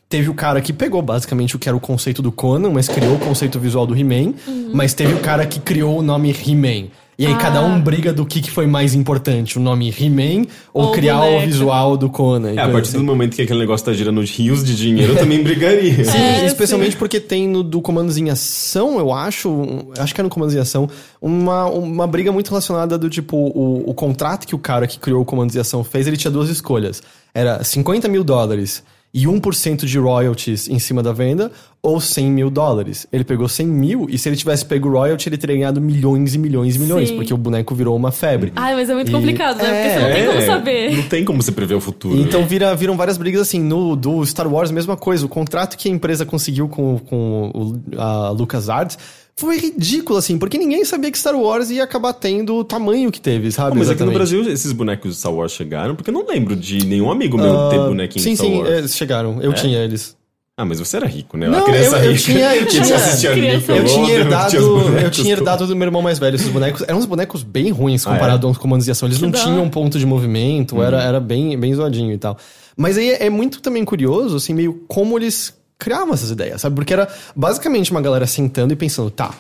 [0.10, 3.14] teve o cara que pegou basicamente o que era o conceito do Conan, mas criou
[3.14, 4.34] o conceito visual do He-Man.
[4.74, 6.88] Mas teve o cara que criou o nome He-Man.
[7.18, 10.88] E aí cada um briga do que, que foi mais importante, o nome He-Man ou
[10.88, 11.46] Ou criar o boneco.
[11.46, 12.52] visual do Conan.
[12.52, 12.98] É, a partir assim.
[12.98, 16.04] do momento que aquele negócio tá girando rios de dinheiro, eu também brigaria.
[16.04, 20.20] Sim, É, especialmente porque tem no do Comandos em Ação, eu acho, um- acho que
[20.20, 20.90] é no Comandos em Ação,
[21.22, 25.22] uma, uma briga muito relacionada do tipo, o, o contrato que o cara que criou
[25.22, 27.02] o Comandos em Ação fez, ele tinha duas escolhas.
[27.34, 28.84] Era 50 mil dólares
[29.18, 31.50] e 1% de royalties em cima da venda,
[31.82, 33.08] ou 100 mil dólares.
[33.14, 36.38] Ele pegou 100 mil, e se ele tivesse pego royalty, ele teria ganhado milhões e
[36.38, 37.16] milhões e milhões, Sim.
[37.16, 38.52] porque o boneco virou uma febre.
[38.58, 39.64] Ai, mas é muito E- complicado, né?
[39.64, 40.92] Porque você é, não tem como É, saber.
[40.98, 42.20] Não tem como você prever o futuro.
[42.20, 42.46] Então né?
[42.48, 43.62] vira, viram várias brigas assim.
[43.62, 45.26] No do Star Wars, mesma coisa.
[45.26, 48.98] O contrato que a empresa conseguiu com, com o, a LucasArts
[49.38, 53.20] foi ridículo, assim, porque ninguém sabia que Star Wars ia acabar tendo o tamanho que
[53.20, 53.72] teve, sabe?
[53.72, 54.16] Pô, mas aqui no Exatamente.
[54.42, 57.70] Brasil esses bonecos de Star Wars chegaram, porque eu não lembro de nenhum amigo meu
[57.70, 58.70] ter bonequinho Sim, de Star sim, Wars.
[58.72, 59.42] eles chegaram.
[59.42, 60.16] Eu tinha eles.
[60.58, 61.50] Ah, mas você era rico, né?
[61.50, 62.24] Não, a criança eu- eu rica.
[62.24, 64.56] tinha- eu que tinha- Eu tinha herdado,
[65.04, 66.82] eu tinha herdado do meu irmão mais velho esses bonecos.
[66.88, 69.06] Eram uns bonecos bem ruins Ah, comparado aos comandos de ação.
[69.10, 71.04] Eles não da tinham ponto de movimento, era, Uhum.
[71.04, 72.38] era bem, bem zoadinho e tal.
[72.78, 76.76] Mas aí é, é muito também curioso, assim, meio como eles criavam essas ideias, sabe?
[76.76, 79.32] Porque era basicamente uma galera sentando e pensando, tá,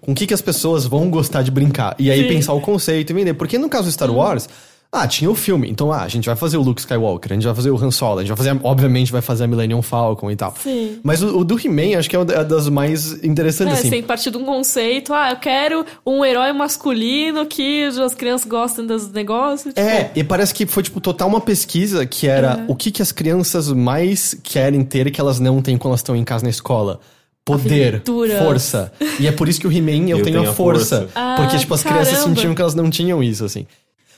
[0.00, 1.94] com o que, que as pessoas vão gostar de brincar?
[1.98, 2.24] E aí Sim.
[2.24, 2.30] Uhum.
[2.30, 3.34] pensar o conceito e vender.
[3.34, 4.48] Porque no caso do Star Wars.
[4.94, 5.70] Ah, tinha o filme.
[5.70, 7.90] Então, ah, a gente vai fazer o Luke Skywalker, a gente vai fazer o Han
[7.90, 10.54] Solo, a gente vai fazer, obviamente, vai fazer a Millennium Falcon e tal.
[10.62, 10.98] Sim.
[11.02, 13.90] Mas o, o do He-Man, acho que é uma das mais interessantes, É, assim.
[13.90, 15.14] que partir de um conceito.
[15.14, 19.72] Ah, eu quero um herói masculino que as crianças gostam dos negócios.
[19.72, 23.00] tipo, É, e parece que foi, tipo, total uma pesquisa que era o que, que
[23.00, 26.50] as crianças mais querem ter que elas não têm quando elas estão em casa na
[26.50, 27.00] escola.
[27.44, 28.02] Poder,
[28.38, 28.92] força.
[29.18, 31.08] E é por isso que o He-Man eu, tenho, a força.
[31.12, 32.28] Ah, porque, tipo, as crianças caramba.
[32.28, 33.66] sentiam que elas não tinham isso, assim.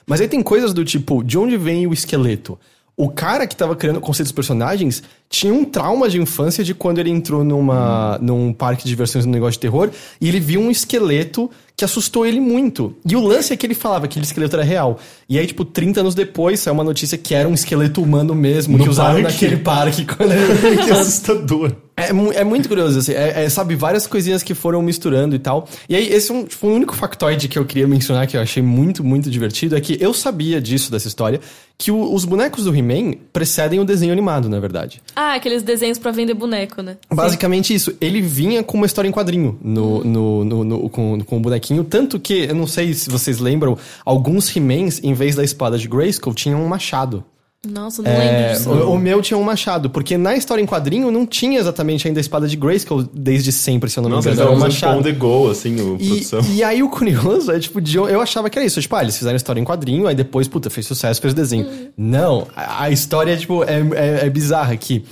[0.06, 2.58] Mas aí tem coisas do tipo, de onde vem o esqueleto?
[2.96, 6.72] O cara que tava criando o conceito dos personagens tinha um trauma de infância de
[6.72, 9.90] quando ele entrou numa, num parque de diversões, num negócio de terror,
[10.20, 12.94] e ele viu um esqueleto que assustou ele muito.
[13.08, 14.98] E o lance é que ele falava que aquele esqueleto era real.
[15.28, 18.78] E aí, tipo, 30 anos depois, saiu uma notícia que era um esqueleto humano mesmo,
[18.78, 19.32] No que usaram parque?
[19.32, 21.72] naquele parque quando ele que assustador.
[21.96, 22.10] é,
[22.40, 23.12] é muito curioso, assim.
[23.12, 25.68] É, é, sabe, várias coisinhas que foram misturando e tal.
[25.88, 28.40] E aí, esse é um, tipo, um único factoide que eu queria mencionar, que eu
[28.40, 31.40] achei muito, muito divertido, é que eu sabia disso, dessa história,
[31.76, 35.02] que o- os bonecos do He-Man precedem o desenho animado, na verdade.
[35.16, 36.96] Ah, aqueles desenhos pra vender boneco, né?
[37.12, 37.92] Basicamente isso.
[38.00, 41.84] Ele vinha com uma história em quadrinho no, no, no- no- com, com o bonequinho.
[41.84, 45.88] Tanto que, eu não sei se vocês lembram, alguns He-Mans, em vez da espada de
[45.88, 47.24] Grayskull, tinham um machado.
[47.66, 48.70] Nossa, eu não É, lembro disso.
[48.70, 52.20] o, o meu tinha um machado, porque na história em quadrinho não tinha exatamente ainda
[52.20, 54.50] a espada de Grayskull desde sempre, se eu não me Nossa, engano.
[54.50, 54.98] eles um machado.
[54.98, 56.40] on the go, assim, o E, produção.
[56.52, 58.78] e aí o curioso é, tipo, de, eu achava que era isso.
[58.82, 61.34] Tipo, ah, eles fizeram a história em quadrinho, aí depois, puta, fez sucesso com esse
[61.34, 61.66] desenho.
[61.96, 65.02] Não, a, a história, tipo, é, é, é bizarra que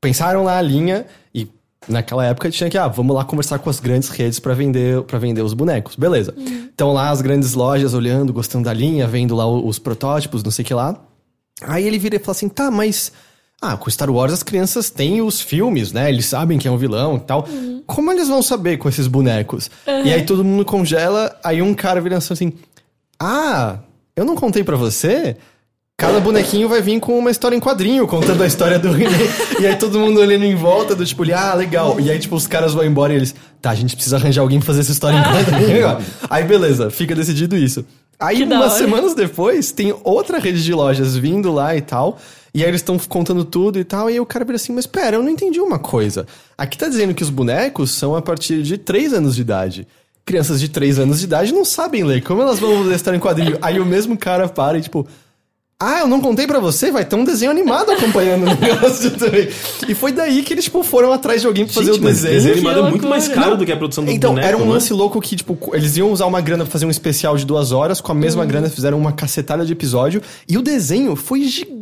[0.00, 1.06] pensaram lá a linha
[1.88, 5.18] naquela época tinha que, ah, vamos lá conversar com as grandes redes pra vender, pra
[5.18, 5.96] vender os bonecos.
[5.96, 6.34] Beleza.
[6.70, 10.62] Estão lá as grandes lojas olhando, gostando da linha, vendo lá os protótipos, não sei
[10.64, 10.96] o que lá.
[11.62, 13.12] Aí ele vira e fala assim: tá, mas.
[13.60, 16.10] Ah, com Star Wars as crianças têm os filmes, né?
[16.10, 17.48] Eles sabem que é um vilão e tal.
[17.86, 19.70] Como eles vão saber com esses bonecos?
[19.86, 22.52] E aí todo mundo congela, aí um cara vira assim:
[23.18, 23.78] Ah,
[24.14, 25.38] eu não contei pra você?
[25.98, 29.16] Cada bonequinho vai vir com uma história em quadrinho, contando a história do He-Man.
[29.58, 31.98] E aí todo mundo olhando em volta, do tipo, ah, legal.
[31.98, 34.58] E aí, tipo, os caras vão embora e eles, tá, a gente precisa arranjar alguém
[34.58, 35.96] pra fazer essa história em quadrinho.
[36.28, 37.82] aí, beleza, fica decidido isso.
[38.20, 42.18] Aí, umas semanas depois, tem outra rede de lojas vindo lá e tal.
[42.52, 44.10] E aí eles estão contando tudo e tal.
[44.10, 46.26] E aí o cara vira assim, mas pera, eu não entendi uma coisa.
[46.58, 49.88] Aqui tá dizendo que os bonecos são a partir de 3 anos de idade.
[50.26, 52.22] Crianças de 3 anos de idade não sabem ler.
[52.22, 53.58] Como elas vão ler história em quadrinho?
[53.62, 55.06] Aí o mesmo cara para e tipo...
[55.78, 56.90] Ah, eu não contei pra você?
[56.90, 59.46] Vai ter um desenho animado acompanhando o negócio também.
[59.86, 62.32] E foi daí que eles, tipo, foram atrás de alguém pra fazer Gente, o desenho.
[62.34, 64.64] desenho animado é muito mais caro do que a produção do Então, boneco, era um
[64.64, 64.72] né?
[64.72, 67.72] lance louco que, tipo, eles iam usar uma grana pra fazer um especial de duas
[67.72, 68.48] horas, com a mesma Uhum.
[68.48, 71.76] grana fizeram uma cacetada de episódio, e o desenho foi gigante.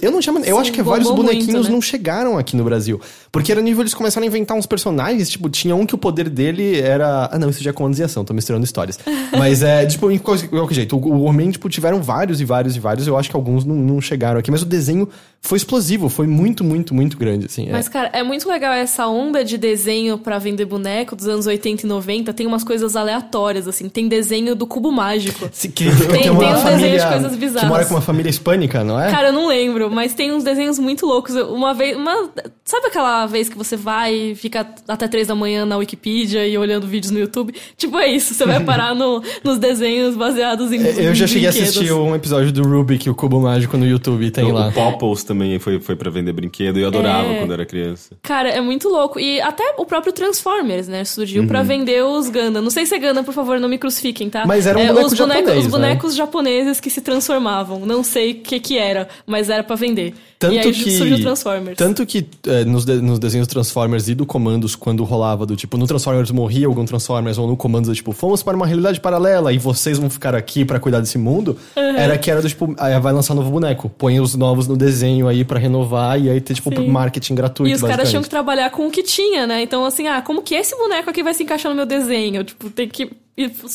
[0.00, 0.20] Eu não.
[0.44, 1.70] Eu Sim, acho que vários bonequinhos muito, né?
[1.70, 3.00] não chegaram aqui no Brasil.
[3.32, 6.28] Porque era nível, eles começaram a inventar uns personagens, tipo, tinha um que o poder
[6.28, 7.28] dele era.
[7.32, 8.98] Ah, não, isso já é comandos em ação, tô misturando histórias.
[9.38, 10.96] Mas é, tipo, em qual- qualquer jeito.
[10.96, 13.06] O, o Homem, tipo, tiveram vários e vários e vários.
[13.06, 15.08] Eu acho que alguns não, não chegaram aqui, mas o desenho
[15.42, 17.66] foi explosivo, foi muito, muito, muito grande, assim.
[17.68, 17.72] é.
[17.72, 21.86] Mas, cara, é muito legal essa onda de desenho pra vender boneco dos anos 80
[21.86, 22.32] e 90.
[22.34, 23.88] Tem umas coisas aleatórias, assim.
[23.88, 25.48] Tem desenho do cubo mágico.
[25.50, 26.62] Se- que- tem, tem uma um desenho de
[27.00, 27.68] família coisas que bizarras.
[27.70, 29.10] mora com uma família hispânica, não é?
[29.10, 31.34] Cara, eu não lembro, mas tem uns desenhos muito loucos.
[31.34, 31.96] Uma vez.
[31.96, 32.28] Uma,
[32.64, 36.56] sabe aquela vez que você vai e fica até três da manhã na Wikipedia e
[36.58, 37.54] olhando vídeos no YouTube?
[37.78, 38.34] Tipo, é isso.
[38.34, 40.82] Você vai parar no, nos desenhos baseados em.
[40.86, 44.30] É, Eu já cheguei a assistir um episódio do Rubik, o Cubo Mágico, no YouTube,
[44.30, 44.68] tem O- lá.
[44.68, 47.38] O Popples também foi, foi pra vender brinquedo e eu adorava É.
[47.38, 48.16] quando era criança.
[48.22, 49.20] Cara, é muito louco.
[49.20, 51.04] E até o próprio Transformers, né?
[51.04, 51.48] Surgiu Uhum.
[51.48, 52.60] pra vender os Gundam.
[52.60, 54.44] Não sei se é Gundam, por favor, não me crucifiquem, tá?
[54.44, 55.70] Mas era um é, boneco os bonecos, japonês, Os né?
[55.78, 57.80] bonecos japoneses que se transformavam.
[57.86, 60.14] Não sei o que que era, mas era pra vender.
[60.40, 61.76] Tanto e aí que, surgiu o Transformers.
[61.76, 65.76] Tanto que é, nos, de- nos desenhos Transformers e do Comandos, quando rolava do tipo,
[65.76, 69.52] no Transformers morria algum Transformers, ou no Comandos, do tipo, fomos para uma realidade paralela
[69.52, 73.12] e vocês vão ficar aqui pra cuidar desse mundo, era que era do tipo, vai
[73.12, 76.74] lançar novo boneco, põe os novos no desenho aí pra renovar e aí ter, tipo,
[76.74, 76.88] Sim.
[76.88, 77.70] marketing gratuito.
[77.70, 79.60] E os caras tinham que trabalhar com o que tinha, né?
[79.62, 82.42] Então, assim, ah, como que esse boneco aqui vai se encaixar no meu desenho?
[82.44, 83.10] Tipo, tem que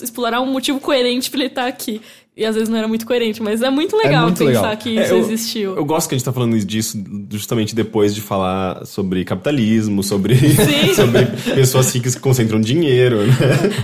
[0.02, 2.02] explorar um motivo coerente pra ele estar aqui.
[2.38, 4.78] E às vezes não era muito coerente, mas é muito legal muito pensar legal.
[4.78, 5.76] que É, isso eu, existiu.
[5.78, 7.02] Eu gosto que a gente tá falando disso
[7.32, 10.36] justamente depois de falar sobre capitalismo, sobre,
[10.94, 13.34] sobre pessoas ricas que concentram dinheiro, né?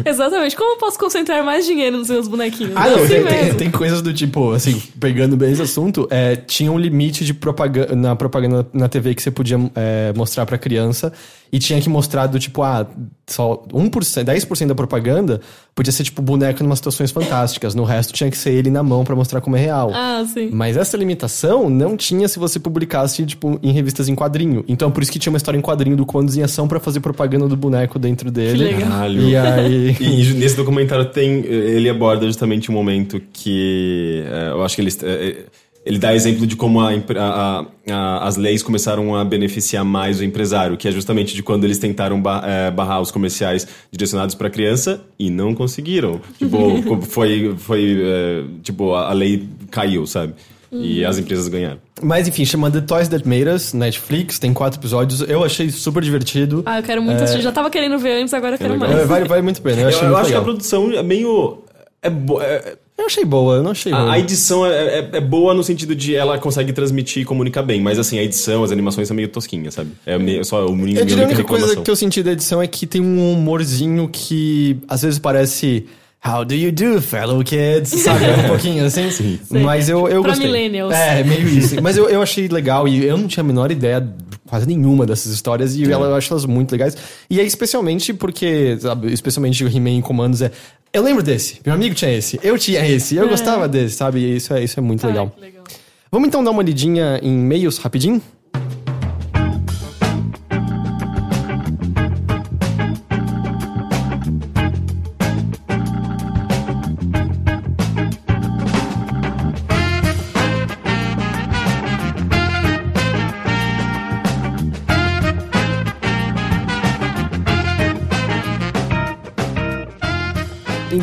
[0.05, 0.57] Exatamente.
[0.57, 2.73] Como eu posso concentrar mais dinheiro nos meus bonequinhos?
[2.75, 6.35] Ah, não, Assim tem, tem, tem coisas do tipo, assim, pegando bem esse assunto, é,
[6.35, 10.57] tinha um limite de propaganda na propaganda na TV que você podia é, mostrar pra
[10.57, 11.13] criança
[11.53, 12.85] e tinha que mostrar do tipo, ah,
[13.33, 15.41] só 1%, 10% da propaganda
[15.73, 18.83] podia ser tipo boneco em umas situações fantásticas, no resto tinha que ser ele na
[18.83, 19.91] mão pra mostrar como é real.
[19.93, 20.49] Ah, sim.
[20.51, 24.63] Mas essa limitação não tinha se você publicasse, tipo, em revistas em quadrinho.
[24.67, 26.99] Então, por isso que tinha uma história em quadrinho do Comandos em Ação pra fazer
[26.99, 28.63] propaganda do boneco dentro dele.
[28.65, 28.89] legal.
[28.89, 29.21] Caralho.
[29.21, 29.97] E aí...
[29.99, 31.45] E, e nesse documentário tem.
[31.45, 34.23] Ele aborda justamente um momento que.
[34.25, 34.91] é, eu acho que ele.
[35.03, 35.45] é,
[35.85, 40.23] ele dá exemplo de como a a- a- as leis começaram a beneficiar mais o
[40.23, 44.49] empresário, que é justamente de quando eles tentaram ba- é, barrar os comerciais direcionados para
[44.49, 46.21] criança e não conseguiram.
[46.37, 50.33] Tipo, foi, foi é, tipo a, a lei caiu, sabe?
[50.73, 51.79] E as empresas ganharam.
[52.01, 55.19] Mas enfim, chama The Toys That Made Us, Netflix, tem quatro episódios.
[55.19, 56.63] Eu achei super divertido.
[56.65, 57.41] Ah, eu quero muito assistir.
[57.43, 58.87] Já tava querendo ver antes, agora eu quero legal.
[58.89, 59.01] mais.
[59.01, 59.81] É, vale, vale muito a pena.
[59.81, 60.43] Eu Eu, achei eu muito acho que a legal.
[60.45, 61.57] produção é meio.
[62.01, 64.09] É, bo- é, Eu achei boa, eu não achei ruim.
[64.09, 67.61] A, a edição é, é- é boa no sentido de ela consegue transmitir e comunicar
[67.63, 69.91] bem, mas assim, a edição, as animações são meio tosquinhas, sabe?
[70.05, 71.67] É meio, só o único Eu diria a única reclamação.
[71.75, 75.85] coisa que eu senti da edição é que tem um humorzinho que às vezes parece.
[76.23, 77.89] How do you do, fellow kids?
[78.01, 78.25] Sabe?
[78.29, 79.09] Um pouquinho assim.
[79.09, 79.39] Sim.
[79.49, 80.45] Mas eu, eu Pra gostei.
[80.45, 80.93] millennials.
[80.93, 81.81] É, meio isso.
[81.81, 84.07] Mas eu, eu achei legal e eu não tinha a menor ideia
[84.47, 86.95] quase nenhuma dessas histórias e ela, eu acho elas muito legais.
[87.27, 90.51] E é especialmente porque, sabe, especialmente o He-Man em comandos é.
[90.93, 94.19] Eu lembro desse, meu amigo tinha esse, eu tinha esse, eu gostava desse, sabe?
[94.19, 95.33] E isso é, isso é muito legal.
[95.39, 95.63] legal.
[96.11, 98.21] Vamos então dar uma lidinha em e-mails rapidinho?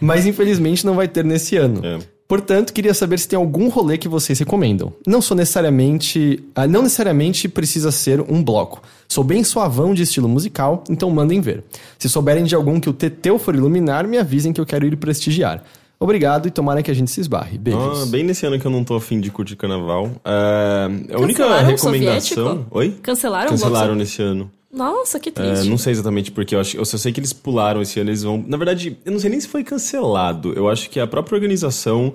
[0.00, 1.84] mas infelizmente não vai ter nesse ano.
[1.84, 1.98] É.
[2.28, 4.92] Portanto, queria saber se tem algum rolê que vocês recomendam.
[5.04, 6.44] Não sou necessariamente.
[6.54, 8.80] ah, não necessariamente precisa ser um bloco.
[9.08, 11.64] Sou bem suavão de estilo musical, então mandem ver.
[11.98, 14.96] Se souberem de algum que o Teteu for iluminar, me avisem que eu quero ir
[14.96, 15.64] prestigiar.
[15.98, 17.56] Obrigado e tomara que a gente se esbarre.
[17.56, 18.02] Beijos.
[18.02, 20.10] Ah, bem nesse ano que eu não tô afim de curtir carnaval.
[20.24, 21.92] É, a única o recomendação.
[21.92, 22.66] soviético?
[22.70, 22.94] Oi?
[23.02, 23.98] Cancelaram o Cancelaram bloco?
[23.98, 24.50] nesse ano.
[24.72, 25.70] Nossa, que É, triste.
[25.70, 28.22] não sei exatamente porque, eu, acho, eu só sei que eles pularam esse ano, eles
[28.22, 28.44] vão.
[28.46, 30.52] Na verdade, eu não sei nem se foi cancelado.
[30.54, 32.12] Eu acho que a própria organização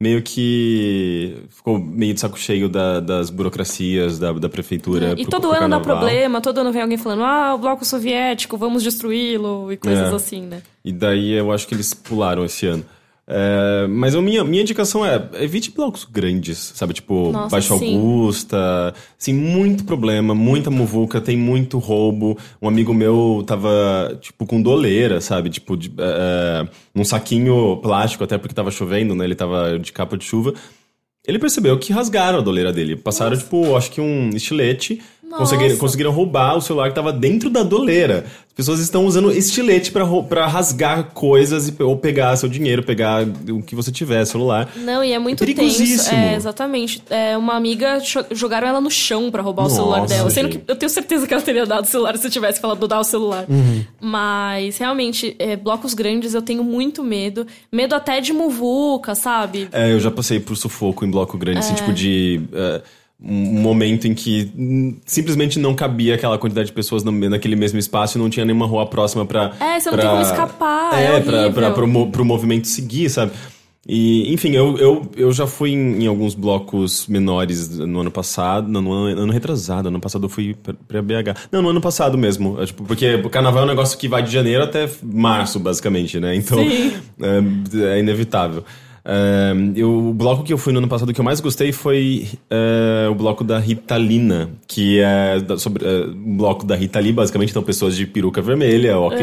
[0.00, 5.14] meio que ficou meio de saco cheio da- das burocracias da, da prefeitura.
[5.16, 8.82] E todo ano dá problema, todo ano vem alguém falando, ah, o bloco soviético, vamos
[8.82, 10.14] destruí-lo, e coisas É.
[10.14, 10.62] assim, né?
[10.84, 12.84] E daí eu acho que eles pularam esse ano.
[13.26, 16.92] É, mas a minha, minha indicação é evite blocos grandes, sabe?
[16.92, 17.96] Tipo, Nossa, Baixa sim.
[17.96, 18.94] Augusta.
[19.18, 22.38] Assim, muito problema, muita muvuca, tem muito roubo.
[22.60, 25.48] Um amigo meu tava, tipo, com doleira, sabe?
[25.48, 29.24] Tipo, de, é, num saquinho plástico, até porque tava chovendo, né?
[29.24, 30.52] Ele tava de capa de chuva.
[31.26, 32.96] Ele percebeu que rasgaram a doleira dele.
[32.96, 35.00] Passaram, tipo, acho que um estilete.
[35.38, 35.54] Nossa.
[35.56, 38.24] Conseguiram, conseguiram roubar o celular que tava dentro da doleira.
[38.46, 43.60] As pessoas estão usando estilete pra rasgar coisas e, ou pegar seu dinheiro, pegar o
[43.60, 44.68] que você tiver, celular.
[44.76, 45.56] Não, e é muito É tenso.
[45.58, 46.16] perigosíssimo.
[46.16, 47.02] É, exatamente.
[47.10, 47.98] É, uma amiga
[48.30, 50.30] jogaram ela no chão pra roubar Nossa, o celular dela.
[50.30, 50.58] Sendo gente.
[50.64, 53.00] que eu tenho certeza que ela teria dado o celular se eu tivesse falado dar
[53.00, 53.44] o celular.
[53.48, 53.82] Uhum.
[54.00, 57.44] Mas, realmente, é, blocos grandes eu tenho muito medo.
[57.72, 59.68] Medo até de muvuca, sabe?
[59.72, 61.60] É, eu já passei por sufoco em bloco grande, É.
[61.60, 62.40] assim, tipo de.
[62.52, 62.82] é,
[63.26, 64.50] um momento em que
[65.06, 68.66] simplesmente não cabia aquela quantidade de pessoas no- naquele mesmo espaço e não tinha nenhuma
[68.66, 69.52] rua próxima pra.
[69.60, 73.08] É, você não pra- tem como escapar, é É, pra, pra, pro, pro movimento seguir,
[73.08, 73.32] sabe?
[73.86, 78.66] E, enfim, eu, eu, eu já fui em, em alguns blocos menores no ano passado,
[78.66, 81.36] não, no ano, ano retrasado, ano passado eu fui pra, pra BH.
[81.52, 84.22] Não, no ano passado mesmo, é, tipo, porque o carnaval é um negócio que vai
[84.22, 86.34] de janeiro até março, basicamente, né?
[86.34, 86.94] Então, Sim.
[87.20, 88.64] é, é inevitável.
[89.06, 92.26] É, eu- o bloco que eu fui no ano passado que eu mais gostei foi
[92.50, 97.50] é, o bloco da Ritalina, que é da- sobre, um bloco da Rita Lee, basicamente,
[97.50, 99.20] então pessoas de peruca vermelha, óculos.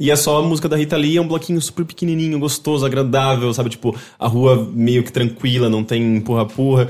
[0.00, 3.52] E é só a música da Rita Lee, é um bloquinho super pequenininho, gostoso, agradável,
[3.54, 3.70] sabe?
[3.70, 6.88] Tipo, a rua meio que tranquila, não tem empurra-purra.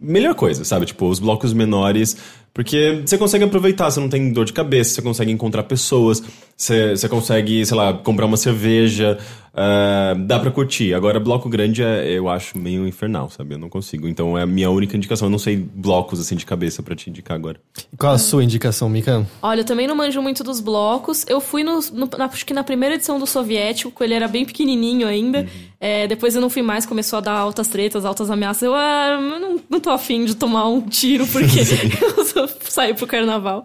[0.00, 0.86] Melhor coisa, sabe?
[0.86, 2.16] Tipo, os blocos menores,
[2.54, 6.22] porque você consegue aproveitar, você não tem dor de cabeça, você consegue encontrar pessoas,
[6.56, 9.18] você, você consegue, sei lá, comprar uma cerveja,
[9.56, 10.92] ah, dá pra curtir.
[10.92, 13.54] Agora, bloco grande é, eu acho meio infernal, sabe?
[13.54, 14.06] Eu não consigo.
[14.06, 15.26] Então é a minha única indicação.
[15.28, 17.58] Eu não sei blocos assim de cabeça pra te indicar agora.
[17.98, 19.26] Qual a sua indicação, Mika?
[19.42, 21.24] Olha, eu também não manjo muito dos blocos.
[21.26, 24.44] Eu fui no, no- na- acho que na primeira edição do Soviético, ele era bem
[24.44, 25.46] pequenininho ainda.
[25.80, 28.62] É, depois eu não fui mais, começou a dar altas tretas, altas ameaças.
[28.62, 31.46] Eu, ah, não, não tô afim de tomar um tiro porque
[32.04, 33.64] eu só saí pro carnaval.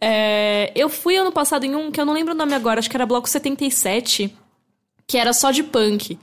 [0.00, 2.88] É, eu fui ano passado em um que eu não lembro o nome agora, acho
[2.90, 4.32] que era Bloco 77,
[5.06, 6.18] que era só de punk.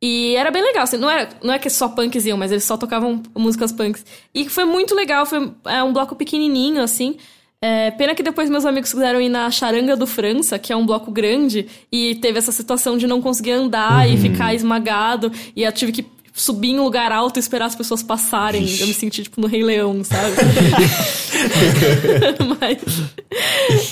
[0.00, 2.64] E era bem legal, assim, não, era, não é que só punks iam, mas eles
[2.64, 4.04] só tocavam músicas punks.
[4.34, 7.16] E foi muito legal, foi é, um bloco pequenininho, assim.
[7.60, 10.84] É, pena que depois meus amigos quiseram ir na Charanga do França, que é um
[10.84, 15.72] bloco grande, e teve essa situação de não conseguir andar e ficar esmagado, e eu
[15.72, 16.06] tive que
[16.38, 18.60] subir em lugar alto e esperar as pessoas passarem.
[18.78, 20.36] Eu me senti, tipo, no Rei Leão, sabe?
[22.60, 22.78] mas,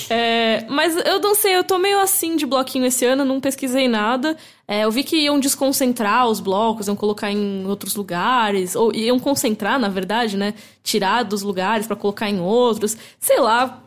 [0.09, 3.87] é, mas eu não sei, eu tô meio assim de bloquinho esse ano, não pesquisei
[3.87, 4.37] nada.
[4.67, 9.19] É, eu vi que iam desconcentrar os blocos, iam colocar em outros lugares, ou iam
[9.19, 10.53] concentrar, na verdade, né?
[10.83, 12.95] Tirar dos lugares pra colocar em outros.
[13.19, 13.81] Sei lá,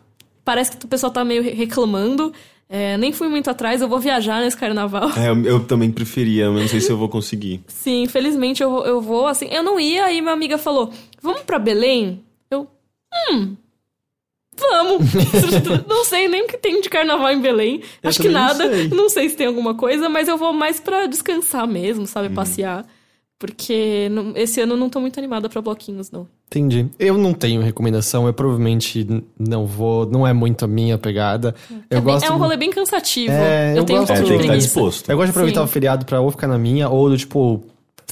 [0.45, 2.33] parece que o pessoal tá meio re- reclamando.
[2.71, 5.11] É, nem fui muito atrás, eu vou viajar nesse carnaval.
[5.17, 7.63] É, eu, eu também preferia, mas não sei se eu vou conseguir.
[7.69, 9.47] Sim, infelizmente eu, eu vou, assim.
[9.51, 10.93] Eu não ia, aí minha amiga falou:
[11.23, 12.23] vamos pra Belém?
[12.51, 12.67] Eu.
[13.31, 13.57] Hum.
[14.59, 15.07] Vamos!
[15.89, 17.81] não sei nem o que tem de carnaval em Belém.
[18.03, 18.69] Eu Acho que também não nada.
[18.77, 18.89] sei.
[18.89, 22.29] Não sei se tem alguma coisa, mas eu vou mais pra descansar mesmo, sabe?
[22.35, 22.85] Passear.
[23.39, 26.27] Porque não- esse ano eu não tô muito animada pra bloquinhos, não.
[26.49, 26.87] Entendi.
[26.99, 29.07] Eu não tenho recomendação, eu provavelmente
[29.39, 31.55] não vou, não é muito a minha pegada.
[31.71, 33.31] Eu é, bem- gosto é um rolê bem cansativo.
[33.33, 34.67] É, eu, eu tenho um gosto- pouco É, de tem que estar preguiça.
[34.67, 35.09] disposto.
[35.11, 35.65] Eu gosto de aproveitar Sim.
[35.67, 37.63] o feriado pra ou ficar na minha, ou do tipo,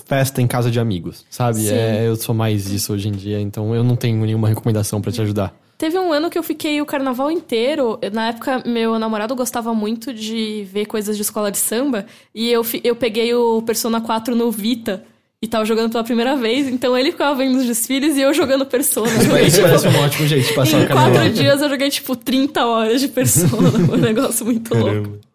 [0.05, 1.66] festa em casa de amigos, sabe?
[1.69, 5.11] É, eu sou mais isso hoje em dia, então eu não tenho nenhuma recomendação pra
[5.11, 5.53] te ajudar.
[5.78, 7.98] Teve um ano que eu fiquei o carnaval inteiro.
[8.12, 12.07] Na época, meu namorado gostava muito de ver coisas de escola de samba.
[12.35, 15.05] E eu, eu peguei o Persona 4 no Vita.
[15.43, 16.67] E tava jogando pela primeira vez.
[16.67, 19.09] Então ele ficava vendo os desfiles e eu jogando Persona.
[19.23, 22.17] Joguei, Isso tipo, parece um ótimo jeito de passar em quatro dias eu joguei, tipo,
[22.17, 23.71] 30 horas de Persona.
[23.93, 24.91] Um negócio muito louco.
[24.91, 25.27] Caramba.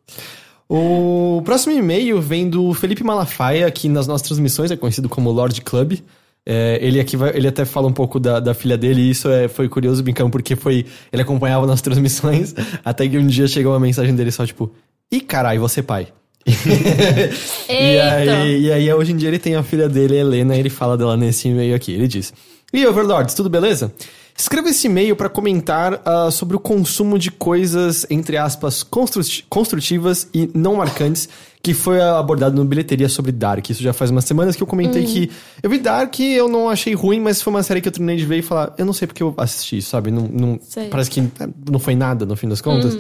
[0.74, 5.60] O próximo e-mail vem do Felipe Malafaia, que nas nossas transmissões é conhecido como Lord
[5.62, 6.00] Club.
[6.46, 9.30] É, ele aqui vai, ele até fala um pouco da, da filha dele, e isso
[9.30, 10.86] é, foi curioso, brincando, porque foi.
[11.12, 12.56] Ele acompanhava nossas transmissões,
[12.86, 14.74] até que um dia chegou uma mensagem dele só, tipo,
[15.12, 16.08] ih, carai, você pai.
[17.70, 20.70] e, aí, e aí, hoje em dia, ele tem a filha dele, Helena, e ele
[20.70, 21.92] fala dela nesse e-mail aqui.
[21.94, 22.34] Ele diz:
[22.74, 23.94] E Overlords, tudo beleza?
[24.38, 30.28] Escreva esse e-mail para comentar ah, sobre o consumo de coisas, entre aspas, construti- construtivas
[30.34, 31.30] e não marcantes,
[31.62, 33.70] que foi abordado no Bilheteria sobre Dark.
[33.70, 35.30] Isso já faz umas semanas que eu comentei que
[35.62, 38.16] eu vi Dark e eu não achei ruim, mas foi uma série que eu terminei
[38.16, 40.10] de ver e falar, eu não sei porque eu assisti, sabe?
[40.10, 40.60] Não, não-
[40.90, 42.98] parece que eh, não foi nada no fim das contas.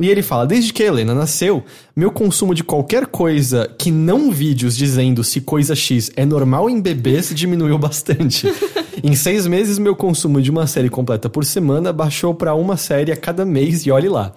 [0.00, 1.64] E ele fala: Desde que a Helena nasceu,
[1.94, 6.80] meu consumo de qualquer coisa que não vídeos dizendo se coisa X é normal em
[6.80, 8.46] bebês diminuiu bastante.
[9.02, 13.10] em seis meses, meu consumo de uma série completa por semana baixou para uma série
[13.10, 14.32] a cada mês e olhe lá.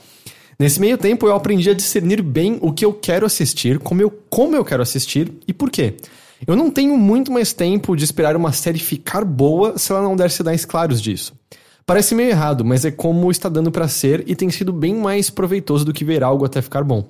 [0.57, 4.11] Nesse meio tempo, eu aprendi a discernir bem o que eu quero assistir, como eu,
[4.29, 5.95] como eu quero assistir e por quê.
[6.45, 10.15] Eu não tenho muito mais tempo de esperar uma série ficar boa se ela não
[10.15, 11.33] der sinais claros disso.
[11.85, 15.29] Parece meio errado, mas é como está dando pra ser e tem sido bem mais
[15.29, 17.05] proveitoso do que ver algo até ficar bom.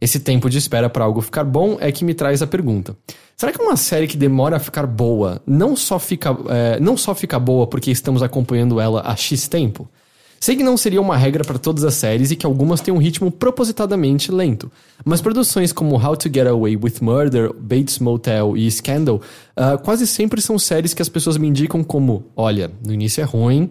[0.00, 2.96] Esse tempo de espera para algo ficar bom é que me traz a pergunta:
[3.36, 7.14] será que uma série que demora a ficar boa não só fica, é, não só
[7.14, 9.88] fica boa porque estamos acompanhando ela há X tempo?
[10.40, 12.98] Sei que não seria uma regra para todas as séries e que algumas têm um
[12.98, 14.70] ritmo propositadamente lento,
[15.04, 19.20] mas produções como How to Get Away with Murder, Bates Motel e Scandal
[19.56, 23.24] ah, quase sempre são séries que as pessoas me indicam como: olha, no início é
[23.24, 23.68] ruim,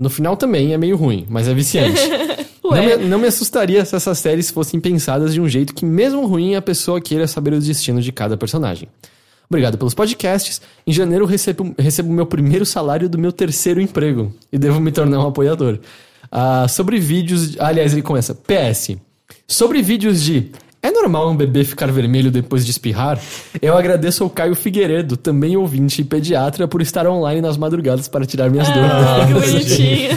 [0.00, 2.00] no final também é meio ruim, mas é viciante.
[2.64, 6.26] não, me, não me assustaria se essas séries fossem pensadas de um jeito que, mesmo
[6.26, 8.88] ruim, a pessoa queira saber o destino de cada personagem.
[9.50, 10.62] Obrigado pelos podcasts.
[10.86, 15.18] Em janeiro recebo, recebo meu primeiro salário do meu terceiro emprego e devo me tornar
[15.18, 15.78] um apoiador.
[16.32, 17.58] Ah, sobre vídeos.
[17.58, 18.34] Aliás, ele começa.
[18.34, 18.96] PS.
[19.46, 20.50] Sobre vídeos de.
[20.82, 23.20] É normal um bebê ficar vermelho depois de espirrar?
[23.60, 28.24] Eu agradeço ao Caio Figueiredo, também ouvinte e pediatra, por estar online nas madrugadas para
[28.24, 28.90] tirar minhas dúvidas.
[28.90, 30.10] Ah, que bonitinho.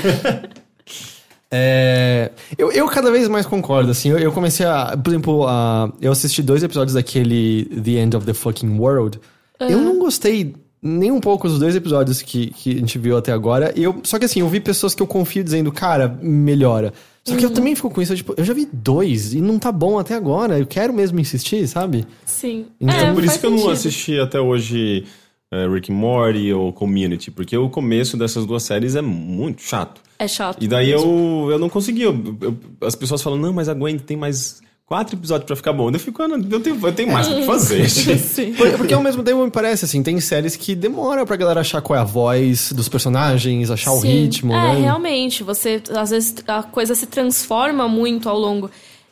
[1.52, 4.10] É, eu, eu cada vez mais concordo, assim.
[4.10, 4.98] Eu, eu comecei a.
[4.98, 9.20] Por exemplo, a, eu assisti dois episódios daquele The End of the Fucking World.
[9.60, 13.32] Eu não gostei nem um pouco dos dois episódios que, que a gente viu até
[13.32, 13.72] agora.
[13.76, 16.92] E Eu, só que assim, eu vi pessoas que eu confio dizendo, cara, melhora.
[17.26, 19.72] Só que eu também fico com isso, tipo, eu já vi dois e não tá
[19.72, 20.60] bom até agora.
[20.60, 22.06] Eu quero mesmo insistir, sabe?
[22.26, 22.66] Sim.
[22.82, 23.72] Então, É, Por isso que eu não sentido.
[23.74, 25.06] assisti até hoje
[25.52, 30.02] é, Rick and Morty ou Community, porque o começo dessas duas séries é muito chato.
[30.20, 30.62] É chato.
[30.62, 32.02] E daí eu, eu não consegui.
[32.02, 35.74] eu- eu- as pessoas falam, não, mas a Gwen tem mais quatro episódios pra ficar
[35.74, 35.90] bom.
[35.90, 37.84] Eu fico, ah, não, eu tenho, eu tenho mais o que fazer.
[37.88, 38.54] gente." Sim.
[38.54, 41.82] Por- Porque ao mesmo tempo me parece, assim, tem séries que demoram pra galera achar
[41.82, 44.08] qual é a voz dos personagens, achar o Sim.
[44.24, 44.82] ritmo, é, né?
[44.82, 45.44] realmente.
[45.44, 48.70] Você, às vezes, a coisa se transforma muito ao longo.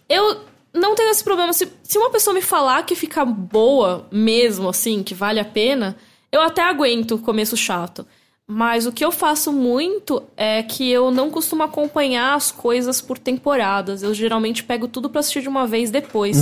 [0.09, 0.41] Eu
[0.73, 1.51] não tenho esse problema.
[1.53, 5.95] Se, se uma pessoa me falar que fica boa mesmo, assim, que vale a pena,
[6.31, 8.05] eu até aguento o começo chato.
[8.53, 13.17] Mas o que eu faço muito é que eu não costumo acompanhar as coisas por
[13.17, 14.03] temporadas.
[14.03, 16.39] Eu geralmente pego tudo pra assistir de uma vez depois.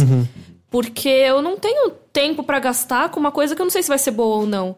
[0.71, 3.89] Porque eu não tenho tempo pra gastar com uma coisa que eu não sei se
[3.89, 4.75] vai ser boa ou não.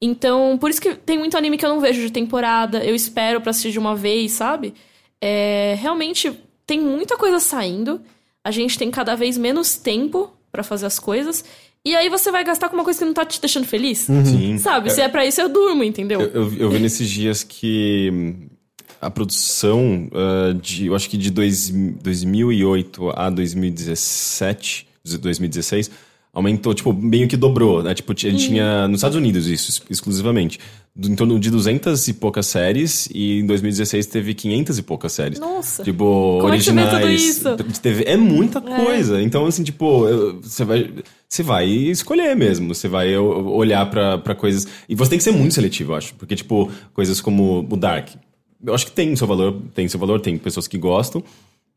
[0.00, 2.82] Então, por isso que tem muito anime que eu não vejo de temporada.
[2.82, 4.72] Eu espero pra assistir de uma vez, sabe?
[5.20, 6.32] É, realmente
[6.66, 8.00] tem muita coisa saindo.
[8.42, 11.44] A gente tem cada vez menos tempo pra fazer as coisas.
[11.84, 14.00] E aí você vai gastar com uma coisa que não tá te deixando feliz.
[14.00, 14.58] Sim.
[14.58, 14.90] Sabe?
[14.90, 16.20] Se é pra isso, eu durmo, entendeu?
[16.20, 18.48] Eu, eu, eu vi nesses dias que hum,
[19.00, 25.90] a produção ah, de, eu acho que de dois, 2008 a 2017, 2016,
[26.32, 27.94] aumentou, tipo, meio que dobrou, né?
[27.94, 30.58] Tipo, tinha, tinha nos Estados Unidos isso, ex- exclusivamente.
[30.98, 35.38] Em torno de 200 e poucas séries, e em 2016 teve 500 e poucas séries.
[35.38, 35.82] Nossa.
[35.84, 36.90] Tipo, Como é originais.
[36.90, 37.56] tudo isso?
[37.80, 39.22] Teve, é muita coisa.
[39.22, 40.04] Então, assim, tipo,
[40.42, 40.90] você vai.
[41.28, 42.74] Você vai escolher mesmo.
[42.74, 44.66] Você vai olhar pra, pra coisas.
[44.88, 46.12] E você tem que ser muito seletivo, eu acho.
[46.14, 48.08] Porque, tipo, coisas como o Dark.
[48.64, 51.22] Eu acho que tem seu valor, tem seu valor, tem pessoas que gostam.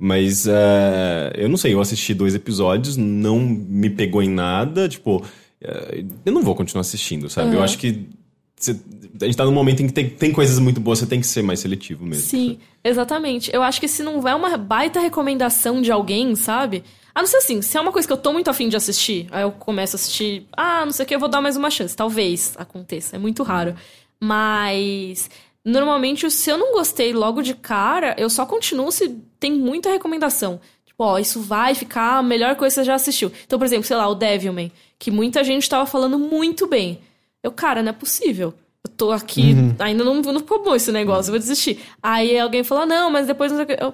[0.05, 4.89] Mas eh, eu não sei, eu assisti dois episódios, não me pegou em nada.
[4.89, 5.23] Tipo,
[5.61, 7.55] eh, eu não vou continuar assistindo, sabe?
[7.55, 8.09] Eu acho que.
[8.53, 8.77] você-
[9.21, 11.27] a gente tá num momento em que tem, tem coisas muito boas, você tem que
[11.27, 12.23] ser mais seletivo mesmo.
[12.27, 13.49] Sim, exatamente.
[13.53, 16.83] Eu acho que se não é uma baita recomendação de alguém, sabe?
[17.15, 19.27] A não ser assim, se é uma coisa que eu tô muito afim de assistir,
[19.31, 21.69] aí eu começo a assistir, ah, não sei o que, eu vou dar mais uma
[21.69, 21.95] chance.
[21.95, 23.73] Talvez aconteça, é muito raro.
[24.19, 25.29] Mas
[25.63, 29.09] normalmente, se eu não gostei logo de cara, eu só continuo se
[29.39, 30.59] tem muita recomendação.
[30.85, 33.31] Tipo, ó, isso vai ficar a melhor coisa que você já assistiu.
[33.45, 36.99] Então, por exemplo, sei lá, o Devilman, que muita gente tava falando muito bem.
[37.41, 38.53] Eu, cara, não é possível.
[38.85, 39.75] Eu tô aqui, uhum.
[39.79, 41.79] ainda não, não ficou bom esse negócio, eu vou desistir.
[42.01, 43.83] Aí alguém falou, não, mas depois não sei o que.
[43.83, 43.93] Eu,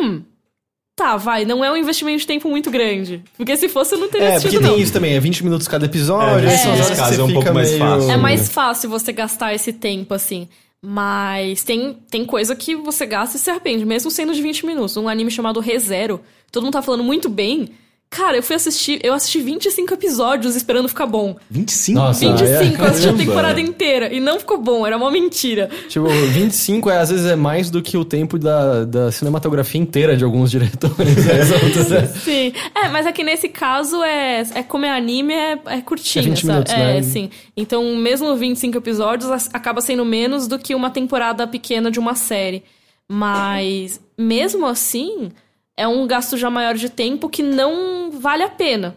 [0.00, 0.22] hum,
[0.98, 3.22] Tá, vai, não é um investimento de tempo muito grande.
[3.36, 4.74] Porque se fosse, eu não teria é, assistido, porque não.
[4.74, 6.48] tem isso também, é 20 minutos cada episódio.
[6.48, 6.96] É, é.
[6.96, 7.78] caso é um pouco mais meio...
[7.78, 8.10] fácil.
[8.10, 10.48] É mais fácil você gastar esse tempo, assim.
[10.80, 14.96] Mas tem, tem coisa que você gasta e se arrepende, mesmo sendo de 20 minutos.
[14.96, 16.20] Um anime chamado ReZero,
[16.52, 17.70] todo mundo tá falando muito bem.
[18.10, 21.36] Cara, eu fui assistir, eu assisti 25 episódios esperando ficar bom.
[21.50, 21.98] 25?
[21.98, 22.80] Nossa, 25, é.
[22.80, 24.12] eu assisti a temporada inteira.
[24.12, 25.68] E não ficou bom, era uma mentira.
[25.88, 30.16] Tipo, 25 é, às vezes é mais do que o tempo da, da cinematografia inteira
[30.16, 31.18] de alguns diretores.
[31.28, 32.52] é, sim.
[32.74, 36.38] É, mas aqui nesse caso é, é como é anime, é, é curtinho, é 20
[36.38, 36.52] sabe?
[36.52, 37.02] Minutos, é, né?
[37.02, 37.30] sim.
[37.54, 42.62] Então, mesmo 25 episódios, acaba sendo menos do que uma temporada pequena de uma série.
[43.06, 45.30] Mas, mesmo assim
[45.78, 48.96] é um gasto já maior de tempo que não vale a pena.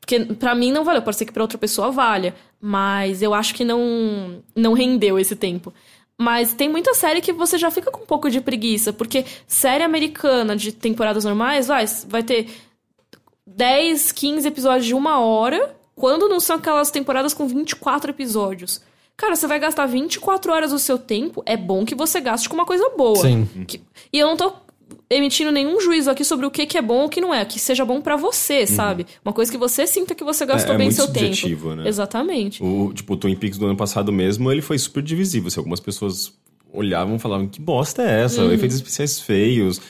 [0.00, 3.54] Porque para mim não valeu, pode ser que para outra pessoa valha, mas eu acho
[3.54, 5.72] que não não rendeu esse tempo.
[6.16, 9.84] Mas tem muita série que você já fica com um pouco de preguiça, porque série
[9.84, 12.48] americana de temporadas normais vai, vai ter
[13.46, 18.80] 10, 15 episódios de uma hora, quando não são aquelas temporadas com 24 episódios.
[19.16, 22.54] Cara, você vai gastar 24 horas do seu tempo, é bom que você gaste com
[22.54, 23.16] uma coisa boa.
[23.16, 23.46] Sim.
[23.66, 23.82] Que,
[24.12, 24.64] e eu não tô
[25.08, 27.44] emitindo nenhum juízo aqui sobre o que, que é bom ou o que não é.
[27.44, 28.66] Que seja bom para você, uhum.
[28.66, 29.06] sabe?
[29.24, 31.82] Uma coisa que você sinta que você gastou é, é bem muito seu subjetivo, tempo.
[31.82, 31.88] Né?
[31.88, 32.62] Exatamente.
[32.62, 35.50] O, tipo, o Twin Peaks do ano passado mesmo, ele foi super divisível.
[35.50, 36.32] Se algumas pessoas
[36.72, 38.42] olhavam e falavam, que bosta é essa?
[38.42, 38.52] Uhum.
[38.52, 39.80] Efeitos especiais feios,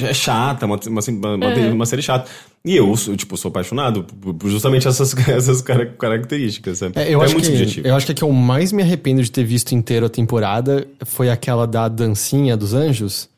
[0.00, 1.72] é chata, uma, uma, uma, uhum.
[1.74, 2.30] uma, série chata.
[2.64, 6.82] E eu, tipo, sou apaixonado por justamente essas, essas características.
[6.82, 7.86] É, eu, é acho muito que, subjetivo.
[7.86, 10.86] eu acho que a que eu mais me arrependo de ter visto inteiro a temporada
[11.04, 13.28] foi aquela da dancinha dos anjos.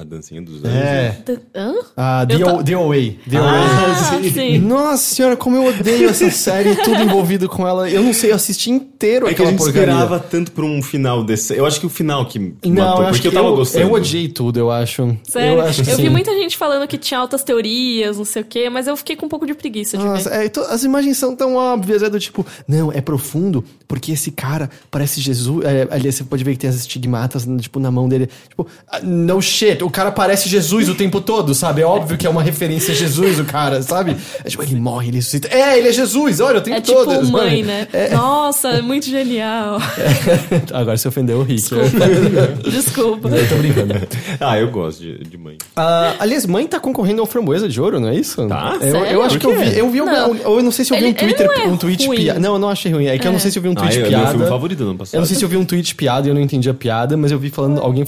[0.00, 0.74] A dancinha dos anjos.
[0.74, 1.22] É.
[1.54, 1.74] Hã?
[1.94, 2.64] Ah, The, tô...
[2.64, 3.18] The Away.
[3.28, 4.30] The ah, Away.
[4.30, 4.58] sim.
[4.58, 7.90] Nossa senhora, como eu odeio essa série, tudo envolvido com ela.
[7.90, 9.90] Eu não sei, eu assisti inteiro é aquela que a gente porcaria.
[9.90, 11.54] esperava tanto por um final desse.
[11.54, 13.84] Eu acho que o final que, não, matou, eu porque eu tava eu, gostando.
[13.84, 15.18] Eu odiei tudo, eu acho.
[15.24, 15.58] Sério?
[15.58, 18.70] Eu, acho eu vi muita gente falando que tinha altas teorias, não sei o quê,
[18.70, 20.46] mas eu fiquei com um pouco de preguiça de Nossa, ver.
[20.46, 24.30] É, to, as imagens são tão óbvias, é do tipo, não, é profundo, porque esse
[24.30, 25.62] cara parece Jesus.
[25.62, 28.30] É, ali você pode ver que tem as estigmatas, tipo, na mão dele.
[28.48, 31.82] Tipo, ah, no shit, o cara parece Jesus o tempo todo, sabe?
[31.82, 34.16] É óbvio que é uma referência a Jesus, o cara, sabe?
[34.44, 35.48] É tipo, ele morre, ele ressuscita.
[35.48, 37.12] É, ele é Jesus, olha, o tempo é todo.
[37.12, 37.88] É tipo mãe, né?
[37.92, 38.10] É.
[38.10, 39.78] Nossa, é muito genial.
[39.98, 40.60] É.
[40.76, 41.60] Agora você ofendeu o Rick.
[41.60, 42.70] Desculpa.
[42.70, 43.28] Desculpa.
[43.28, 43.94] Eu tô brincando.
[44.40, 45.56] Ah, eu gosto de, de mãe.
[45.76, 48.46] Uh, aliás, mãe tá concorrendo ao Framboesa de Ouro, não é isso?
[48.46, 48.76] Tá?
[48.80, 50.36] Eu, eu acho que eu vi, eu vi não.
[50.44, 52.40] ou eu não sei se eu vi ele, um Twitter, é um tweet piada.
[52.40, 53.06] Não, eu não achei ruim.
[53.06, 54.16] É que eu não sei se eu vi um tweet ah, piada.
[54.16, 55.14] É meu filme favorito do ano passado.
[55.14, 57.16] Eu não sei se eu vi um tweet piada e eu não entendi a piada,
[57.16, 58.04] mas eu vi falando alguém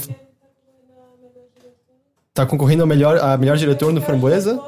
[2.33, 4.59] Tá concorrendo ao melhor, a melhor diretor no Framboesa?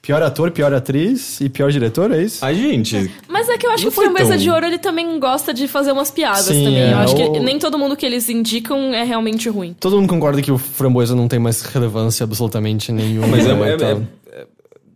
[0.00, 2.44] Pior ator, pior atriz e pior diretor, é isso?
[2.44, 3.10] Ai, gente.
[3.28, 4.38] Mas é que eu acho que o Framboesa tão...
[4.38, 6.80] de Ouro ele também gosta de fazer umas piadas Sim, também.
[6.80, 7.32] É, eu acho o...
[7.32, 9.74] que nem todo mundo que eles indicam é realmente ruim.
[9.78, 13.26] Todo mundo concorda que o Framboesa não tem mais relevância absolutamente nenhuma.
[13.26, 14.46] Mas é, é, é, é,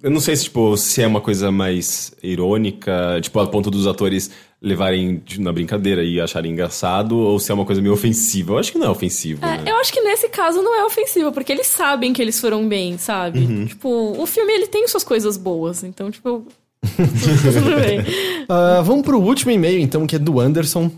[0.03, 3.86] eu não sei se, tipo, se é uma coisa mais irônica, tipo, a ponto dos
[3.86, 4.31] atores
[4.61, 8.53] levarem na brincadeira e acharem engraçado, ou se é uma coisa meio ofensiva.
[8.53, 9.45] Eu acho que não é ofensivo.
[9.45, 9.65] É, né?
[9.67, 12.97] Eu acho que nesse caso não é ofensivo, porque eles sabem que eles foram bem,
[12.97, 13.41] sabe?
[13.41, 13.67] Uhum.
[13.67, 13.89] Tipo,
[14.21, 16.47] o filme ele tem suas coisas boas, então, tipo.
[16.85, 18.01] tudo bem.
[18.01, 20.91] Uh, vamos pro último e-mail, então, que é do Anderson.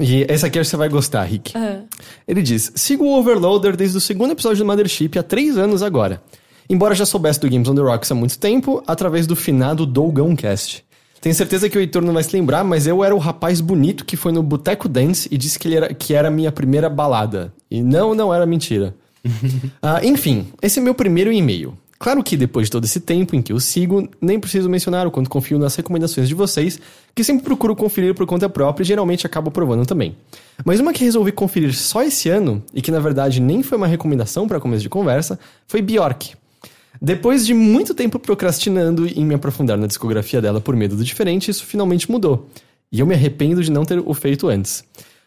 [0.00, 1.56] E esse aqui você vai gostar, Rick.
[1.56, 1.84] Uhum.
[2.26, 6.22] Ele diz: Sigo o Overloader desde o segundo episódio do Mothership há três anos agora.
[6.70, 10.36] Embora já soubesse do Games on the Rocks há muito tempo, através do finado Dougão
[10.36, 10.84] Cast.
[11.20, 14.04] Tenho certeza que o Heitor não vai se lembrar, mas eu era o rapaz bonito
[14.04, 16.88] que foi no Boteco Dance e disse que, ele era, que era a minha primeira
[16.88, 17.52] balada.
[17.70, 18.94] E não, não era mentira.
[19.82, 21.74] ah, enfim, esse é meu primeiro e-mail.
[21.98, 25.10] Claro que depois de todo esse tempo em que eu sigo, nem preciso mencionar o
[25.10, 26.78] quanto confio nas recomendações de vocês,
[27.12, 30.16] que sempre procuro conferir por conta própria e geralmente acabo provando também.
[30.64, 33.88] Mas uma que resolvi conferir só esse ano, e que na verdade nem foi uma
[33.88, 36.37] recomendação para começo de conversa, foi Bjork.
[37.00, 41.50] Depois de muito tempo procrastinando em me aprofundar na discografia dela por medo do diferente,
[41.50, 42.48] isso finalmente mudou.
[42.90, 44.84] E eu me arrependo de não ter o feito antes.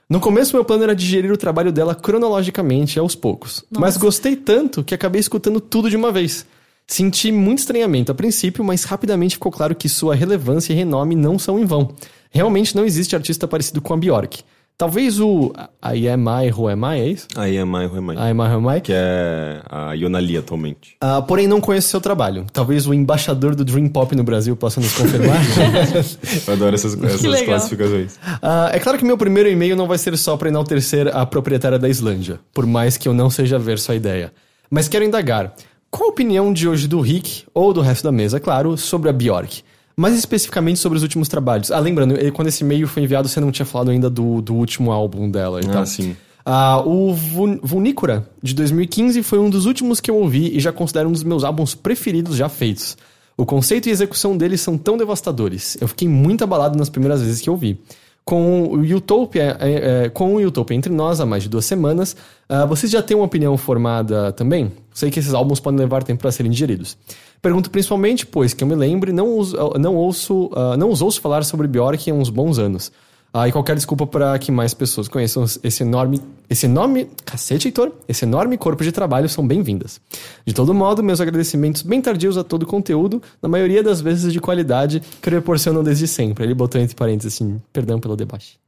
[0.10, 3.64] No começo, meu plano era digerir o trabalho dela cronologicamente aos poucos.
[3.72, 3.80] Nossa.
[3.80, 6.46] Mas gostei tanto que acabei escutando tudo de uma vez.
[6.86, 11.40] Senti muito estranhamento a princípio, mas rapidamente ficou claro que sua relevância e renome não
[11.40, 11.96] são em vão.
[12.30, 14.44] Realmente não existe artista parecido com a Bjork.
[14.82, 15.54] Talvez o
[15.86, 17.28] I Am I, Who Am I, é isso?
[17.36, 18.18] Aí é mais, é mais.
[18.18, 18.82] I Am I, Who Am I?
[18.82, 20.96] Que é a Yonali atualmente.
[21.00, 22.48] Ah, porém, não conheço seu trabalho.
[22.52, 25.38] Talvez o embaixador do Dream Pop no Brasil possa nos confirmar.
[26.48, 28.20] Eu adoro essas, essas classificações.
[28.42, 31.78] Ah, é claro que meu primeiro e-mail não vai ser só para enaltecer a proprietária
[31.78, 34.34] da Islândia, por mais que eu não seja verso à ideia.
[34.68, 35.54] Mas quero indagar.
[35.92, 39.14] Qual a opinião de hoje do Rick, ou do resto da mesa, claro, sobre a
[39.14, 39.62] Bjork?
[40.02, 41.72] Mais especificamente sobre os últimos trabalhos.
[41.72, 44.92] Ah, lembrando, quando esse e-mail foi enviado, você não tinha falado ainda do, do último
[44.92, 46.16] álbum dela e Ah, sim.
[46.46, 50.72] Ah, o Vun- Vunícora, de 2015, foi um dos últimos que eu ouvi e já
[50.72, 52.98] considero um dos meus álbuns preferidos já feitos.
[53.38, 55.78] O conceito e execução deles são tão devastadores.
[55.80, 57.80] Eu fiquei muito abalado nas primeiras vezes que eu ouvi.
[58.24, 62.16] Com o Utopia, é, é, com o Utopia entre nós há mais de duas semanas,
[62.48, 64.72] ah, vocês já têm uma opinião formada também?
[64.94, 66.98] Sei que esses álbuns podem levar tempo para serem digeridos.
[67.42, 71.20] Pergunto principalmente, pois que eu me lembre, não, uso, não, ouço, ah, não os ouço
[71.20, 72.92] falar sobre Bjork há uns bons anos.
[73.34, 76.20] Ah, e qualquer desculpa para que mais pessoas conheçam esse enorme.
[76.50, 77.08] Esse enorme.
[77.24, 77.94] Cacete, Heitor!
[78.08, 80.02] Esse enorme corpo de trabalho são bem-vindas.
[80.46, 84.34] De todo modo, meus agradecimentos bem tardios a todo o conteúdo, na maioria das vezes
[84.34, 86.44] de qualidade, que eu proporcionam desde sempre.
[86.44, 88.60] Ele botou entre parênteses assim, perdão pelo debate.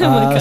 [0.00, 0.34] ah,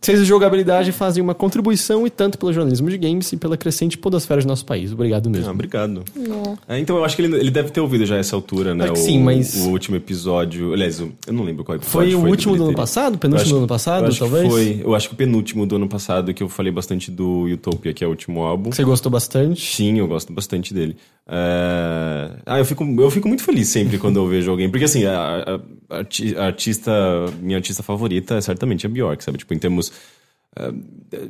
[0.00, 3.96] vocês de jogabilidade fazem uma contribuição e tanto pelo jornalismo de games e pela crescente
[3.96, 4.92] podosfera de nosso país.
[4.92, 5.50] Obrigado Ah, mesmo.
[5.50, 6.04] obrigado.
[6.14, 6.58] Não.
[6.68, 8.84] É, então eu acho que ele, ele deve ter ouvido já essa altura, né?
[8.84, 10.74] Acho que o, sim, mas- o último episódio.
[10.74, 13.18] Aliás, eu não lembro qual episódio Foi o do último do ano passado?
[13.18, 14.46] Penúltimo do ano passado, acho talvez?
[14.48, 17.92] Foi, eu acho que o penúltimo do ano passado, que eu falei bastante do Utopia,
[17.94, 18.70] que é o último álbum.
[18.72, 19.60] Você gostou bastante?
[19.74, 20.96] Sim, eu gosto bastante dele.
[21.28, 24.68] É, Ah, eu fico, eu fico muito feliz sempre quando eu vejo alguém.
[24.70, 25.60] Porque, assim, a, a-
[25.90, 26.92] a arti- a artista,
[27.40, 29.38] minha artista favorita é certamente a Bjork, sabe?
[29.38, 29.92] Tipo, em termos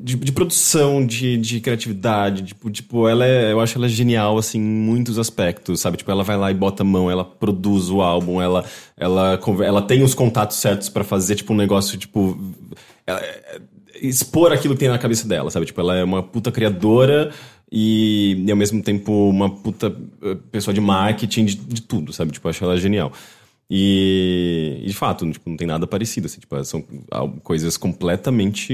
[0.01, 4.59] de, de produção, de, de criatividade, tipo, tipo, ela é, eu acho ela genial, assim,
[4.59, 5.97] em muitos aspectos, sabe?
[5.97, 8.65] Tipo, ela vai lá e bota a mão, ela produz o álbum, ela,
[8.97, 12.39] ela, ela tem os contatos certos pra fazer, tipo, um negócio, tipo...
[13.07, 13.23] ela-
[14.03, 15.67] expor aquilo que tem na cabeça dela, sabe?
[15.67, 17.31] Tipo, ela é uma puta criadora
[17.73, 22.31] e, e ao mesmo tempo uma puta eh, pessoa de marketing de, de tudo, sabe?
[22.31, 23.11] Tipo, eu acho ela genial.
[23.71, 28.73] E, de fato, tipo, não tem nada parecido, assim, tipo, são al- coisas completamente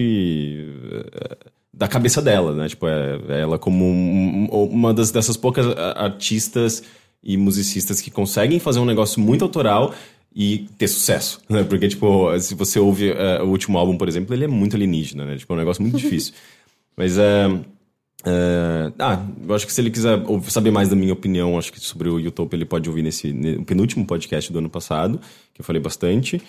[0.93, 1.37] eh,
[1.73, 2.69] da cabeça dela, né?
[2.69, 6.83] Tipo, é, é ela como um- um- uma das, dessas poucas a- artistas
[7.25, 9.95] e musicistas que conseguem fazer um negócio muito autoral
[10.35, 11.65] e ter sucesso, né?
[11.65, 15.25] Porque, tipo, se você ouve eh, o último álbum, por exemplo, ele é muito alienígena,
[15.25, 15.37] né?
[15.39, 16.35] Tipo, é um negócio muito difícil.
[16.97, 17.49] Mas é...
[18.25, 20.19] é, ah, eu acho que se ele quiser
[20.49, 23.65] saber mais da minha opinião, acho que sobre o Utopia, ele pode ouvir nesse no
[23.65, 25.21] penúltimo podcast do ano passado,
[25.53, 26.41] que eu falei bastante.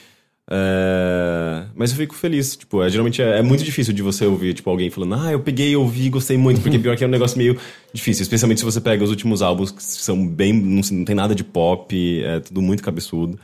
[0.50, 4.54] É, mas eu fico feliz, tipo, é, geralmente é, é muito difícil de você ouvir,
[4.54, 7.38] tipo, alguém falando, ah, eu peguei, ouvi, gostei muito, porque pior que é um negócio
[7.38, 7.58] meio
[7.94, 11.34] difícil, especialmente se você pega os últimos álbuns que são bem, não, não tem nada
[11.34, 13.40] de pop, é tudo muito cabeçudo.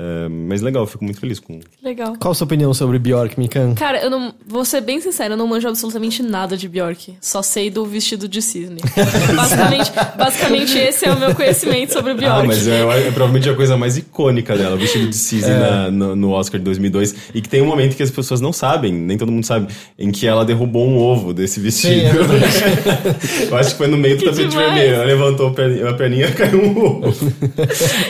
[0.00, 1.58] É, mas legal, eu fico muito feliz com.
[1.82, 2.14] Legal.
[2.20, 3.74] Qual a sua opinião sobre Bjork, Mikan?
[3.74, 4.32] Cara, eu não.
[4.46, 7.16] Vou ser bem sincera, eu não manjo absolutamente nada de Bjork.
[7.20, 8.80] Só sei do vestido de cisne.
[9.34, 12.32] basicamente, basicamente, esse é o meu conhecimento sobre Bjork.
[12.42, 15.90] Ah, mas é, é provavelmente a coisa mais icônica dela, o vestido de cisne na-
[15.90, 17.16] no, no Oscar de 2002.
[17.34, 19.66] E que tem um momento que as pessoas não sabem, nem todo mundo sabe,
[19.98, 21.88] em que ela derrubou um ovo desse vestido.
[21.88, 24.74] Sim, é Eu acho que foi no meio do Que tapete demais.
[24.74, 24.94] vermelho.
[24.94, 27.14] Ela levantou a perninha, e caiu um ovo.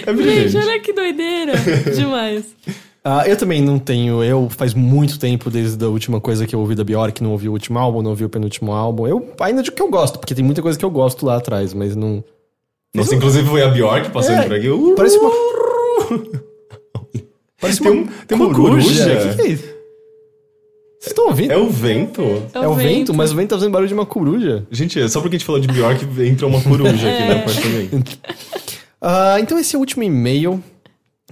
[0.07, 0.15] É
[0.49, 1.53] Gente, olha que doideira.
[1.95, 2.45] Demais.
[3.05, 4.23] Ah, eu também não tenho.
[4.23, 7.49] Eu faz muito tempo desde a última coisa que eu ouvi da Bjork, não ouvi
[7.49, 9.07] o último álbum, não ouvi o penúltimo álbum.
[9.07, 11.73] Eu ainda digo que eu gosto, porque tem muita coisa que eu gosto lá atrás,
[11.73, 12.23] mas não.
[12.95, 14.69] Nossa, inclusive foi a Bjork passando É, por aqui.
[14.69, 15.31] Uh, Parece uma.
[17.61, 19.05] Parece Tem uma, um- tem uma coruja.
[19.33, 19.65] O que, é isso?
[21.01, 21.53] Vocês estão ouvindo?
[21.53, 22.23] É o vento?
[22.55, 24.67] É o vento, mas o vento tá fazendo barulho de uma coruja.
[24.71, 27.35] Gente, é só porque a gente falou de Bjork, entrou uma coruja aqui É.
[27.35, 28.19] no apartamento.
[29.01, 30.63] Ah, então esse é o último e-mail.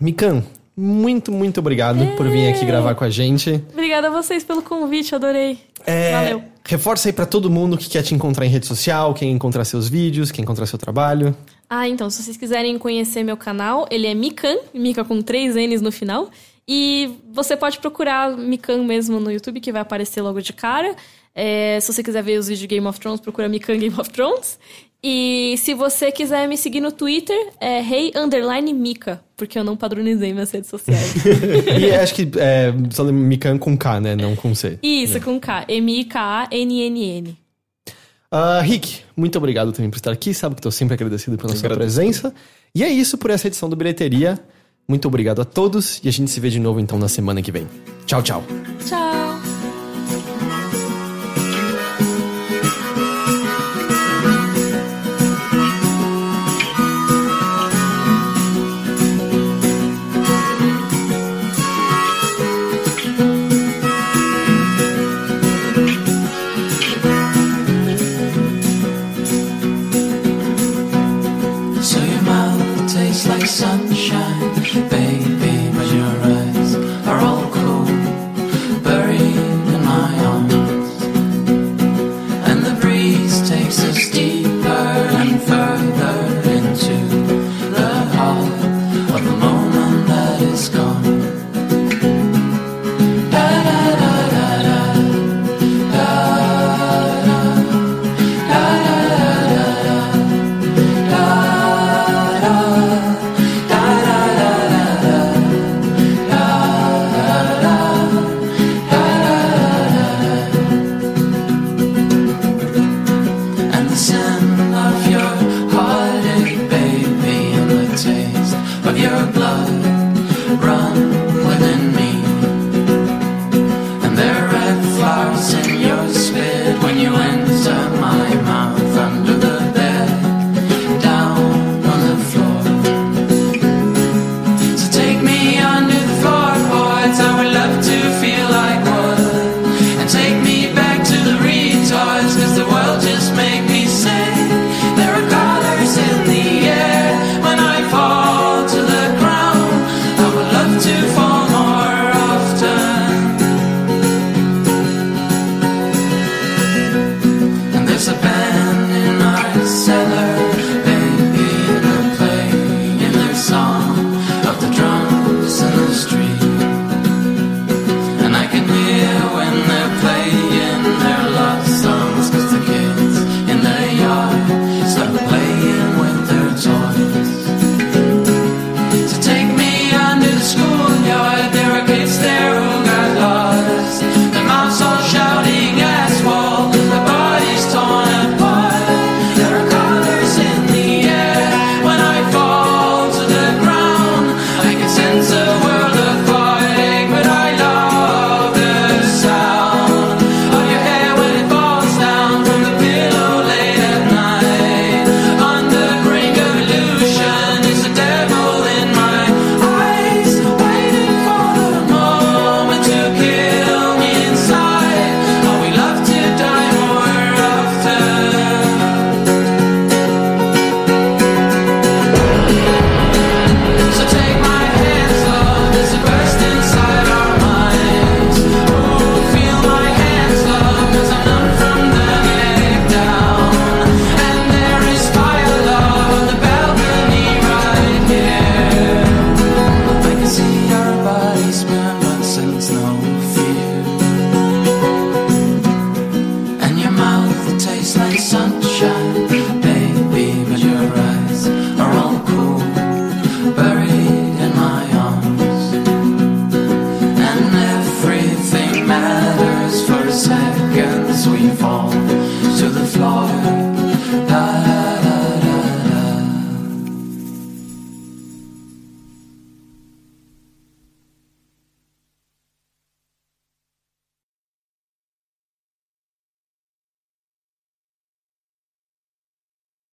[0.00, 0.44] Mikan,
[0.76, 3.62] muito, muito obrigado por vir aqui gravar com a gente.
[3.72, 5.58] Obrigada a vocês pelo convite, adorei.
[5.86, 6.42] É, Valeu.
[6.66, 9.88] Reforça aí pra todo mundo que quer te encontrar em rede social, quer encontrar seus
[9.88, 11.34] vídeos, quer encontrar seu trabalho.
[11.70, 15.80] Ah, então, se vocês quiserem conhecer meu canal, ele é Mikan, Mika com três N's
[15.80, 16.28] no final.
[16.68, 20.94] E você pode procurar Mikan mesmo no YouTube, que vai aparecer logo de cara.
[21.34, 24.10] É, se você quiser ver os vídeos de Game of Thrones, procura Mikan Game of
[24.10, 24.58] Thrones.
[25.02, 29.76] E se você quiser me seguir no Twitter, é Rei Underline Mika, porque eu não
[29.76, 31.14] padronizei minhas redes sociais.
[31.78, 34.16] e acho que é só Mikan com K, né?
[34.16, 34.78] Não com C.
[34.82, 35.64] Isso, com K.
[35.68, 37.36] M-I-K-A-N-N-N.
[38.30, 40.34] Ah, Rick, muito obrigado também por estar aqui.
[40.34, 41.96] Sabe que estou sempre agradecido pela sua agradeço.
[41.96, 42.34] presença.
[42.74, 44.38] E é isso por essa edição do Bilheteria.
[44.88, 47.52] Muito obrigado a todos e a gente se vê de novo então na semana que
[47.52, 47.66] vem.
[48.06, 48.44] Tchau, tchau.
[48.86, 49.35] Tchau!
[73.28, 74.55] like sunshine.